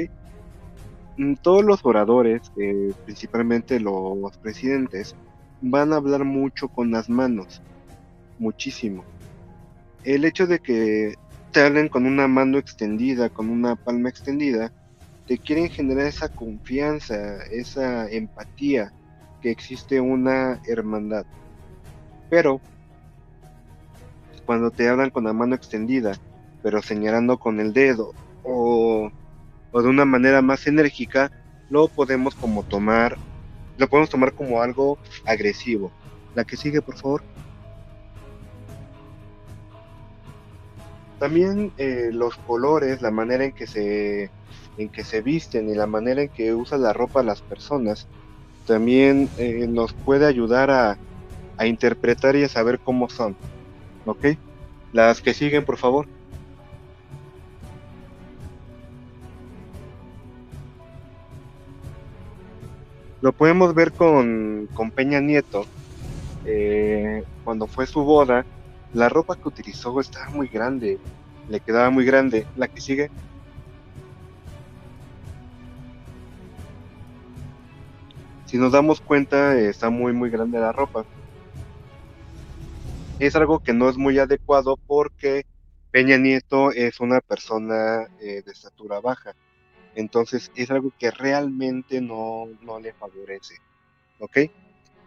Mm, 1.19 1.35
todos 1.43 1.65
los 1.65 1.85
oradores, 1.85 2.53
eh, 2.57 2.93
principalmente 3.05 3.81
los 3.81 4.37
presidentes, 4.39 5.17
van 5.61 5.93
a 5.93 5.97
hablar 5.97 6.25
mucho 6.25 6.69
con 6.69 6.91
las 6.91 7.09
manos, 7.09 7.63
muchísimo. 8.39 9.05
El 10.05 10.25
hecho 10.25 10.47
de 10.47 10.59
que 10.59 11.15
te 11.53 11.61
hablen 11.61 11.89
con 11.89 12.07
una 12.07 12.29
mano 12.29 12.59
extendida, 12.59 13.29
con 13.29 13.51
una 13.51 13.77
palma 13.77 14.09
extendida, 14.09 14.73
te 15.27 15.39
quieren 15.39 15.69
generar 15.69 16.07
esa 16.07 16.29
confianza, 16.29 17.37
esa 17.51 18.09
empatía, 18.11 18.93
que 19.41 19.51
existe 19.51 20.01
una 20.01 20.61
hermandad. 20.67 21.25
Pero 22.31 22.61
cuando 24.45 24.71
te 24.71 24.89
hablan 24.89 25.11
con 25.11 25.25
la 25.25 25.33
mano 25.33 25.55
extendida, 25.55 26.13
pero 26.63 26.83
señalando 26.83 27.39
con 27.39 27.61
el 27.61 27.73
dedo 27.73 28.15
o, 28.45 29.11
o 29.71 29.83
de 29.83 29.89
una 29.89 30.05
manera 30.05 30.43
más 30.43 30.67
enérgica, 30.67 31.31
lo 31.69 31.89
podemos 31.89 32.35
como 32.35 32.63
tomar, 32.63 33.19
lo 33.79 33.89
podemos 33.89 34.11
tomar 34.11 34.33
como 34.35 34.63
algo 34.63 34.99
agresivo. 35.27 35.93
La 36.35 36.45
que 36.45 36.57
sigue, 36.57 36.83
por 36.83 36.97
favor. 36.97 37.23
También 41.23 41.73
eh, 41.77 42.11
los 42.13 42.37
colores, 42.39 43.01
la 43.01 43.13
manera 43.13 43.45
en 43.45 43.53
que 43.53 43.69
se 43.69 44.33
en 44.77 44.91
que 44.91 45.05
se 45.05 45.23
visten 45.23 45.69
y 45.69 45.75
la 45.77 45.87
manera 45.87 46.23
en 46.23 46.31
que 46.31 46.53
usa 46.53 46.79
la 46.79 46.93
ropa 46.93 47.23
las 47.23 47.43
personas 47.43 48.09
también 48.65 49.31
eh, 49.37 49.69
nos 49.69 49.95
puede 49.95 50.27
ayudar 50.27 50.71
a, 50.73 50.99
a 51.59 51.67
interpretar 51.69 52.35
y 52.37 52.45
a 52.45 52.49
saber 52.49 52.81
cómo 52.83 53.09
son. 53.09 53.39
¿Ok? 54.05 54.27
Las 54.93 55.23
que 55.23 55.35
siguen, 55.35 55.65
por 55.65 55.79
favor. 55.79 56.09
Lo 63.21 63.33
podemos 63.33 63.75
ver 63.75 63.93
con, 63.95 64.69
con 64.73 64.91
Peña 64.91 65.21
Nieto. 65.21 65.67
Eh, 66.45 67.23
cuando 67.45 67.69
fue 67.69 67.87
su 67.87 68.03
boda, 68.05 68.45
la 68.95 69.09
ropa 69.09 69.37
que 69.37 69.49
utilizó 69.49 69.99
estaba 70.01 70.31
muy 70.31 70.49
grande. 70.49 70.99
Le 71.49 71.61
quedaba 71.61 71.91
muy 71.91 72.05
grande. 72.05 72.47
La 72.57 72.69
que 72.69 72.81
sigue. 72.81 73.11
si 78.53 78.59
nos 78.59 78.71
damos 78.71 79.01
cuenta 79.01 79.59
está 79.59 79.89
muy 79.89 80.13
muy 80.13 80.29
grande 80.29 80.61
la 80.61 80.73
ropa. 80.73 81.07
Es 83.19 83.35
algo 83.35 83.61
que 83.61 83.73
no 83.73 83.89
es 83.89 83.97
muy 83.97 84.19
adecuado 84.19 84.77
porque 84.87 85.47
Peña 85.91 86.19
Nieto 86.19 86.71
es 86.71 87.01
una 87.01 87.23
persona 87.23 88.07
eh, 88.21 88.43
de 88.45 88.53
estatura 88.53 89.01
baja. 89.01 89.33
Entonces 89.95 90.51
es 90.55 90.71
algo 90.71 90.93
que 90.99 91.11
realmente 91.11 92.03
no, 92.03 92.47
no 92.61 92.79
le 92.79 92.93
favorece. 92.93 93.55
¿Ok? 94.19 94.39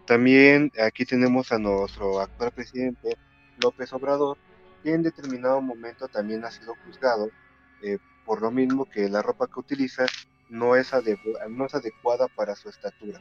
También 0.07 0.71
aquí 0.83 1.05
tenemos 1.05 1.51
a 1.51 1.59
nuestro 1.59 2.19
actual 2.19 2.51
presidente 2.51 3.15
López 3.61 3.91
Obrador, 3.93 4.37
que 4.83 4.93
en 4.93 5.03
determinado 5.03 5.61
momento 5.61 6.07
también 6.07 6.45
ha 6.45 6.51
sido 6.51 6.75
juzgado 6.85 7.29
eh, 7.81 7.97
por 8.25 8.41
lo 8.41 8.51
mismo 8.51 8.85
que 8.85 9.09
la 9.09 9.21
ropa 9.21 9.47
que 9.47 9.59
utiliza 9.59 10.05
no 10.49 10.75
es, 10.75 10.91
no 11.49 11.65
es 11.65 11.75
adecuada 11.75 12.27
para 12.27 12.55
su 12.55 12.69
estatura. 12.69 13.19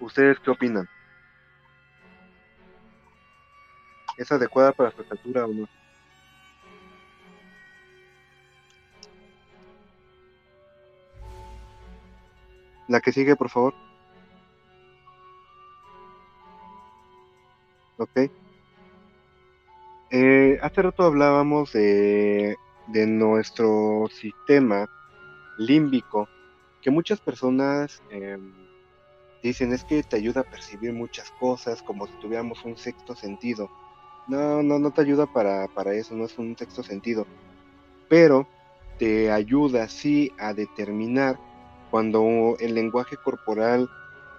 ¿Ustedes 0.00 0.38
qué 0.40 0.50
opinan? 0.50 0.88
¿Es 4.16 4.30
adecuada 4.32 4.72
para 4.72 4.90
su 4.90 5.02
estatura 5.02 5.44
o 5.44 5.52
no? 5.52 5.68
La 12.88 13.00
que 13.00 13.12
sigue, 13.12 13.36
por 13.36 13.48
favor. 13.50 13.89
Ok. 18.00 18.30
Eh, 20.10 20.58
hace 20.62 20.82
rato 20.82 21.02
hablábamos 21.02 21.72
de, 21.72 22.56
nuestro 22.86 24.08
sistema 24.10 24.86
límbico, 25.58 26.26
que 26.80 26.90
muchas 26.90 27.20
personas 27.20 28.02
em, 28.10 28.40
dicen 29.42 29.74
es 29.74 29.84
que 29.84 30.02
te 30.02 30.16
ayuda 30.16 30.40
a 30.40 30.44
percibir 30.44 30.94
muchas 30.94 31.30
cosas 31.38 31.82
como 31.82 32.06
si 32.06 32.14
tuviéramos 32.22 32.64
un 32.64 32.76
sexto 32.78 33.14
sentido. 33.14 33.68
No, 34.28 34.62
no, 34.62 34.78
no 34.78 34.90
te 34.92 35.02
ayuda 35.02 35.26
para, 35.26 35.68
para 35.68 35.92
eso, 35.94 36.14
no 36.14 36.24
es 36.24 36.38
un 36.38 36.56
sexto 36.56 36.82
sentido. 36.82 37.26
Pero 38.08 38.48
te 38.98 39.30
ayuda 39.30 39.88
sí 39.88 40.32
a 40.38 40.54
determinar 40.54 41.36
cuando 41.90 42.56
el 42.60 42.74
lenguaje 42.74 43.16
corporal 43.22 43.86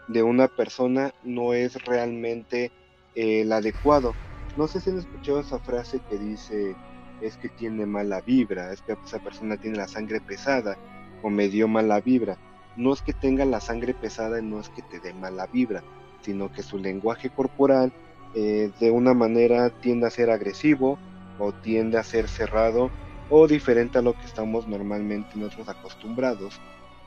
de 0.08 0.24
una 0.24 0.48
persona 0.48 1.12
no 1.24 1.54
es 1.54 1.76
realmente 1.86 2.72
el 3.16 3.52
adecuado. 3.52 4.16
No 4.56 4.68
sé 4.68 4.82
si 4.82 4.90
han 4.90 4.98
escuchado 4.98 5.40
esa 5.40 5.60
frase 5.60 6.02
que 6.10 6.18
dice 6.18 6.76
es 7.22 7.38
que 7.38 7.50
tiene 7.50 7.86
mala 7.86 8.22
vibra, 8.22 8.74
es 8.74 8.82
que 8.82 8.96
esa 9.06 9.20
persona 9.20 9.58
tiene 9.58 9.78
la 9.78 9.88
sangre 9.88 10.20
pesada 10.22 10.78
o 11.22 11.30
me 11.30 11.48
dio 11.48 11.68
mala 11.68 12.02
vibra. 12.02 12.38
No 12.76 12.94
es 12.94 13.02
que 13.02 13.14
tenga 13.14 13.46
la 13.46 13.62
sangre 13.62 13.94
pesada 13.94 14.40
y 14.40 14.44
no 14.46 14.60
es 14.60 14.70
que 14.70 14.82
te 14.82 15.00
dé 15.00 15.14
mala 15.14 15.48
vibra, 15.48 15.84
sino 16.22 16.52
que 16.52 16.64
su 16.64 16.78
lenguaje 16.78 17.30
corporal 17.30 17.94
eh, 18.34 18.72
de 18.80 18.92
una 18.92 19.14
manera 19.14 19.70
tiende 19.70 20.08
a 20.08 20.10
ser 20.10 20.30
agresivo 20.30 20.98
o 21.38 21.52
tiende 21.52 21.98
a 21.98 22.04
ser 22.04 22.28
cerrado 22.28 22.92
o 23.30 23.48
diferente 23.48 23.98
a 23.98 24.02
lo 24.02 24.14
que 24.14 24.26
estamos 24.26 24.68
normalmente 24.68 25.38
nosotros 25.38 25.70
acostumbrados, 25.70 26.60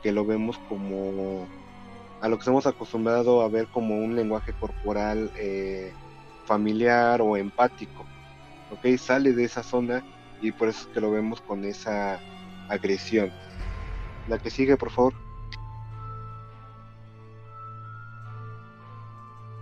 que 0.03 0.13
lo 0.13 0.25
vemos 0.25 0.59
como 0.69 1.47
a 2.21 2.29
lo 2.29 2.37
que 2.37 2.41
estamos 2.41 2.67
acostumbrados 2.67 3.45
a 3.45 3.49
ver 3.49 3.67
como 3.69 3.97
un 3.97 4.17
lenguaje 4.17 4.53
corporal 4.55 5.31
eh, 5.37 5.93
familiar 6.47 7.21
o 7.21 7.37
empático. 7.37 8.05
¿ok? 8.71 8.97
Sale 8.99 9.33
de 9.33 9.45
esa 9.45 9.63
zona 9.63 10.03
y 10.41 10.53
por 10.53 10.69
eso 10.69 10.87
es 10.89 10.95
que 10.95 11.01
lo 11.01 11.11
vemos 11.11 11.41
con 11.41 11.65
esa 11.65 12.19
agresión. 12.69 13.33
La 14.29 14.39
que 14.39 14.51
sigue, 14.51 14.77
por 14.77 14.91
favor. 14.91 15.15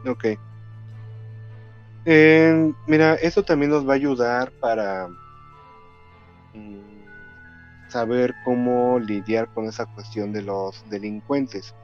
Ok. 0.06 0.24
mira, 2.86 3.14
eso 3.14 3.42
también 3.42 3.70
nos 3.70 3.86
va 3.86 3.92
a 3.92 3.96
ayudar 3.96 4.50
para 4.60 5.08
mm, 6.54 7.88
saber 7.88 8.34
cómo 8.44 8.98
lidiar 8.98 9.48
con 9.54 9.66
esa 9.66 9.86
cuestión 9.86 10.32
de 10.32 10.42
los 10.42 10.88
delincuentes. 10.90 11.74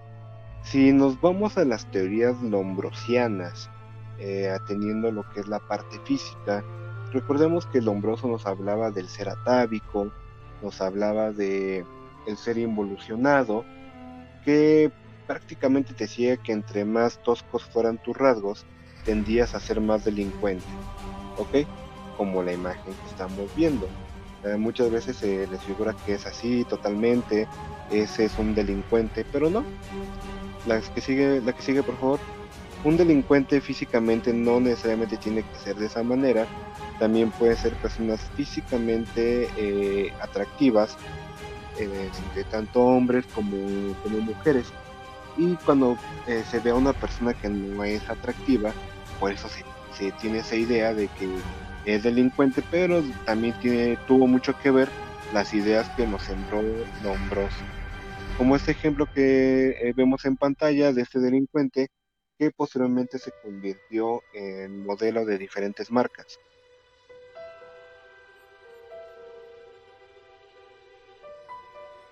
Si 0.63 0.93
nos 0.93 1.21
vamos 1.21 1.57
a 1.57 1.65
las 1.65 1.91
teorías 1.91 2.41
lombrosianas, 2.43 3.71
eh, 4.19 4.51
atendiendo 4.51 5.11
lo 5.11 5.29
que 5.31 5.41
es 5.41 5.49
la 5.49 5.61
parte 5.61 5.99
física, 6.05 6.65
recordemos 7.13 7.67
que 7.67 7.81
lombroso 7.81 8.29
nos 8.29 8.47
hablaba 8.47 8.91
del 8.91 9.09
ser 9.09 9.29
atávico, 9.29 10.13
nos 10.63 10.81
hablaba 10.81 11.33
de 11.33 11.87
el 12.27 12.37
ser 12.37 12.59
involucionado, 12.59 13.65
que 14.45 14.93
prácticamente 15.27 15.95
te 15.95 16.05
decía 16.05 16.37
que 16.37 16.53
entre 16.53 16.85
más 16.85 17.23
toscos 17.23 17.65
fueran 17.65 18.03
tus 18.03 18.17
rasgos, 18.17 18.67
tendías 19.05 19.55
a 19.55 19.61
ser 19.61 19.81
más 19.81 20.05
delincuente, 20.05 20.67
¿ok? 21.39 21.67
Como 22.17 22.43
la 22.43 22.53
imagen 22.53 22.93
que 22.93 23.11
estamos 23.11 23.55
viendo. 23.55 23.89
Eh, 24.45 24.57
muchas 24.57 24.91
veces 24.91 25.17
se 25.17 25.47
les 25.47 25.61
figura 25.63 25.95
que 26.05 26.15
es 26.15 26.27
así 26.27 26.65
totalmente, 26.65 27.49
ese 27.91 28.27
es 28.27 28.39
un 28.39 28.55
delincuente, 28.55 29.25
pero 29.31 29.51
no. 29.51 29.65
La 30.67 30.81
que 30.81 31.01
sigue, 31.01 31.41
la 31.41 31.53
que 31.53 31.63
sigue, 31.63 31.83
por 31.83 31.99
favor. 31.99 32.21
Un 32.85 32.97
delincuente 32.97 33.61
físicamente 33.61 34.33
no 34.33 34.61
necesariamente 34.61 35.17
tiene 35.17 35.43
que 35.43 35.59
ser 35.59 35.77
de 35.77 35.87
esa 35.87 36.03
manera, 36.03 36.47
también 36.99 37.31
puede 37.31 37.57
ser 37.57 37.75
personas 37.75 38.21
físicamente 38.37 39.49
eh, 39.57 40.13
atractivas, 40.21 40.97
eh, 41.79 42.11
tanto 42.51 42.83
hombres 42.83 43.27
como, 43.35 43.95
como 44.03 44.19
mujeres 44.21 44.67
y 45.39 45.55
cuando 45.57 45.97
eh, 46.27 46.43
se 46.51 46.59
ve 46.59 46.71
a 46.71 46.75
una 46.75 46.93
persona 46.93 47.33
que 47.33 47.49
no 47.49 47.85
es 47.85 48.09
atractiva, 48.11 48.75
por 49.19 49.33
eso 49.33 49.49
se, 49.49 50.13
tiene 50.21 50.39
esa 50.41 50.57
idea 50.57 50.93
de 50.93 51.09
que 51.09 51.29
es 51.89 52.03
delincuente, 52.03 52.63
pero 52.71 53.03
también 53.25 53.55
tiene, 53.61 53.97
tuvo 54.07 54.27
mucho 54.27 54.55
que 54.63 54.71
ver 54.71 54.91
las 55.33 55.55
ideas 55.55 55.89
que 55.97 56.07
nos 56.07 56.23
sembró 56.23 56.61
Lombroso. 57.03 57.57
Como 58.37 58.57
este 58.57 58.73
ejemplo 58.73 59.07
que 59.13 59.71
eh, 59.71 59.95
vemos 59.97 60.25
en 60.27 60.37
pantalla 60.37 60.93
de 60.93 61.01
este 61.01 61.19
delincuente 61.19 61.89
que 62.39 62.51
posteriormente 62.51 63.19
se 63.19 63.33
convirtió 63.43 64.23
en 64.35 64.85
modelo 64.85 65.25
de 65.25 65.39
diferentes 65.39 65.91
marcas. 65.91 66.39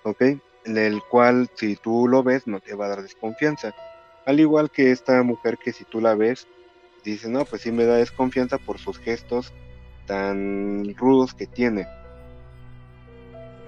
¿Ok? 0.03 0.23
el 0.65 1.01
cual 1.09 1.49
si 1.55 1.77
tú 1.77 2.09
lo 2.09 2.23
ves 2.23 2.45
no 2.45 2.59
te 2.59 2.75
va 2.75 2.87
a 2.87 2.89
dar 2.89 3.01
desconfianza. 3.01 3.73
Al 4.25 4.39
igual 4.41 4.69
que 4.69 4.91
esta 4.91 5.23
mujer 5.23 5.57
que 5.57 5.71
si 5.71 5.85
tú 5.85 6.01
la 6.01 6.13
ves, 6.13 6.45
dice, 7.05 7.29
no, 7.29 7.45
pues 7.45 7.61
sí 7.61 7.71
me 7.71 7.85
da 7.85 7.95
desconfianza 7.95 8.57
por 8.57 8.79
sus 8.79 8.99
gestos 8.99 9.53
tan 10.07 10.95
rudos 10.95 11.35
que 11.35 11.45
tiene. 11.45 11.85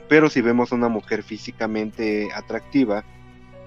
Pero 0.07 0.29
si 0.29 0.41
vemos 0.41 0.71
a 0.71 0.75
una 0.75 0.89
mujer 0.89 1.21
físicamente 1.21 2.29
atractiva, 2.33 3.03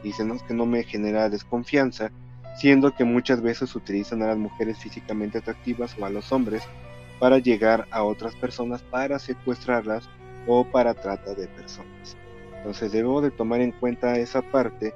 dice, 0.02 0.24
no, 0.24 0.34
es 0.34 0.42
que 0.42 0.54
no 0.54 0.66
me 0.66 0.82
genera 0.82 1.28
desconfianza, 1.28 2.10
siendo 2.56 2.92
que 2.92 3.04
muchas 3.04 3.40
veces 3.40 3.76
utilizan 3.76 4.22
a 4.22 4.26
las 4.26 4.36
mujeres 4.36 4.78
físicamente 4.78 5.38
atractivas 5.38 5.96
o 5.98 6.04
a 6.04 6.10
los 6.10 6.32
hombres 6.32 6.64
para 7.20 7.38
llegar 7.38 7.86
a 7.92 8.02
otras 8.02 8.34
personas, 8.34 8.82
para 8.82 9.20
secuestrarlas 9.20 10.08
o 10.48 10.64
para 10.64 10.94
trata 10.94 11.34
de 11.34 11.46
personas. 11.46 12.16
Entonces 12.56 12.90
debemos 12.90 13.22
de 13.22 13.30
tomar 13.30 13.60
en 13.60 13.70
cuenta 13.70 14.18
esa 14.18 14.42
parte 14.42 14.92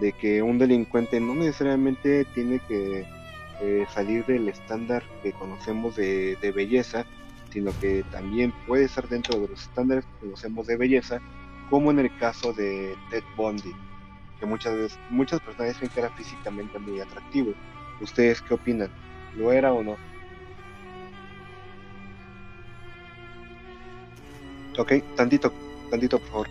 de 0.00 0.12
que 0.12 0.42
un 0.42 0.58
delincuente 0.58 1.20
no 1.20 1.34
necesariamente 1.34 2.24
tiene 2.34 2.60
que 2.66 3.06
eh, 3.60 3.86
salir 3.92 4.24
del 4.26 4.48
estándar 4.48 5.02
que 5.22 5.32
conocemos 5.32 5.96
de, 5.96 6.52
belleza, 6.54 7.06
sino 7.50 7.72
que 7.78 8.04
también 8.10 8.52
puede 8.66 8.84
estar 8.84 9.08
dentro 9.08 9.38
de 9.38 9.48
los 9.48 9.62
estándares 9.62 10.04
que 10.04 10.26
conocemos 10.26 10.66
de 10.66 10.76
belleza, 10.76 11.20
como 11.70 11.90
en 11.90 12.00
el 12.00 12.16
caso 12.18 12.52
de 12.52 12.96
Ted 13.10 13.24
Bundy, 13.36 13.72
que 14.38 14.46
muchas 14.46 14.74
veces 14.74 14.98
muchas 15.10 15.40
personas 15.40 15.74
dicen 15.74 15.88
que 15.88 16.00
era 16.00 16.10
físicamente 16.10 16.78
muy 16.78 17.00
atractivo. 17.00 17.52
¿Ustedes 18.00 18.40
qué 18.42 18.54
opinan? 18.54 18.90
¿Lo 19.36 19.52
era 19.52 19.72
o 19.72 19.82
no? 19.82 19.96
Ok, 24.78 24.92
tantito, 25.16 25.52
tantito 25.90 26.18
por 26.20 26.28
favor. 26.28 26.48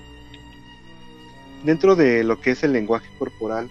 Dentro 1.64 1.96
de 1.96 2.24
lo 2.24 2.40
que 2.40 2.52
es 2.52 2.64
el 2.64 2.74
lenguaje 2.74 3.08
corporal, 3.18 3.70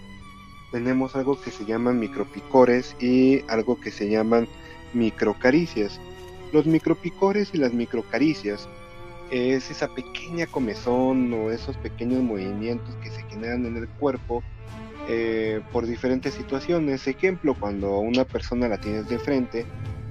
tenemos 0.71 1.15
algo 1.15 1.39
que 1.39 1.51
se 1.51 1.65
llaman 1.65 1.99
micropicores 1.99 2.95
y 2.99 3.41
algo 3.47 3.79
que 3.79 3.91
se 3.91 4.09
llaman 4.09 4.47
microcaricias. 4.93 5.99
Los 6.51 6.65
micropicores 6.65 7.49
y 7.53 7.57
las 7.57 7.73
microcaricias 7.73 8.67
es 9.31 9.69
esa 9.69 9.87
pequeña 9.89 10.45
comezón 10.47 11.33
o 11.33 11.51
esos 11.51 11.75
pequeños 11.77 12.23
movimientos 12.23 12.95
que 13.03 13.09
se 13.09 13.21
generan 13.23 13.65
en 13.65 13.77
el 13.77 13.89
cuerpo 13.89 14.43
eh, 15.09 15.61
por 15.71 15.85
diferentes 15.85 16.33
situaciones. 16.33 17.07
Ejemplo, 17.07 17.55
cuando 17.59 17.99
una 17.99 18.23
persona 18.23 18.67
la 18.67 18.77
tienes 18.77 19.07
de 19.09 19.19
frente 19.19 19.65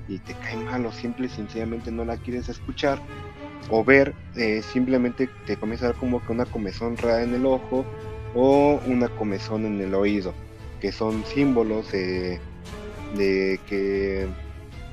y 0.09 0.19
te 0.19 0.35
cae 0.35 0.57
mal 0.57 0.87
o 0.87 0.93
simple 0.93 1.29
sencillamente 1.29 1.91
no 1.91 2.05
la 2.05 2.17
quieres 2.17 2.49
escuchar, 2.49 3.01
o 3.69 3.85
ver, 3.85 4.15
eh, 4.37 4.63
simplemente 4.63 5.29
te 5.47 5.57
comienza 5.57 5.87
a 5.87 5.89
dar 5.91 5.99
como 5.99 6.25
que 6.25 6.33
una 6.33 6.45
comezón 6.45 6.97
rara 6.97 7.23
en 7.23 7.35
el 7.35 7.47
ojo 7.47 7.85
o 8.35 8.81
una 8.87 9.09
comezón 9.09 9.67
en 9.67 9.81
el 9.81 9.95
oído, 9.95 10.35
que 10.81 10.93
son 10.93 11.25
símbolos 11.25 11.91
de, 11.91 12.41
que 13.17 14.29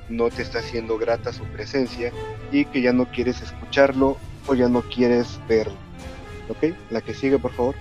no 0.09 0.29
te 0.29 0.41
está 0.41 0.59
haciendo 0.59 0.97
grata 0.97 1.31
su 1.33 1.43
presencia 1.45 2.11
y 2.51 2.65
que 2.65 2.81
ya 2.81 2.93
no 2.93 3.05
quieres 3.05 3.41
escucharlo 3.41 4.17
o 4.47 4.55
ya 4.55 4.69
no 4.69 4.81
quieres 4.81 5.39
verlo. 5.47 5.75
¿Ok? 6.49 6.75
La 6.89 7.01
que 7.01 7.13
sigue, 7.13 7.39
por 7.39 7.53
favor. 7.53 7.75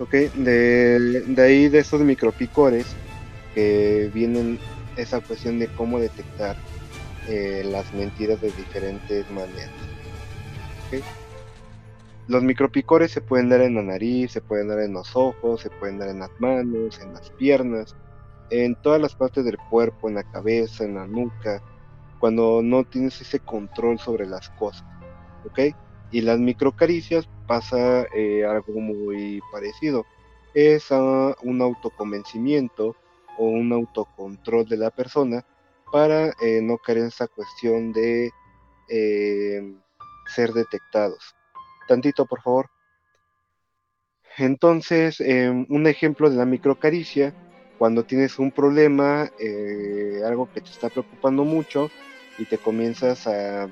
Ok, 0.00 0.12
de, 0.12 1.22
de 1.26 1.42
ahí 1.42 1.68
de 1.68 1.80
esos 1.80 2.00
micropicores 2.00 2.86
vienen 4.12 4.58
esa 4.96 5.20
cuestión 5.20 5.58
de 5.58 5.68
cómo 5.68 5.98
detectar 5.98 6.56
eh, 7.28 7.62
las 7.64 7.92
mentiras 7.92 8.40
de 8.40 8.50
diferentes 8.52 9.28
maneras. 9.30 9.70
Los 12.28 12.42
micropicores 12.42 13.10
se 13.10 13.22
pueden 13.22 13.48
dar 13.48 13.62
en 13.62 13.74
la 13.74 13.82
nariz, 13.82 14.32
se 14.32 14.42
pueden 14.42 14.68
dar 14.68 14.80
en 14.80 14.92
los 14.92 15.16
ojos, 15.16 15.62
se 15.62 15.70
pueden 15.70 15.98
dar 15.98 16.10
en 16.10 16.18
las 16.18 16.30
manos, 16.38 17.00
en 17.00 17.14
las 17.14 17.30
piernas, 17.30 17.96
en 18.50 18.74
todas 18.82 19.00
las 19.00 19.14
partes 19.14 19.46
del 19.46 19.56
cuerpo, 19.70 20.08
en 20.08 20.16
la 20.16 20.30
cabeza, 20.30 20.84
en 20.84 20.96
la 20.96 21.06
nuca, 21.06 21.62
cuando 22.20 22.60
no 22.62 22.84
tienes 22.84 23.18
ese 23.22 23.40
control 23.40 23.98
sobre 23.98 24.26
las 24.26 24.50
cosas. 24.50 24.84
¿Ok? 25.46 25.74
Y 26.10 26.20
las 26.20 26.38
microcaricias 26.38 27.26
pasa 27.46 28.04
eh, 28.14 28.44
algo 28.44 28.78
muy 28.78 29.40
parecido. 29.50 30.04
Es 30.52 30.90
un 30.90 31.62
autoconvencimiento 31.62 32.94
o 33.38 33.44
un 33.44 33.72
autocontrol 33.72 34.68
de 34.68 34.76
la 34.76 34.90
persona 34.90 35.46
para 35.90 36.34
eh, 36.42 36.60
no 36.62 36.76
caer 36.76 36.98
en 36.98 37.06
esa 37.06 37.26
cuestión 37.26 37.92
de 37.92 38.30
eh, 38.90 39.74
ser 40.26 40.52
detectados. 40.52 41.37
Tantito, 41.88 42.26
por 42.26 42.42
favor. 42.42 42.70
Entonces, 44.36 45.20
em, 45.20 45.66
un 45.68 45.86
ejemplo 45.88 46.30
de 46.30 46.36
la 46.36 46.44
microcaricia 46.44 47.34
cuando 47.78 48.04
tienes 48.04 48.38
un 48.38 48.52
problema, 48.52 49.28
eh, 49.38 50.20
algo 50.24 50.48
que 50.52 50.60
te 50.60 50.70
está 50.70 50.88
preocupando 50.88 51.44
mucho 51.44 51.90
y 52.38 52.44
te 52.44 52.58
comienzas 52.58 53.26
a 53.26 53.68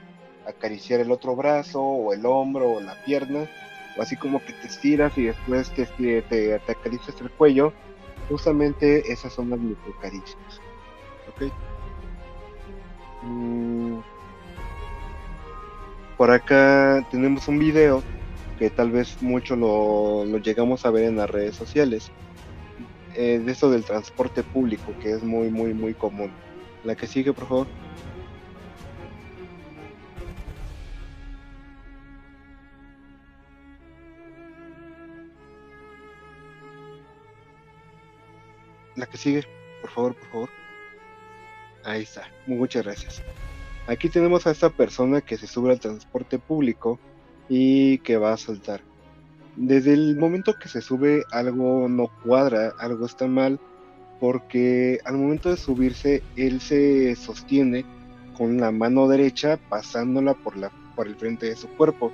acariciar 0.46 1.00
el 1.00 1.10
otro 1.10 1.36
brazo 1.36 1.82
o 1.82 2.12
el 2.12 2.24
hombro 2.24 2.72
o 2.72 2.80
la 2.80 2.94
pierna, 3.04 3.48
o 3.96 4.02
así 4.02 4.16
como 4.16 4.44
que 4.44 4.52
te 4.52 4.68
estiras 4.68 5.16
y 5.18 5.26
después 5.26 5.70
te, 5.72 5.86
te, 5.86 6.22
te 6.22 6.72
acaricias 6.72 7.20
el 7.20 7.30
cuello, 7.30 7.72
justamente 8.28 9.12
esas 9.12 9.32
son 9.32 9.50
las 9.50 9.58
microcaricias. 9.58 10.60
¿ok? 11.28 11.52
Mm. 13.22 13.98
Por 16.16 16.30
acá 16.30 17.06
tenemos 17.10 17.46
un 17.46 17.58
video 17.58 18.02
que 18.58 18.70
tal 18.70 18.90
vez 18.90 19.22
mucho 19.22 19.54
lo, 19.54 20.24
llegamos 20.38 20.86
a 20.86 20.90
ver 20.90 21.04
en 21.04 21.16
las 21.16 21.28
redes 21.28 21.54
sociales. 21.54 22.10
De 23.14 23.50
eso 23.50 23.70
del 23.70 23.84
transporte 23.84 24.42
público, 24.42 24.92
que 25.00 25.12
es 25.12 25.22
muy, 25.22 25.50
muy, 25.50 25.72
muy 25.74 25.94
común. 25.94 26.30
La 26.84 26.94
que 26.94 27.06
sigue, 27.06 27.32
por 27.32 27.48
favor. 27.48 27.66
La 38.96 39.06
que 39.06 39.16
sigue, 39.18 39.44
por 39.80 39.90
favor, 39.90 40.14
por 40.14 40.28
favor. 40.28 40.48
Ahí 41.84 42.02
está, 42.02 42.28
muchas 42.46 42.84
gracias. 42.84 43.22
Aquí 43.89 44.09
tenemos 44.09 44.47
a 44.47 44.51
esta 44.51 44.70
persona 44.70 45.20
que 45.20 45.37
se 45.37 45.47
sube 45.47 45.70
al 45.70 45.78
transporte 45.78 46.41
público 46.41 46.99
y 47.49 47.99
que 47.99 48.16
va 48.16 48.32
a 48.32 48.37
saltar. 48.37 48.80
Desde 49.55 49.93
el 49.93 50.16
momento 50.16 50.55
que 50.61 50.68
se 50.68 50.82
sube 50.82 51.22
algo 51.30 51.89
no 51.89 52.11
cuadra, 52.24 52.72
algo 52.80 53.07
está 53.07 53.28
mal, 53.28 53.61
porque 54.18 54.99
al 55.05 55.16
momento 55.16 55.51
de 55.51 55.57
subirse 55.57 56.22
él 56.34 56.61
se 56.61 57.14
sostiene 57.14 57.84
con 58.37 58.59
la 58.59 58.72
mano 58.72 59.07
derecha 59.07 59.57
pasándola 59.68 60.34
por, 60.34 60.57
la, 60.57 60.72
el 60.99 61.14
frente 61.14 61.47
de 61.47 61.57
su 61.57 61.68
cuerpo, 61.68 62.11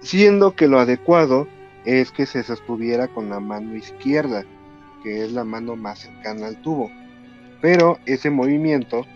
siendo 0.00 0.56
que 0.56 0.66
lo 0.66 0.80
adecuado 0.80 1.46
es 1.84 2.10
que 2.10 2.26
se 2.26 2.42
sostuviera 2.42 3.06
con 3.06 3.30
la 3.30 3.38
mano 3.38 3.76
izquierda, 3.76 4.44
que 5.04 5.24
es 5.24 5.32
la 5.32 5.44
mano 5.44 5.76
más 5.76 6.00
cercana 6.00 6.48
al 6.48 6.60
tubo. 6.60 6.90
Pero 7.62 7.98
ese 8.06 8.28
movimiento 8.28 9.06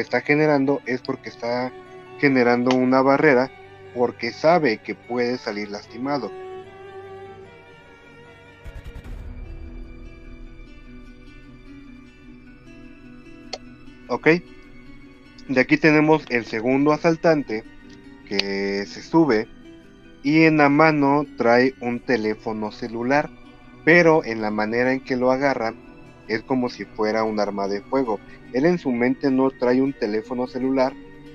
está 0.00 0.20
generando 0.20 0.80
es 0.86 1.00
porque 1.00 1.28
está 1.28 1.72
generando 2.18 2.74
una 2.76 3.02
barrera 3.02 3.50
porque 3.94 4.32
sabe 4.32 4.78
que 4.78 4.94
puede 4.94 5.38
salir 5.38 5.70
lastimado. 5.70 6.30
Ok. 14.08 14.28
De 15.48 15.60
aquí 15.60 15.76
tenemos 15.76 16.24
el 16.30 16.44
segundo 16.46 16.92
asaltante 16.92 17.64
que 18.28 18.86
se 18.86 19.02
sube 19.02 19.48
y 20.22 20.44
en 20.44 20.56
la 20.56 20.68
mano 20.68 21.26
trae 21.36 21.74
un 21.80 22.00
teléfono 22.00 22.72
celular, 22.72 23.30
pero 23.84 24.24
en 24.24 24.40
la 24.40 24.50
manera 24.50 24.92
en 24.92 25.00
que 25.00 25.16
lo 25.16 25.30
agarra 25.30 25.74
es 26.28 26.42
como 26.42 26.68
si 26.68 26.84
fuera 26.84 27.24
un 27.24 27.40
arma 27.40 27.68
de 27.68 27.82
fuego. 27.82 28.18
Él 28.52 28.66
en 28.66 28.78
su 28.78 28.90
mente 28.90 29.30
no 29.30 29.50
trae 29.50 29.82
un 29.82 29.92
teléfono 29.92 30.46
celular, 30.46 30.92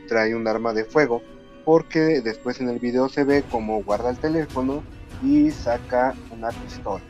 trae 0.08 0.36
un 0.36 0.48
arma 0.48 0.74
de 0.74 0.86
fuego, 0.86 1.22
porque 1.66 2.22
después 2.22 2.60
en 2.62 2.70
el 2.70 2.80
video 2.80 3.10
se 3.10 3.24
ve 3.24 3.44
como 3.44 3.84
guarda 3.84 4.10
el 4.10 4.18
teléfono 4.18 4.84
y 5.24 5.52
saca 5.52 6.16
una 6.32 6.50
pistola. 6.50 7.04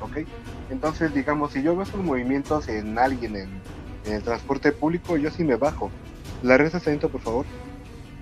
¿Ok? 0.00 0.26
Entonces, 0.70 1.12
digamos, 1.14 1.52
si 1.52 1.62
yo 1.62 1.74
veo 1.74 1.82
esos 1.82 2.02
movimientos 2.02 2.68
en 2.68 2.98
alguien 2.98 3.36
en, 3.36 3.48
el 4.06 4.22
transporte 4.22 4.72
público, 4.72 5.16
yo 5.16 5.30
sí 5.30 5.44
me 5.44 5.56
bajo. 5.56 5.90
La 6.42 6.58
reza 6.58 6.78
atento, 6.78 7.08
por 7.08 7.20
favor. 7.20 7.46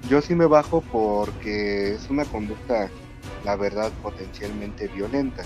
Yo 0.09 0.21
sí 0.21 0.35
me 0.35 0.47
bajo 0.47 0.81
porque 0.81 1.95
es 1.95 2.09
una 2.11 2.25
conducta, 2.25 2.89
la 3.45 3.57
verdad, 3.57 3.91
potencialmente 4.03 4.89
violenta. 4.89 5.43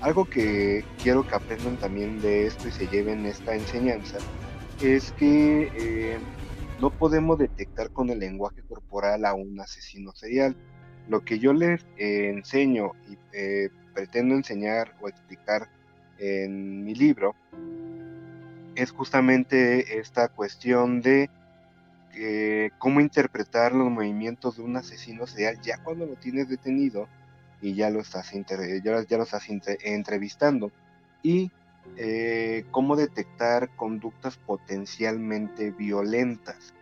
Algo 0.00 0.26
que 0.26 0.84
quiero 1.02 1.26
que 1.26 1.34
aprendan 1.34 1.76
también 1.76 2.20
de 2.20 2.46
esto 2.46 2.68
y 2.68 2.70
se 2.70 2.86
lleven 2.86 3.26
esta 3.26 3.54
enseñanza 3.54 4.18
es 4.80 5.10
que 5.12 5.72
eh, 5.74 6.18
no 6.80 6.90
podemos 6.90 7.36
detectar 7.36 7.90
con 7.90 8.08
el 8.10 8.20
lenguaje 8.20 8.62
corporal 8.68 9.24
a 9.24 9.34
un 9.34 9.58
asesino 9.60 10.12
serial. 10.12 10.54
Lo 11.08 11.24
que 11.24 11.40
yo 11.40 11.52
les 11.52 11.84
eh, 11.96 12.30
enseño 12.32 12.92
y 13.10 13.18
eh, 13.32 13.70
pretendo 13.92 14.36
enseñar 14.36 14.94
o 15.00 15.08
explicar 15.08 15.68
en 16.18 16.84
mi 16.84 16.94
libro 16.94 17.34
es 18.76 18.92
justamente 18.92 19.98
esta 19.98 20.28
cuestión 20.28 21.00
de 21.02 21.28
cómo 22.78 23.00
interpretar 23.00 23.72
los 23.72 23.88
movimientos 23.88 24.56
de 24.56 24.62
un 24.64 24.76
asesino 24.76 25.28
serial 25.28 25.60
ya 25.60 25.78
cuando 25.84 26.04
lo 26.04 26.16
tienes 26.16 26.48
detenido 26.48 27.06
y 27.60 27.74
ya 27.74 27.90
lo 27.90 28.00
estás, 28.00 28.30
ya, 28.32 29.02
ya 29.02 29.16
lo 29.16 29.22
estás 29.22 29.46
entrevistando 29.48 30.70
y 31.22 31.50
eh, 31.96 32.64
cómo 32.70 32.96
detectar 32.96 33.70
conductas 33.76 34.36
potencialmente 34.36 35.70
violentas. 35.70 36.74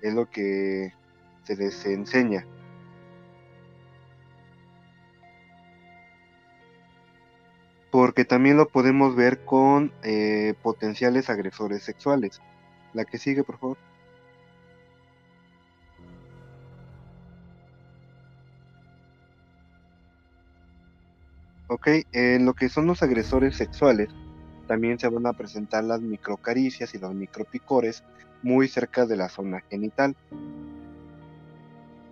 Es 0.00 0.14
lo 0.14 0.28
que 0.30 0.92
se 1.44 1.56
les 1.56 1.84
enseña. 1.86 2.46
Porque 7.90 8.24
también 8.24 8.56
lo 8.56 8.68
podemos 8.68 9.14
ver 9.14 9.44
con 9.44 9.92
eh, 10.02 10.54
potenciales 10.62 11.28
agresores 11.28 11.82
sexuales. 11.82 12.40
La 12.94 13.04
que 13.04 13.18
sigue, 13.18 13.44
por 13.44 13.58
favor. 13.58 13.78
Ok, 21.74 21.88
en 22.12 22.44
lo 22.44 22.52
que 22.52 22.68
son 22.68 22.86
los 22.86 23.02
agresores 23.02 23.56
sexuales, 23.56 24.10
también 24.66 24.98
se 24.98 25.08
van 25.08 25.24
a 25.24 25.32
presentar 25.32 25.82
las 25.84 26.02
microcaricias 26.02 26.94
y 26.94 26.98
los 26.98 27.14
micropicores 27.14 28.04
muy 28.42 28.68
cerca 28.68 29.06
de 29.06 29.16
la 29.16 29.30
zona 29.30 29.62
genital. 29.70 30.14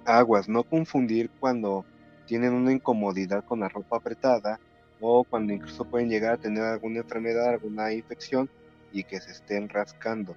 Aguas, 0.07 0.49
no 0.49 0.63
confundir 0.63 1.29
cuando 1.39 1.85
tienen 2.25 2.55
una 2.55 2.73
incomodidad 2.73 3.45
con 3.45 3.61
la 3.61 3.69
ropa 3.69 3.99
apretada 3.99 4.59
o 4.99 5.25
cuando 5.25 5.53
incluso 5.53 5.85
pueden 5.85 6.09
llegar 6.09 6.33
a 6.33 6.41
tener 6.41 6.63
alguna 6.63 7.01
enfermedad, 7.01 7.51
alguna 7.51 7.93
infección 7.93 8.49
y 8.93 9.05
que 9.05 9.21
se 9.21 9.33
estén 9.33 9.69
rascando. 9.69 10.37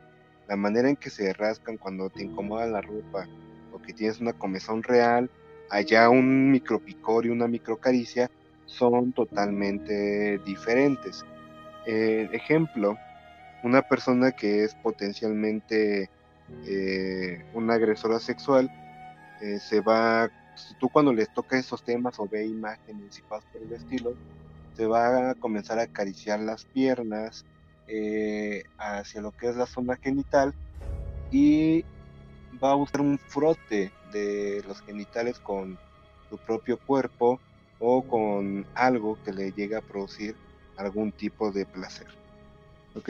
La 0.49 0.57
manera 0.57 0.89
en 0.89 0.97
que 0.97 1.09
se 1.09 1.31
rascan 1.31 1.77
cuando 1.77 2.09
te 2.09 2.23
incomoda 2.23 2.67
la 2.67 2.81
ropa 2.81 3.25
o 3.71 3.81
que 3.81 3.93
tienes 3.93 4.19
una 4.19 4.33
comezón 4.33 4.83
real, 4.83 5.29
allá 5.69 6.09
un 6.09 6.51
micropicor 6.51 7.25
y 7.25 7.29
una 7.29 7.47
microcaricia 7.47 8.29
son 8.65 9.13
totalmente 9.13 10.39
diferentes. 10.39 11.23
Eh, 11.85 12.29
ejemplo, 12.31 12.97
una 13.63 13.81
persona 13.81 14.31
que 14.31 14.63
es 14.63 14.75
potencialmente 14.75 16.09
eh, 16.65 17.45
una 17.53 17.75
agresora 17.75 18.19
sexual, 18.19 18.69
eh, 19.41 19.59
se 19.59 19.81
va, 19.81 20.29
si 20.55 20.73
tú 20.75 20.89
cuando 20.89 21.13
les 21.13 21.29
toca 21.33 21.57
esos 21.57 21.83
temas 21.83 22.19
o 22.19 22.27
ve 22.27 22.45
imágenes 22.45 23.17
y 23.17 23.21
cosas 23.23 23.45
por 23.51 23.61
el 23.61 23.73
estilo, 23.73 24.13
se 24.73 24.85
va 24.85 25.31
a 25.31 25.35
comenzar 25.35 25.79
a 25.79 25.83
acariciar 25.83 26.39
las 26.39 26.65
piernas 26.65 27.45
hacia 28.77 29.21
lo 29.21 29.31
que 29.31 29.49
es 29.49 29.57
la 29.57 29.65
zona 29.65 29.97
genital 29.97 30.55
y 31.31 31.83
va 32.63 32.71
a 32.71 32.75
usar 32.75 33.01
un 33.01 33.19
frote 33.19 33.91
de 34.13 34.63
los 34.65 34.81
genitales 34.81 35.39
con 35.39 35.77
su 36.29 36.37
propio 36.37 36.79
cuerpo 36.79 37.41
o 37.85 38.07
con 38.07 38.65
algo 38.75 39.19
que 39.23 39.33
le 39.33 39.51
llegue 39.51 39.75
a 39.75 39.81
producir 39.81 40.37
algún 40.77 41.11
tipo 41.11 41.51
de 41.51 41.65
placer. 41.65 42.07
¿Ok? 42.95 43.09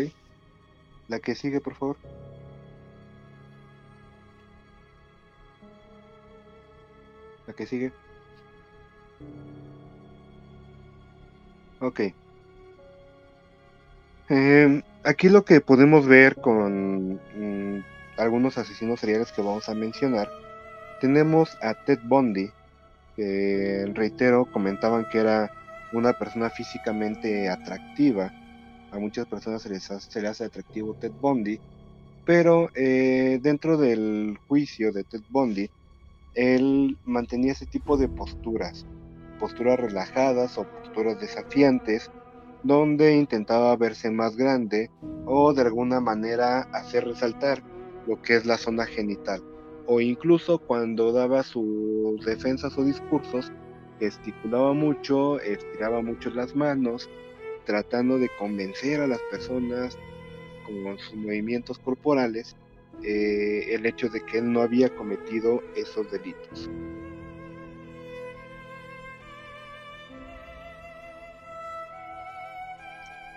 La 1.07 1.19
que 1.19 1.35
sigue, 1.35 1.61
por 1.61 1.75
favor. 1.75 1.97
La 7.45 7.53
que 7.53 7.67
sigue. 7.67 7.93
Ok. 11.79 11.99
Em, 14.29 14.81
aquí 15.03 15.29
lo 15.29 15.45
que 15.45 15.61
podemos 15.61 16.07
ver 16.07 16.35
con 16.41 17.21
mm, 17.35 17.83
algunos 18.17 18.57
asesinos 18.57 18.99
seriales 19.01 19.31
que 19.31 19.41
vamos 19.43 19.69
a 19.69 19.75
mencionar, 19.75 20.29
tenemos 20.99 21.57
a 21.61 21.75
Ted 21.85 21.99
Bundy, 22.05 22.51
que 23.15 23.85
reitero, 23.93 24.45
comentaban 24.51 25.05
que 25.11 25.19
era 25.19 25.51
una 25.93 26.13
persona 26.13 26.49
físicamente 26.49 27.49
atractiva. 27.49 28.31
A 28.91 28.99
muchas 28.99 29.25
personas 29.25 29.61
se 29.61 29.69
les 29.69 29.89
hace, 29.91 30.11
se 30.11 30.21
les 30.21 30.31
hace 30.31 30.45
atractivo 30.45 30.93
Ted 30.95 31.11
Bundy, 31.19 31.59
pero 32.25 32.69
eh, 32.75 33.39
dentro 33.41 33.77
del 33.77 34.37
juicio 34.47 34.91
de 34.91 35.03
Ted 35.03 35.21
Bundy, 35.29 35.69
él 36.35 36.97
mantenía 37.03 37.51
ese 37.51 37.65
tipo 37.65 37.97
de 37.97 38.07
posturas, 38.07 38.85
posturas 39.39 39.79
relajadas 39.79 40.57
o 40.57 40.63
posturas 40.63 41.19
desafiantes, 41.19 42.11
donde 42.63 43.15
intentaba 43.15 43.75
verse 43.75 44.09
más 44.09 44.35
grande 44.35 44.89
o 45.25 45.53
de 45.53 45.63
alguna 45.63 45.99
manera 45.99 46.61
hacer 46.71 47.05
resaltar 47.05 47.61
lo 48.07 48.21
que 48.21 48.35
es 48.35 48.45
la 48.45 48.57
zona 48.57 48.85
genital. 48.85 49.43
O 49.85 49.99
incluso 49.99 50.59
cuando 50.59 51.11
daba 51.11 51.43
sus 51.43 52.23
defensas 52.25 52.77
o 52.77 52.83
discursos, 52.83 53.51
gesticulaba 53.99 54.73
mucho, 54.73 55.39
estiraba 55.39 56.01
mucho 56.01 56.29
las 56.29 56.55
manos, 56.55 57.09
tratando 57.65 58.17
de 58.17 58.29
convencer 58.37 59.01
a 59.01 59.07
las 59.07 59.21
personas 59.31 59.97
con 60.65 60.97
sus 60.97 61.15
movimientos 61.15 61.79
corporales 61.79 62.55
eh, 63.03 63.73
el 63.73 63.85
hecho 63.85 64.09
de 64.09 64.21
que 64.21 64.37
él 64.37 64.51
no 64.51 64.61
había 64.61 64.89
cometido 64.89 65.61
esos 65.75 66.09
delitos. 66.11 66.69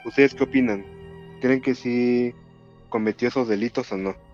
¿Ustedes 0.05 0.35
qué 0.35 0.45
opinan? 0.45 0.85
¿Creen 1.41 1.61
que 1.61 1.75
sí 1.75 2.33
cometió 2.91 3.27
esos 3.27 3.49
delitos 3.49 3.91
o 3.91 3.97
no? 3.97 4.26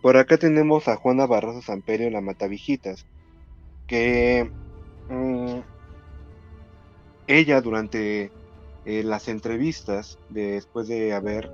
Por 0.00 0.16
acá 0.16 0.38
tenemos 0.38 0.88
a 0.88 0.96
Juana 0.96 1.26
Barroso 1.26 1.62
Samperio, 1.62 2.10
la 2.10 2.20
Matavijitas, 2.20 3.06
que 3.86 4.52
mm, 5.08 5.60
ella 7.26 7.60
durante 7.60 8.32
eh, 8.84 9.02
las 9.04 9.28
entrevistas, 9.28 10.18
después 10.28 10.88
de 10.88 11.12
haber 11.12 11.52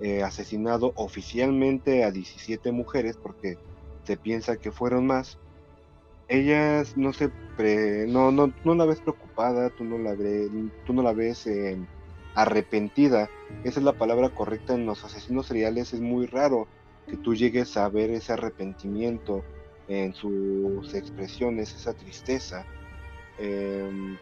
eh, 0.00 0.22
asesinado 0.22 0.92
oficialmente 0.96 2.04
a 2.04 2.10
17 2.12 2.72
mujeres, 2.72 3.18
porque 3.22 3.56
se 4.04 4.16
piensa 4.18 4.56
que 4.58 4.72
fueron 4.72 5.06
más, 5.06 5.38
ellas 6.28 6.96
no 6.96 7.12
se 7.12 7.32
no, 8.08 8.32
no, 8.32 8.54
no 8.64 8.74
la 8.74 8.86
ves 8.86 9.00
preocupada, 9.02 9.70
tú 9.70 9.84
no 9.84 9.98
la 9.98 10.14
ves, 10.16 10.50
tú 10.84 10.92
no 10.94 11.02
la 11.02 11.12
ves 11.12 11.46
eh, 11.46 11.78
arrepentida. 12.34 13.30
Esa 13.62 13.80
es 13.80 13.84
la 13.84 13.94
palabra 13.94 14.30
correcta 14.30 14.74
en 14.74 14.86
los 14.86 15.04
asesinos 15.04 15.46
seriales. 15.46 15.92
Es 15.92 16.00
muy 16.00 16.26
raro 16.26 16.70
que 17.06 17.16
tú 17.16 17.34
llegues 17.34 17.76
a 17.76 17.88
ver 17.88 18.10
ese 18.10 18.32
arrepentimiento 18.32 19.44
en 19.88 20.14
sus 20.14 20.94
expresiones, 20.94 21.74
esa 21.74 21.94
tristeza. 21.94 22.64
Em, 23.38 24.16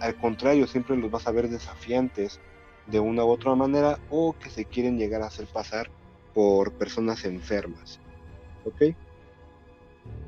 al 0.00 0.16
contrario, 0.16 0.66
siempre 0.66 0.96
los 0.96 1.10
vas 1.10 1.26
a 1.26 1.32
ver 1.32 1.48
desafiantes 1.48 2.40
de 2.86 3.00
una 3.00 3.24
u 3.24 3.28
otra 3.28 3.54
manera 3.54 3.98
o 4.10 4.34
que 4.38 4.50
se 4.50 4.64
quieren 4.64 4.98
llegar 4.98 5.22
a 5.22 5.26
hacer 5.26 5.46
pasar 5.46 5.90
por 6.34 6.72
personas 6.72 7.24
enfermas. 7.24 8.00
¿Ok? 8.64 8.94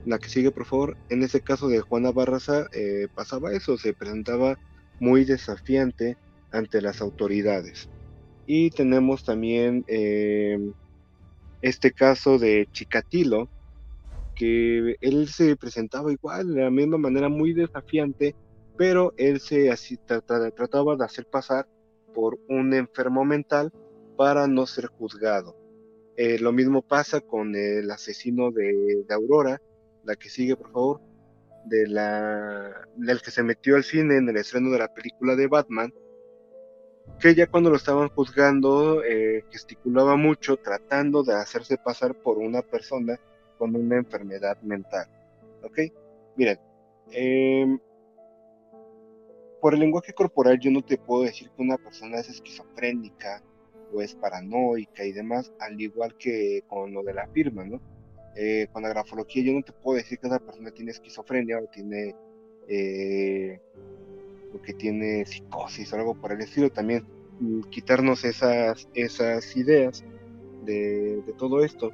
La 0.05 0.19
que 0.19 0.29
sigue, 0.29 0.51
por 0.51 0.67
favor. 0.67 0.97
En 1.09 1.23
ese 1.23 1.41
caso 1.41 1.69
de 1.69 1.81
Juana 1.81 2.11
Barraza 2.11 2.67
eh, 2.73 3.09
pasaba 3.15 3.53
eso, 3.53 3.79
se 3.79 3.93
presentaba 3.93 4.59
muy 4.99 5.25
desafiante 5.25 6.17
ante 6.53 6.83
las 6.83 7.01
autoridades. 7.01 7.89
Y 8.47 8.71
tenemos 8.71 9.25
también 9.25 9.85
em, 9.87 10.73
este 11.63 11.93
caso 11.93 12.39
de 12.39 12.69
Chikatilo, 12.73 13.49
que 14.35 14.97
él 15.01 15.29
se 15.29 15.57
presentaba 15.57 16.13
igual, 16.13 16.55
de 16.55 16.63
la 16.63 16.71
misma 16.71 16.99
manera 16.99 17.29
muy 17.29 17.53
desafiante, 17.53 18.35
pero 18.77 19.13
él 19.17 19.41
se 19.41 19.71
así, 19.71 19.99
trataba 19.99 20.97
de 20.97 21.05
hacer 21.05 21.27
pasar 21.27 21.67
por 22.15 22.39
un 22.49 22.73
enfermo 22.73 23.25
mental 23.25 23.73
para 24.17 24.47
no 24.47 24.67
ser 24.67 24.87
juzgado. 24.87 25.57
Eh, 26.17 26.39
lo 26.39 26.53
mismo 26.53 26.83
pasa 26.83 27.21
con 27.21 27.55
el 27.55 27.91
asesino 27.91 28.51
de 28.51 29.05
Aurora, 29.11 29.61
la 30.05 30.17
que 30.17 30.29
sigue, 30.29 30.57
por 30.57 30.73
favor, 30.73 31.01
de 31.65 31.87
la, 31.87 32.89
del 32.97 33.21
que 33.23 33.31
se 33.31 33.43
metió 33.43 33.77
al 33.77 33.85
cine 33.85 34.17
en 34.17 34.29
el 34.29 34.37
estreno 34.37 34.71
de 34.71 34.79
la 34.79 34.93
película 34.93 35.37
de 35.37 35.47
Batman, 35.47 35.93
que 37.19 37.35
ya 37.35 37.47
cuando 37.47 37.71
lo 37.71 37.77
estaban 37.77 38.09
juzgando 38.09 39.03
eh, 39.05 39.45
gesticulaba 39.51 40.17
mucho 40.17 40.57
tratando 40.57 41.23
de 41.23 41.35
hacerse 41.35 41.77
pasar 41.77 42.15
por 42.15 42.39
una 42.39 42.63
persona 42.63 43.19
con 43.59 43.75
una 43.77 43.97
enfermedad 43.97 44.61
mental. 44.63 45.07
¿Ok? 45.63 45.79
Miren, 46.37 46.59
em, 47.11 47.79
por 49.61 49.75
el 49.75 49.81
lenguaje 49.81 50.13
corporal 50.15 50.59
yo 50.59 50.71
no 50.71 50.83
te 50.83 50.97
puedo 50.97 51.25
decir 51.25 51.51
que 51.51 51.63
una 51.63 51.77
persona 51.77 52.19
es 52.19 52.31
esquizofrénica 52.31 53.43
o 53.93 54.01
es 54.01 54.15
paranoica 54.15 55.05
y 55.05 55.13
demás, 55.13 55.53
al 55.61 55.81
igual 55.81 56.17
que 56.17 56.63
con 56.69 56.93
lo 56.93 57.03
de 57.03 57.15
la 57.15 57.27
firma, 57.29 57.65
¿no? 57.65 57.81
Eh, 58.37 58.69
con 58.73 58.83
la 58.83 58.89
grafología 58.89 59.45
yo 59.45 59.53
no 59.53 59.63
te 59.63 59.73
puedo 59.73 59.97
decir 59.97 60.19
que 60.19 60.29
esa 60.29 60.39
persona 60.39 60.71
tiene 60.71 60.93
esquizofrenia 60.93 61.59
o 61.59 61.67
tiene 61.67 62.15
eh, 62.69 63.61
o 64.55 64.61
que 64.63 64.75
tiene 64.75 65.25
psicosis 65.25 65.93
o 65.93 65.97
algo 65.97 66.15
por 66.15 66.33
el 66.33 66.41
estilo 66.41 66.71
también 66.71 67.05
mm, 67.41 67.63
quitarnos 67.71 68.25
esas 68.25 68.89
esas 68.95 69.57
ideas 69.57 70.05
de, 70.65 71.23
todo 71.39 71.65
esto. 71.65 71.91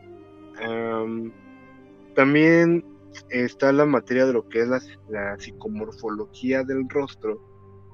También 2.15 2.85
está 3.31 3.73
la 3.73 3.87
materia 3.87 4.27
de 4.27 4.33
lo 4.33 4.49
que 4.49 4.63
es 4.63 4.69
la, 4.69 4.81
la, 5.09 5.39
psicomorfología 5.39 6.65
del 6.65 6.89
rostro 6.89 7.41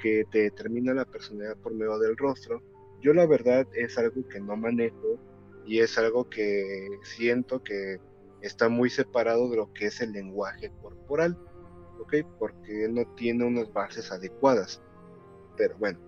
que 0.00 0.24
te 0.30 0.42
determina 0.42 0.94
la 0.94 1.04
personalidad 1.04 1.56
por 1.58 1.74
medio 1.74 1.98
del 1.98 2.16
rostro. 2.16 2.62
Yo 3.00 3.12
la 3.12 3.26
verdad 3.26 3.66
es 3.74 3.98
algo 3.98 4.26
que 4.28 4.40
no 4.40 4.56
manejo 4.56 5.18
y 5.66 5.80
es 5.80 5.98
algo 5.98 6.28
que 6.28 6.88
siento 7.02 7.62
que 7.62 7.98
está 8.40 8.68
muy 8.68 8.90
separado 8.90 9.48
de 9.48 9.56
lo 9.56 9.72
que 9.72 9.86
es 9.86 10.00
el 10.00 10.12
lenguaje 10.12 10.70
corporal, 10.80 11.38
¿ok? 12.02 12.14
Porque 12.38 12.88
no 12.88 13.04
tiene 13.14 13.44
unas 13.44 13.72
bases 13.72 14.12
adecuadas. 14.12 14.82
Pero 15.56 15.76
bueno, 15.78 15.98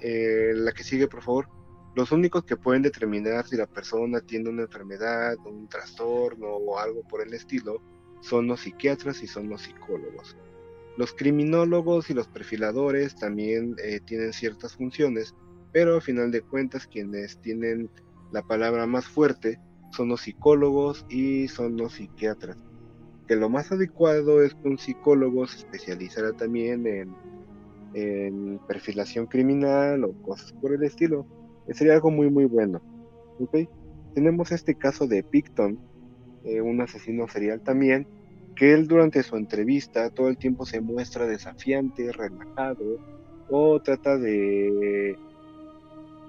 eh, 0.00 0.52
la 0.54 0.72
que 0.72 0.84
sigue, 0.84 1.08
por 1.08 1.22
favor. 1.22 1.48
Los 1.94 2.10
únicos 2.10 2.44
que 2.44 2.56
pueden 2.56 2.82
determinar 2.82 3.46
si 3.46 3.56
la 3.56 3.66
persona 3.66 4.20
tiene 4.20 4.48
una 4.48 4.62
enfermedad, 4.62 5.36
un 5.44 5.68
trastorno 5.68 6.48
o 6.48 6.78
algo 6.78 7.02
por 7.02 7.20
el 7.20 7.34
estilo 7.34 7.82
son 8.20 8.46
los 8.46 8.60
psiquiatras 8.60 9.22
y 9.22 9.26
son 9.26 9.48
los 9.50 9.62
psicólogos. 9.62 10.36
Los 10.96 11.12
criminólogos 11.12 12.08
y 12.10 12.14
los 12.14 12.28
perfiladores 12.28 13.14
también 13.14 13.76
eh, 13.82 14.00
tienen 14.00 14.32
ciertas 14.32 14.76
funciones, 14.76 15.34
pero 15.72 15.96
a 15.96 16.00
final 16.00 16.30
de 16.30 16.42
cuentas 16.42 16.86
quienes 16.86 17.38
tienen 17.40 17.90
la 18.30 18.42
palabra 18.42 18.86
más 18.86 19.06
fuerte 19.06 19.58
son 19.90 20.08
los 20.08 20.22
psicólogos 20.22 21.04
y 21.10 21.48
son 21.48 21.76
los 21.76 21.94
psiquiatras. 21.94 22.56
Que 23.32 23.36
lo 23.36 23.48
más 23.48 23.72
adecuado 23.72 24.42
es 24.42 24.54
que 24.54 24.68
un 24.68 24.76
psicólogo 24.76 25.46
se 25.46 25.60
especializara 25.60 26.34
también 26.34 26.86
en, 26.86 27.14
en 27.94 28.60
perfilación 28.68 29.24
criminal 29.24 30.04
o 30.04 30.12
cosas 30.20 30.52
por 30.52 30.74
el 30.74 30.82
estilo. 30.82 31.24
sería 31.70 31.94
algo 31.94 32.10
muy 32.10 32.28
muy 32.28 32.44
bueno. 32.44 32.82
¿okay? 33.40 33.70
Tenemos 34.12 34.52
este 34.52 34.74
caso 34.74 35.06
de 35.06 35.22
Picton, 35.22 35.78
eh, 36.44 36.60
un 36.60 36.82
asesino 36.82 37.26
serial 37.26 37.62
también, 37.62 38.06
que 38.54 38.74
él 38.74 38.86
durante 38.86 39.22
su 39.22 39.36
entrevista 39.36 40.10
todo 40.10 40.28
el 40.28 40.36
tiempo 40.36 40.66
se 40.66 40.82
muestra 40.82 41.26
desafiante, 41.26 42.12
relajado, 42.12 42.98
o 43.48 43.80
trata 43.80 44.18
de 44.18 45.16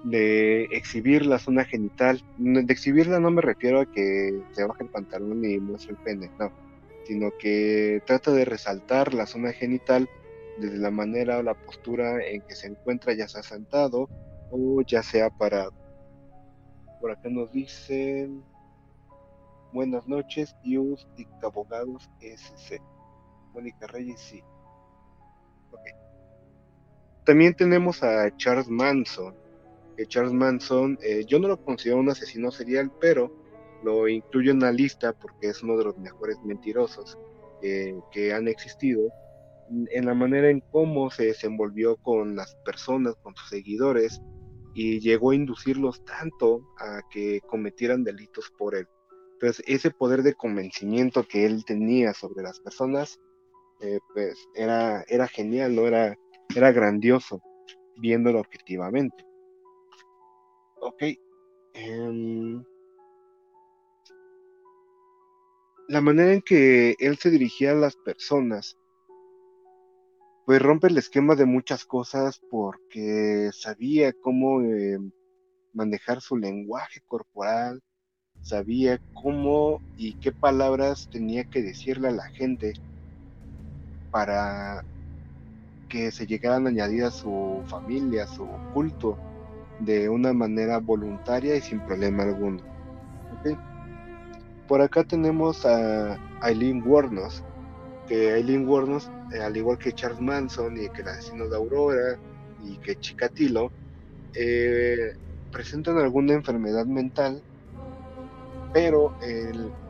de 0.06 0.70
exhibir 0.72 1.26
la 1.26 1.38
zona 1.38 1.66
genital. 1.66 2.24
De 2.38 2.62
exhibirla 2.72 3.20
no 3.20 3.30
me 3.30 3.41
refiero 3.41 3.82
a 3.82 3.91
que 3.91 4.41
se 4.54 4.64
baje 4.64 4.84
el 4.84 4.89
pantalón 4.89 5.43
y 5.43 5.58
muestre 5.58 5.91
el 5.91 5.97
pene, 5.97 6.32
no, 6.39 6.64
sino 7.06 7.32
que 7.38 8.01
trata 8.06 8.32
de 8.32 8.45
resaltar 8.45 9.14
la 9.14 9.26
zona 9.26 9.51
genital 9.51 10.10
desde 10.58 10.78
la 10.78 10.91
manera 10.91 11.39
o 11.39 11.43
la 11.43 11.54
postura 11.54 12.26
en 12.26 12.41
que 12.41 12.56
se 12.56 12.68
encuentra, 12.68 13.14
ya 13.14 13.28
sea 13.28 13.43
sentado 13.43 14.10
o 14.51 14.82
ya 14.82 15.04
sea 15.04 15.30
parado. 15.30 15.74
Por 17.01 17.12
acá 17.12 17.30
nos 17.30 17.51
dicen 17.51 18.43
buenas 19.74 20.08
noches, 20.08 20.56
Ius 20.64 21.08
Abogados 21.41 22.10
SC. 22.22 22.80
Mónica 23.54 23.88
Reyes, 23.88 24.20
sí. 24.20 24.43
También 27.26 27.54
tenemos 27.54 28.04
a 28.04 28.36
Charles 28.36 28.68
Manson, 28.68 29.34
Charles 30.08 30.34
Manson, 30.34 30.97
eh, 31.01 31.24
yo 31.26 31.39
no 31.39 31.47
lo 31.47 31.64
considero 31.64 31.99
un 31.99 32.10
asesino 32.10 32.51
serial, 32.51 32.91
pero 32.99 33.32
lo 33.84 34.07
incluyo 34.07 34.51
en 34.51 34.59
la 34.59 34.71
lista 34.71 35.13
porque 35.13 35.49
es 35.49 35.61
uno 35.63 35.77
de 35.77 35.86
los 35.86 35.97
mejores 35.97 36.38
mentirosos 36.43 37.17
que 37.61 38.34
han 38.34 38.49
existido, 38.49 39.09
en 39.69 40.05
la 40.05 40.13
manera 40.13 40.49
en 40.49 40.59
cómo 40.71 41.09
se 41.09 41.27
desenvolvió 41.27 41.95
con 41.95 42.36
las 42.36 42.55
personas, 42.65 43.15
con 43.23 43.36
sus 43.36 43.49
seguidores, 43.49 44.21
y 44.73 44.99
llegó 44.99 45.31
a 45.31 45.36
inducirlos 45.36 46.03
tanto 46.03 46.67
a 46.79 47.01
que 47.09 47.39
cometieran 47.41 48.03
delitos 48.03 48.51
por 48.57 48.75
él. 48.75 48.88
Entonces, 49.34 49.63
ese 49.67 49.91
poder 49.91 50.23
de 50.23 50.34
convencimiento 50.34 51.23
que 51.23 51.45
él 51.45 51.63
tenía 51.65 52.13
sobre 52.13 52.43
las 52.43 52.59
personas, 52.59 53.19
eh, 53.81 53.99
pues 54.13 54.36
era, 54.55 55.03
era 55.07 55.27
genial, 55.27 55.75
¿no? 55.75 55.86
Era, 55.86 56.15
era 56.55 56.71
grandioso, 56.71 57.41
viéndolo 57.97 58.39
objetivamente. 58.39 59.25
Ok. 60.79 61.03
Em, 61.73 62.63
la 65.88 66.01
manera 66.01 66.34
en 66.34 66.41
que 66.41 66.95
él 66.99 67.17
se 67.17 67.29
dirigía 67.29 67.71
a 67.71 67.75
las 67.75 67.95
personas, 67.95 68.77
pues 70.45 70.61
rompe 70.61 70.88
el 70.88 70.97
esquema 70.97 71.36
de 71.36 71.45
muchas 71.45 71.86
cosas 71.86 72.41
porque 72.49 73.49
sabía 73.53 74.13
cómo 74.13 74.61
eh, 74.61 74.99
manejar 75.73 76.21
su 76.21 76.38
lenguaje 76.38 77.01
corporal, 77.07 77.81
sabía 78.41 78.99
cómo 79.13 79.79
y 79.97 80.13
qué 80.19 80.31
palabras 80.31 81.09
tenía 81.09 81.43
que 81.45 81.61
decirle 81.61 82.09
a 82.09 82.11
la 82.11 82.29
gente 82.29 82.73
para 84.11 84.84
que 85.89 86.11
se 86.11 86.27
llegaran 86.27 86.65
a 86.65 86.69
añadir 86.69 87.05
a 87.05 87.11
su 87.11 87.63
familia, 87.67 88.23
a 88.23 88.27
su 88.27 88.47
culto, 88.73 89.17
de 89.79 90.09
una 90.09 90.34
manera 90.34 90.79
voluntaria 90.79 91.55
y 91.55 91.61
sin 91.61 91.79
problema 91.81 92.23
alguno. 92.23 92.63
Por 94.68 94.82
acá 94.82 95.03
tenemos 95.03 95.66
a 95.66 96.18
Eileen 96.43 96.84
Warnos, 96.86 97.43
que 98.07 98.36
Eileen 98.36 98.68
Warnos, 98.68 99.11
eh, 99.34 99.41
al 99.41 99.55
igual 99.57 99.78
que 99.78 99.91
Charles 99.91 100.22
Manson 100.22 100.78
y 100.78 100.89
que 100.89 101.01
el 101.01 101.09
asesino 101.09 101.47
de 101.47 101.55
Aurora 101.55 102.18
y 102.64 102.78
que 102.78 102.95
Chikatilo, 102.95 103.72
eh, 104.36 105.16
presentan 105.51 105.97
alguna 105.97 106.34
enfermedad 106.34 106.86
mental, 106.86 107.41
pero 108.74 109.14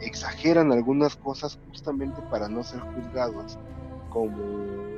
exageran 0.02 0.74
algunas 0.74 1.16
cosas 1.16 1.58
justamente 1.70 2.22
para 2.30 2.50
no 2.50 2.64
ser 2.64 2.82
juzgados 2.82 3.58
como 4.10 4.38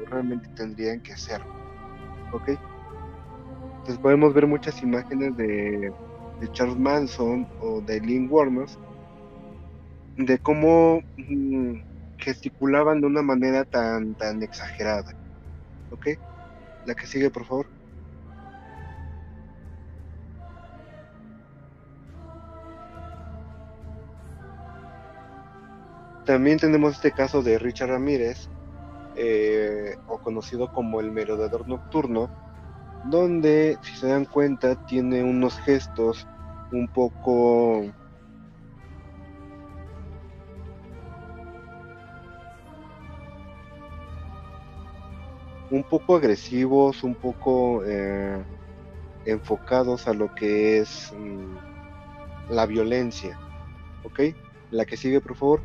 realmente 0.10 0.48
tendrían 0.56 1.00
que 1.02 1.16
ser. 1.16 1.42
¿Ok? 2.32 2.50
Entonces 3.86 3.98
podemos 4.00 4.34
ver 4.34 4.48
muchas 4.48 4.82
imágenes 4.82 5.38
de, 5.38 5.94
Charles 6.52 6.78
Manson 6.78 7.48
o 7.62 7.82
de 7.82 8.00
Lynn 8.02 8.28
Warnes 8.30 8.78
de 10.18 10.40
cómo 10.40 11.02
mm, 11.18 11.76
gesticulaban 12.18 13.02
de 13.02 13.08
una 13.08 13.22
manera 13.22 13.66
tan, 13.66 14.16
tan 14.16 14.42
exagerada. 14.44 15.12
¿Ok? 15.92 16.08
La 16.86 16.96
que 16.96 17.08
sigue, 17.08 17.30
por 17.30 17.46
favor. 17.46 17.68
También 26.26 26.58
tenemos 26.58 26.94
este 26.94 27.12
caso 27.12 27.44
de 27.44 27.60
Richard 27.60 27.90
Ramírez, 27.90 28.50
eh, 29.16 29.96
o 30.08 30.18
conocido 30.20 30.72
como 30.74 31.00
el 31.00 31.12
merodeador 31.12 31.68
nocturno, 31.68 32.32
donde, 33.10 33.78
si 33.84 33.96
se 33.96 34.08
dan 34.08 34.26
cuenta, 34.26 34.76
tiene 34.88 35.24
unos 35.24 35.58
gestos 35.60 36.28
un 36.72 36.88
poco... 36.88 37.84
un 45.72 45.84
poco 45.84 46.16
agresivos, 46.16 47.04
un 47.04 47.16
poco 47.16 47.84
eh, 47.86 48.44
enfocados 49.26 50.08
a 50.08 50.14
lo 50.14 50.34
que 50.36 50.80
es 50.80 51.14
mm, 51.18 52.54
la 52.54 52.66
violencia. 52.66 53.40
¿Ok? 54.04 54.36
La 54.72 54.86
que 54.86 54.98
sigue, 54.98 55.22
por 55.22 55.36
favor. 55.36 55.62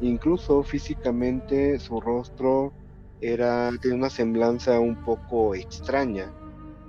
Incluso 0.00 0.62
físicamente 0.62 1.78
su 1.78 2.00
rostro 2.00 2.72
era, 3.20 3.70
tiene 3.80 3.96
una 3.96 4.10
semblanza 4.10 4.80
un 4.80 4.96
poco 5.04 5.54
extraña 5.54 6.32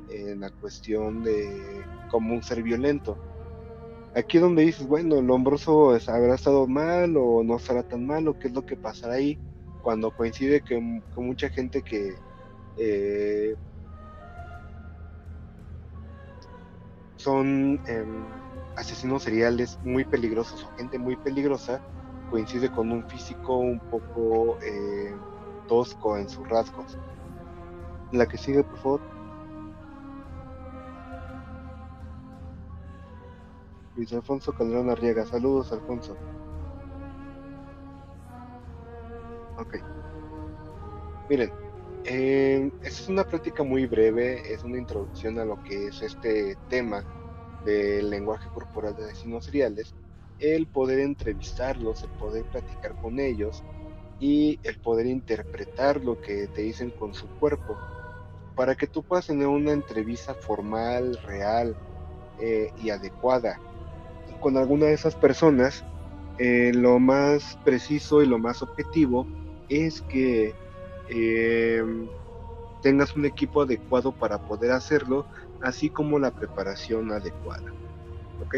en 0.09 0.39
la 0.39 0.49
cuestión 0.49 1.23
de 1.23 1.83
como 2.09 2.33
un 2.33 2.43
ser 2.43 2.63
violento. 2.63 3.17
Aquí 4.15 4.37
donde 4.37 4.63
dices, 4.63 4.87
bueno, 4.87 5.17
el 5.17 5.29
hombroso 5.29 5.91
habrá 6.07 6.35
estado 6.35 6.67
mal 6.67 7.15
o 7.17 7.43
no 7.43 7.57
estará 7.57 7.83
tan 7.83 8.05
mal 8.05 8.27
o 8.27 8.39
qué 8.39 8.47
es 8.47 8.53
lo 8.53 8.65
que 8.65 8.77
pasará 8.77 9.15
ahí 9.15 9.37
cuando 9.81 10.09
coincide 10.09 10.61
que, 10.61 11.01
con 11.13 11.27
mucha 11.27 11.49
gente 11.49 11.81
que 11.83 12.15
eh, 12.77 13.55
son 17.17 17.79
em, 17.87 18.25
asesinos 18.75 19.23
seriales 19.23 19.79
muy 19.83 20.05
peligrosos 20.05 20.63
o 20.63 20.69
gente 20.77 20.99
muy 20.99 21.15
peligrosa 21.17 21.81
coincide 22.29 22.69
con 22.69 22.91
un 22.91 23.03
físico 23.07 23.57
un 23.57 23.79
poco 23.79 24.57
eh, 24.61 25.15
tosco 25.67 26.17
en 26.17 26.29
sus 26.29 26.47
rasgos. 26.47 26.97
La 28.11 28.27
que 28.27 28.37
sigue, 28.37 28.63
por 28.63 28.77
favor. 28.79 29.01
Luis 33.95 34.11
Alfonso 34.13 34.53
Calderón 34.53 34.89
Arriaga. 34.89 35.25
Saludos, 35.25 35.71
Alfonso. 35.71 36.17
Ok. 39.57 39.75
Miren, 41.29 41.51
eh, 42.05 42.71
es 42.83 43.07
una 43.09 43.23
práctica 43.23 43.63
muy 43.63 43.85
breve, 43.85 44.53
es 44.53 44.63
una 44.63 44.77
introducción 44.77 45.39
a 45.39 45.45
lo 45.45 45.61
que 45.63 45.87
es 45.87 46.01
este 46.01 46.57
tema 46.69 47.03
del 47.65 48.09
lenguaje 48.09 48.47
corporal 48.53 48.95
de 48.95 49.05
asesinos 49.05 49.45
seriales 49.45 49.95
el 50.39 50.67
poder 50.67 50.99
entrevistarlos, 50.99 52.03
el 52.03 52.09
poder 52.11 52.43
platicar 52.45 52.95
con 53.01 53.19
ellos 53.19 53.63
y 54.19 54.59
el 54.63 54.77
poder 54.77 55.05
interpretar 55.05 56.01
lo 56.01 56.21
que 56.21 56.47
te 56.47 56.61
dicen 56.61 56.91
con 56.91 57.13
su 57.13 57.27
cuerpo, 57.39 57.77
para 58.55 58.75
que 58.75 58.87
tú 58.87 59.03
puedas 59.03 59.27
tener 59.27 59.47
una 59.47 59.71
entrevista 59.71 60.33
formal, 60.33 61.17
real 61.25 61.75
eh, 62.39 62.71
y 62.81 62.89
adecuada 62.89 63.59
con 64.39 64.57
alguna 64.57 64.87
de 64.87 64.93
esas 64.93 65.15
personas. 65.15 65.83
Eh, 66.37 66.73
lo 66.73 66.99
más 66.99 67.57
preciso 67.63 68.21
y 68.21 68.25
lo 68.25 68.37
más 68.37 68.61
objetivo 68.61 69.25
es 69.69 70.01
que 70.01 70.53
em, 71.09 72.07
tengas 72.81 73.15
un 73.15 73.25
equipo 73.25 73.61
adecuado 73.61 74.11
para 74.11 74.37
poder 74.37 74.71
hacerlo, 74.71 75.25
así 75.61 75.89
como 75.89 76.19
la 76.19 76.31
preparación 76.31 77.11
adecuada. 77.11 77.71
¿Ok? 78.45 78.57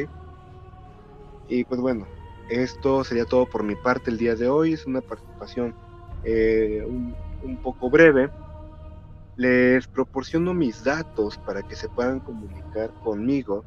Y 1.49 1.63
pues 1.63 1.79
bueno, 1.79 2.07
esto 2.49 3.03
sería 3.03 3.25
todo 3.25 3.45
por 3.45 3.63
mi 3.63 3.75
parte 3.75 4.09
el 4.09 4.17
día 4.17 4.35
de 4.35 4.49
hoy. 4.49 4.73
Es 4.73 4.85
una 4.85 5.01
participación 5.01 5.75
eh, 6.23 6.85
un, 6.85 7.57
poco 7.57 7.89
breve. 7.89 8.29
Les 9.35 9.87
proporciono 9.87 10.53
mis 10.53 10.83
datos 10.83 11.37
para 11.37 11.61
que 11.61 11.75
se 11.75 11.89
puedan 11.89 12.19
comunicar 12.19 12.91
conmigo. 13.03 13.63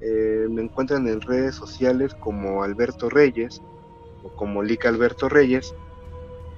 Eh, 0.00 0.46
me 0.50 0.62
encuentran 0.62 1.06
en 1.08 1.20
redes 1.20 1.54
sociales 1.54 2.14
como 2.14 2.62
Alberto 2.62 3.08
Reyes 3.08 3.60
o 4.22 4.28
como 4.36 4.62
Lica 4.62 4.88
Alberto 4.88 5.28
Reyes. 5.28 5.74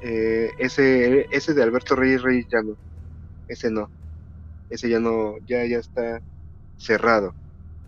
Eh, 0.07 0.51
ese, 0.59 1.27
ese 1.33 1.55
de 1.55 1.63
Alberto 1.65 1.97
Reyes 1.97 2.23
Reyes 2.23 2.47
ya 2.51 2.63
no. 2.63 2.77
Ese 3.49 3.71
no. 3.71 3.91
Ese 4.71 4.89
ya 4.91 5.01
no, 5.01 5.37
ya, 5.47 5.65
ya 5.67 5.79
está 5.79 6.21
cerrado 6.79 7.35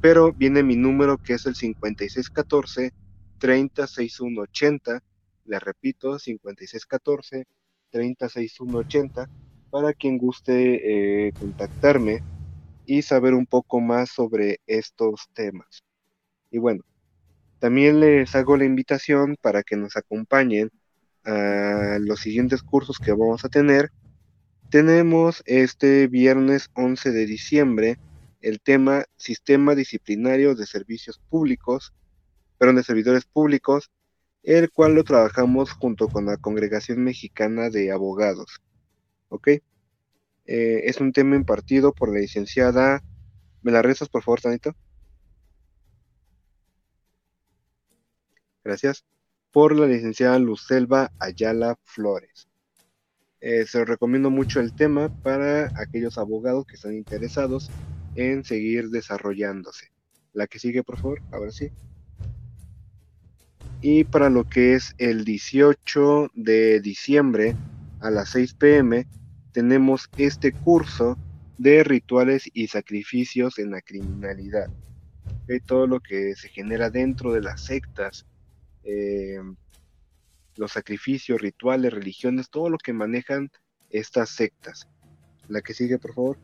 pero 0.01 0.33
viene 0.35 0.63
mi 0.63 0.77
número 0.77 1.19
que 1.19 1.35
es 1.35 1.47
el 1.47 1.57
5614 1.57 2.93
306180, 3.39 5.01
le 5.45 5.61
repito, 5.61 6.19
5614 6.19 7.47
306180, 7.91 9.27
para 9.71 9.95
quien 9.95 10.19
guste 10.19 11.29
eh, 11.29 11.33
contactarme 11.39 12.21
y 12.87 13.03
saber 13.03 13.35
un 13.35 13.47
poco 13.47 13.81
más 13.81 14.11
sobre 14.11 14.61
estos 14.67 15.29
temas. 15.35 15.83
Y 16.51 16.59
bueno, 16.59 16.83
también 17.61 18.01
les 18.01 18.35
hago 18.37 18.57
la 18.57 18.65
invitación 18.67 19.37
para 19.43 19.63
que 19.65 19.77
nos 19.77 19.97
acompañen 19.97 20.71
a 21.29 21.99
los 22.01 22.21
siguientes 22.21 22.63
cursos 22.63 22.99
que 22.99 23.13
vamos 23.13 23.45
a 23.45 23.49
tener. 23.49 23.91
Tenemos 24.71 25.43
este 25.47 26.07
viernes 26.07 26.71
11 26.75 27.11
de 27.11 27.27
diciembre 27.27 27.99
el 28.41 28.61
tema 28.61 29.05
Sistema 29.17 29.75
Disciplinario 29.75 30.55
de 30.55 30.67
Servicios 30.67 31.21
Públicos, 31.29 31.93
perdón, 32.57 32.77
de 32.77 32.85
Servidores 32.85 33.25
Públicos, 33.25 33.91
el 34.43 34.71
cual 34.71 34.95
lo 34.95 35.05
trabajamos 35.05 35.73
junto 35.73 36.09
con 36.09 36.27
la 36.27 36.37
Congregación 36.37 37.03
Mexicana 37.03 37.71
de 37.71 37.91
Abogados. 37.93 38.61
¿Ok? 39.29 39.49
Eh, 39.49 39.63
es 40.47 41.01
un 41.01 41.13
tema 41.13 41.37
impartido 41.37 41.93
por 41.93 42.13
la 42.13 42.21
licenciada. 42.21 43.03
¿Me 43.63 43.73
la 43.73 43.83
rezas, 43.83 44.09
por 44.09 44.23
favor, 44.23 44.41
Tanito? 44.41 44.75
Gracias. 48.65 49.05
Por 49.53 49.75
la 49.75 49.87
licenciada 49.87 50.39
Lucelva 50.39 51.11
Ayala 51.19 51.79
Flores. 51.85 52.49
Eh, 53.41 53.67
se 53.67 53.79
lo 53.79 53.85
recomiendo 53.85 54.31
mucho 54.31 54.61
el 54.61 54.75
tema 54.75 55.09
para 55.23 55.73
aquellos 55.81 56.19
abogados 56.19 56.67
que 56.67 56.75
están 56.75 56.95
interesados 56.95 57.71
en 58.15 58.45
seguir 58.45 58.91
desarrollándose. 58.91 59.93
La 60.33 60.47
que 60.47 60.59
sigue, 60.59 60.83
por 60.83 60.99
favor, 60.99 61.23
ahora 61.31 61.51
sí. 61.51 61.71
Y 63.81 64.05
para 64.05 64.29
lo 64.29 64.45
que 64.45 64.75
es 64.75 64.95
el 64.99 65.25
18 65.25 66.33
de 66.35 66.81
diciembre 66.81 67.55
a 68.01 68.11
las 68.11 68.31
6 68.31 68.55
pm, 68.55 69.07
tenemos 69.53 70.11
este 70.17 70.53
curso 70.53 71.17
de 71.59 71.85
rituales 71.85 72.51
y 72.53 72.69
sacrificios 72.69 73.59
en 73.59 73.71
la 73.71 73.81
criminalidad. 73.81 74.69
Todo 75.67 75.87
lo 75.87 76.01
que 76.01 76.35
se 76.37 76.49
genera 76.49 76.91
dentro 76.91 77.33
de 77.33 77.41
las 77.41 77.65
sectas, 77.65 78.27
eh, 78.91 79.39
los 80.57 80.73
sacrificios, 80.73 81.43
rituales, 81.43 81.93
religiones, 81.93 82.49
todo 82.49 82.71
lo 82.71 82.79
que 82.79 82.95
manejan 82.95 83.51
estas 83.91 84.31
sectas. 84.31 84.89
La 85.47 85.61
que 85.61 85.75
sigue, 85.75 85.99
por 85.99 86.15
favor. 86.15 86.39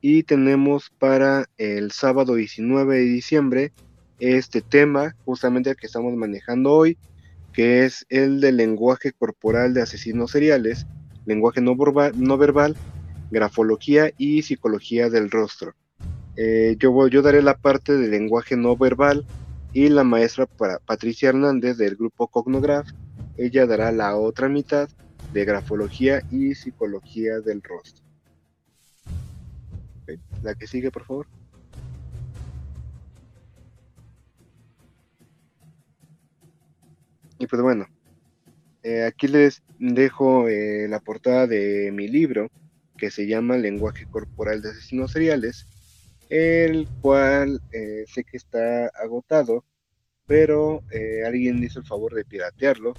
Y 0.00 0.24
tenemos 0.24 0.90
para 0.90 1.48
el 1.56 1.92
sábado 1.92 2.34
19 2.34 2.96
de 2.96 3.04
diciembre 3.04 3.72
este 4.18 4.60
tema, 4.60 5.14
justamente 5.24 5.70
el 5.70 5.76
que 5.76 5.86
estamos 5.86 6.14
manejando 6.14 6.72
hoy, 6.72 6.98
que 7.52 7.84
es 7.84 8.06
el 8.08 8.40
del 8.40 8.56
lenguaje 8.56 9.12
corporal 9.12 9.72
de 9.72 9.82
asesinos 9.82 10.32
seriales, 10.32 10.86
lenguaje 11.26 11.60
no 11.60 11.76
verbal, 11.76 12.76
grafología 13.30 14.10
y 14.18 14.42
psicología 14.42 15.10
del 15.10 15.30
rostro. 15.30 15.74
Eh, 16.36 16.76
yo, 16.78 17.08
yo 17.08 17.22
daré 17.22 17.40
la 17.40 17.56
parte 17.56 17.96
del 17.96 18.10
lenguaje 18.10 18.56
no 18.56 18.76
verbal 18.76 19.24
y 19.76 19.90
la 19.90 20.04
maestra 20.04 20.46
Patricia 20.86 21.28
Hernández 21.28 21.76
del 21.76 21.96
grupo 21.96 22.28
Cognograph, 22.28 22.88
ella 23.36 23.66
dará 23.66 23.92
la 23.92 24.16
otra 24.16 24.48
mitad 24.48 24.88
de 25.34 25.44
grafología 25.44 26.22
y 26.30 26.54
psicología 26.54 27.40
del 27.40 27.62
rostro. 27.62 28.02
La 30.42 30.54
que 30.54 30.66
sigue, 30.66 30.90
por 30.90 31.04
favor. 31.04 31.26
Y 37.38 37.46
pues 37.46 37.60
bueno, 37.60 37.86
eh, 38.82 39.04
aquí 39.04 39.28
les 39.28 39.62
dejo 39.78 40.48
eh, 40.48 40.86
la 40.88 41.00
portada 41.00 41.46
de 41.46 41.92
mi 41.92 42.08
libro 42.08 42.48
que 42.96 43.10
se 43.10 43.26
llama 43.26 43.58
Lenguaje 43.58 44.06
Corporal 44.06 44.62
de 44.62 44.70
Asesinos 44.70 45.12
Seriales, 45.12 45.66
el 46.28 46.88
cual 47.00 47.60
eh, 47.72 48.04
sé 48.06 48.24
que 48.24 48.36
está 48.36 48.86
agotado, 48.88 49.64
pero 50.26 50.82
alguien 51.24 51.62
hizo 51.62 51.78
el 51.78 51.86
favor 51.86 52.14
de 52.14 52.24
piratearlo. 52.24 52.94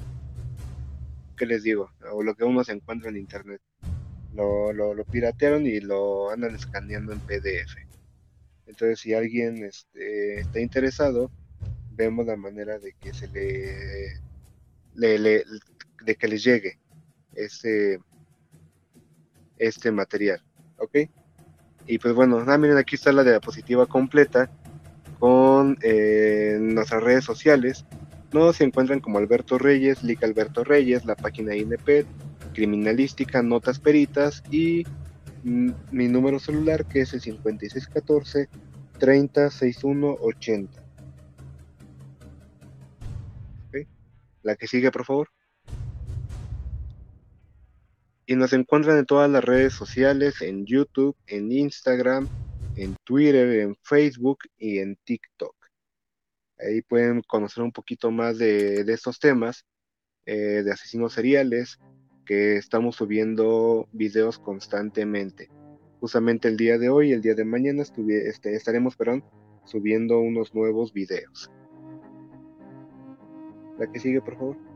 ¿Qué 1.35 1.45
les 1.45 1.63
digo? 1.63 1.91
O 2.13 2.23
lo 2.23 2.35
que 2.35 2.45
uno 2.45 2.63
se 2.63 2.71
encuentra 2.71 3.09
en 3.09 3.17
internet. 3.17 3.61
Lo, 4.33 4.71
lo, 4.71 5.03
piratearon 5.03 5.65
y 5.65 5.79
lo 5.79 6.29
andan 6.29 6.55
escaneando 6.55 7.11
en 7.11 7.19
PDF. 7.19 7.75
Entonces, 8.65 8.99
si 8.99 9.13
alguien 9.13 9.63
este, 9.65 10.39
está 10.39 10.59
interesado, 10.59 11.31
vemos 11.91 12.27
la 12.27 12.37
manera 12.37 12.79
de 12.79 12.93
que 12.93 13.13
se 13.13 13.27
le 13.27 14.21
de 16.07 16.15
que 16.15 16.27
les 16.27 16.43
llegue 16.43 16.79
este, 17.35 17.99
este 19.57 19.91
material. 19.91 20.41
¿Ok? 20.77 20.97
Y 21.87 21.97
pues 21.99 22.13
bueno, 22.13 22.43
ah, 22.45 22.57
miren, 22.57 22.77
aquí 22.77 22.95
está 22.95 23.11
la 23.13 23.23
diapositiva 23.23 23.85
completa 23.85 24.51
con 25.19 25.77
eh, 25.81 26.57
nuestras 26.59 27.01
redes 27.01 27.23
sociales. 27.23 27.85
No 28.33 28.51
se 28.53 28.65
encuentran 28.65 28.99
como 28.99 29.17
Alberto 29.17 29.57
Reyes, 29.57 30.03
Lic 30.03 30.23
Alberto 30.23 30.63
Reyes, 30.65 31.05
la 31.05 31.15
página 31.15 31.55
INPED, 31.55 32.05
Criminalística, 32.53 33.41
Notas 33.41 33.79
Peritas 33.79 34.43
y 34.51 34.85
mm, 35.43 35.71
mi 35.91 36.07
número 36.09 36.39
celular 36.39 36.85
que 36.85 37.01
es 37.01 37.13
el 37.13 37.21
5614 37.21 38.49
306180. 38.99 40.83
La 44.43 44.55
que 44.55 44.67
sigue, 44.67 44.91
por 44.91 45.03
favor. 45.03 45.29
Y 48.29 48.35
nos 48.35 48.51
encuentran 48.51 48.97
en 48.97 49.05
todas 49.05 49.31
las 49.31 49.41
redes 49.41 49.73
sociales, 49.73 50.41
en 50.41 50.65
YouTube, 50.65 51.15
en 51.27 51.49
Instagram, 51.49 52.27
en 52.75 52.97
Twitter, 53.05 53.61
en 53.61 53.75
Facebook 53.83 54.39
y 54.57 54.79
en 54.79 54.97
TikTok. 55.05 55.55
Ahí 56.59 56.81
pueden 56.81 57.21
conocer 57.21 57.63
un 57.63 57.71
poquito 57.71 58.11
más 58.11 58.37
de, 58.37 58.81
estos 58.81 59.19
temas, 59.19 59.65
eh, 60.25 60.61
de 60.61 60.71
asesinos 60.73 61.13
seriales, 61.13 61.79
que 62.25 62.57
estamos 62.57 62.97
subiendo 62.97 63.87
videos 63.93 64.39
constantemente. 64.39 65.49
Justamente 66.01 66.49
el 66.49 66.57
día 66.57 66.77
de 66.77 66.89
hoy, 66.89 67.13
el 67.13 67.21
día 67.21 67.33
de 67.33 67.45
mañana, 67.45 67.81
este, 67.83 68.55
estaremos 68.55 68.97
perdón, 68.97 69.23
subiendo 69.63 70.19
unos 70.19 70.53
nuevos 70.53 70.91
videos. 70.91 71.49
La 73.79 73.89
que 73.89 74.01
sigue, 74.01 74.19
por 74.19 74.35
favor. 74.35 74.66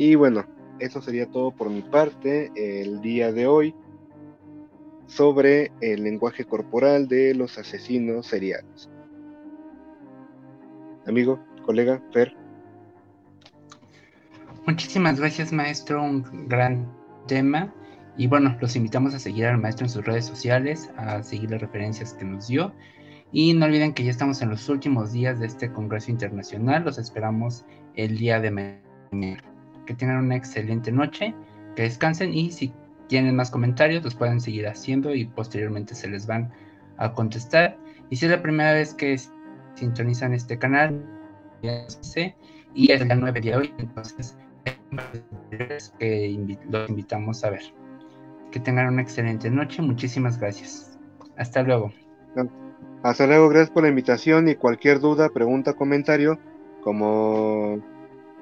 Y 0.00 0.14
bueno, 0.14 0.46
eso 0.78 1.02
sería 1.02 1.26
todo 1.26 1.50
por 1.50 1.68
mi 1.68 1.82
parte 1.82 2.50
el 2.56 3.02
día 3.02 3.32
de 3.32 3.46
hoy 3.46 3.74
sobre 5.06 5.72
el 5.82 6.04
lenguaje 6.04 6.46
corporal 6.46 7.06
de 7.06 7.34
los 7.34 7.58
asesinos 7.58 8.26
seriales. 8.26 8.88
Amigo, 11.06 11.38
colega, 11.66 12.02
Fer. 12.14 12.34
Muchísimas 14.66 15.20
gracias, 15.20 15.52
maestro. 15.52 16.02
Un 16.02 16.48
gran 16.48 16.90
tema. 17.26 17.70
Y 18.16 18.26
bueno, 18.26 18.56
los 18.58 18.76
invitamos 18.76 19.14
a 19.14 19.18
seguir 19.18 19.44
al 19.44 19.58
maestro 19.58 19.84
en 19.84 19.90
sus 19.90 20.06
redes 20.06 20.24
sociales, 20.24 20.90
a 20.96 21.22
seguir 21.22 21.50
las 21.50 21.60
referencias 21.60 22.14
que 22.14 22.24
nos 22.24 22.48
dio 22.48 22.72
y 23.32 23.52
no 23.52 23.66
olviden 23.66 23.92
que 23.92 24.04
ya 24.04 24.12
estamos 24.12 24.40
en 24.40 24.48
los 24.48 24.66
últimos 24.70 25.12
días 25.12 25.40
de 25.40 25.46
este 25.46 25.70
Congreso 25.70 26.10
Internacional. 26.10 26.84
Los 26.84 26.96
esperamos 26.96 27.66
el 27.96 28.16
día 28.16 28.40
de 28.40 28.50
mañana. 28.50 29.49
Que 29.90 29.96
tengan 29.96 30.18
una 30.18 30.36
excelente 30.36 30.92
noche, 30.92 31.34
que 31.74 31.82
descansen 31.82 32.32
y 32.32 32.52
si 32.52 32.72
tienen 33.08 33.34
más 33.34 33.50
comentarios 33.50 34.04
los 34.04 34.14
pueden 34.14 34.40
seguir 34.40 34.68
haciendo 34.68 35.12
y 35.12 35.24
posteriormente 35.24 35.96
se 35.96 36.06
les 36.06 36.28
van 36.28 36.52
a 36.96 37.12
contestar. 37.12 37.76
Y 38.08 38.14
si 38.14 38.26
es 38.26 38.30
la 38.30 38.40
primera 38.40 38.72
vez 38.72 38.94
que 38.94 39.18
sintonizan 39.74 40.32
este 40.32 40.56
canal, 40.60 41.04
y 42.72 42.92
es 42.92 43.00
el 43.00 43.18
9 43.18 43.40
de 43.40 43.56
hoy, 43.56 43.74
entonces 43.78 44.38
los 44.92 46.88
invitamos 46.88 47.42
a 47.42 47.50
ver. 47.50 47.62
Que 48.52 48.60
tengan 48.60 48.86
una 48.92 49.02
excelente 49.02 49.50
noche. 49.50 49.82
Muchísimas 49.82 50.38
gracias. 50.38 50.96
Hasta 51.36 51.64
luego. 51.64 51.92
Hasta 53.02 53.26
luego, 53.26 53.48
gracias 53.48 53.70
por 53.70 53.82
la 53.82 53.88
invitación 53.88 54.46
y 54.46 54.54
cualquier 54.54 55.00
duda, 55.00 55.30
pregunta, 55.30 55.72
comentario, 55.72 56.38
como 56.84 57.80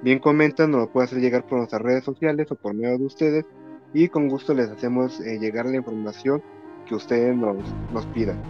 bien 0.02 0.18
comentan, 0.18 0.70
nos 0.70 0.80
lo 0.82 0.92
puede 0.92 1.06
hacer 1.06 1.20
llegar 1.20 1.46
por 1.46 1.58
nuestras 1.58 1.82
redes 1.82 2.04
sociales 2.04 2.50
o 2.50 2.54
por 2.54 2.74
medio 2.74 2.98
de 2.98 3.04
ustedes 3.04 3.44
y 3.92 4.08
con 4.08 4.28
gusto 4.28 4.54
les 4.54 4.68
hacemos 4.68 5.20
eh, 5.20 5.38
llegar 5.38 5.66
la 5.66 5.76
información 5.76 6.42
que 6.86 6.94
ustedes 6.94 7.36
nos, 7.36 7.56
nos 7.92 8.06
pidan. 8.06 8.40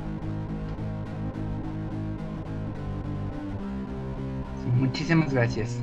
Muchísimas 4.78 5.32
gracias. 5.32 5.80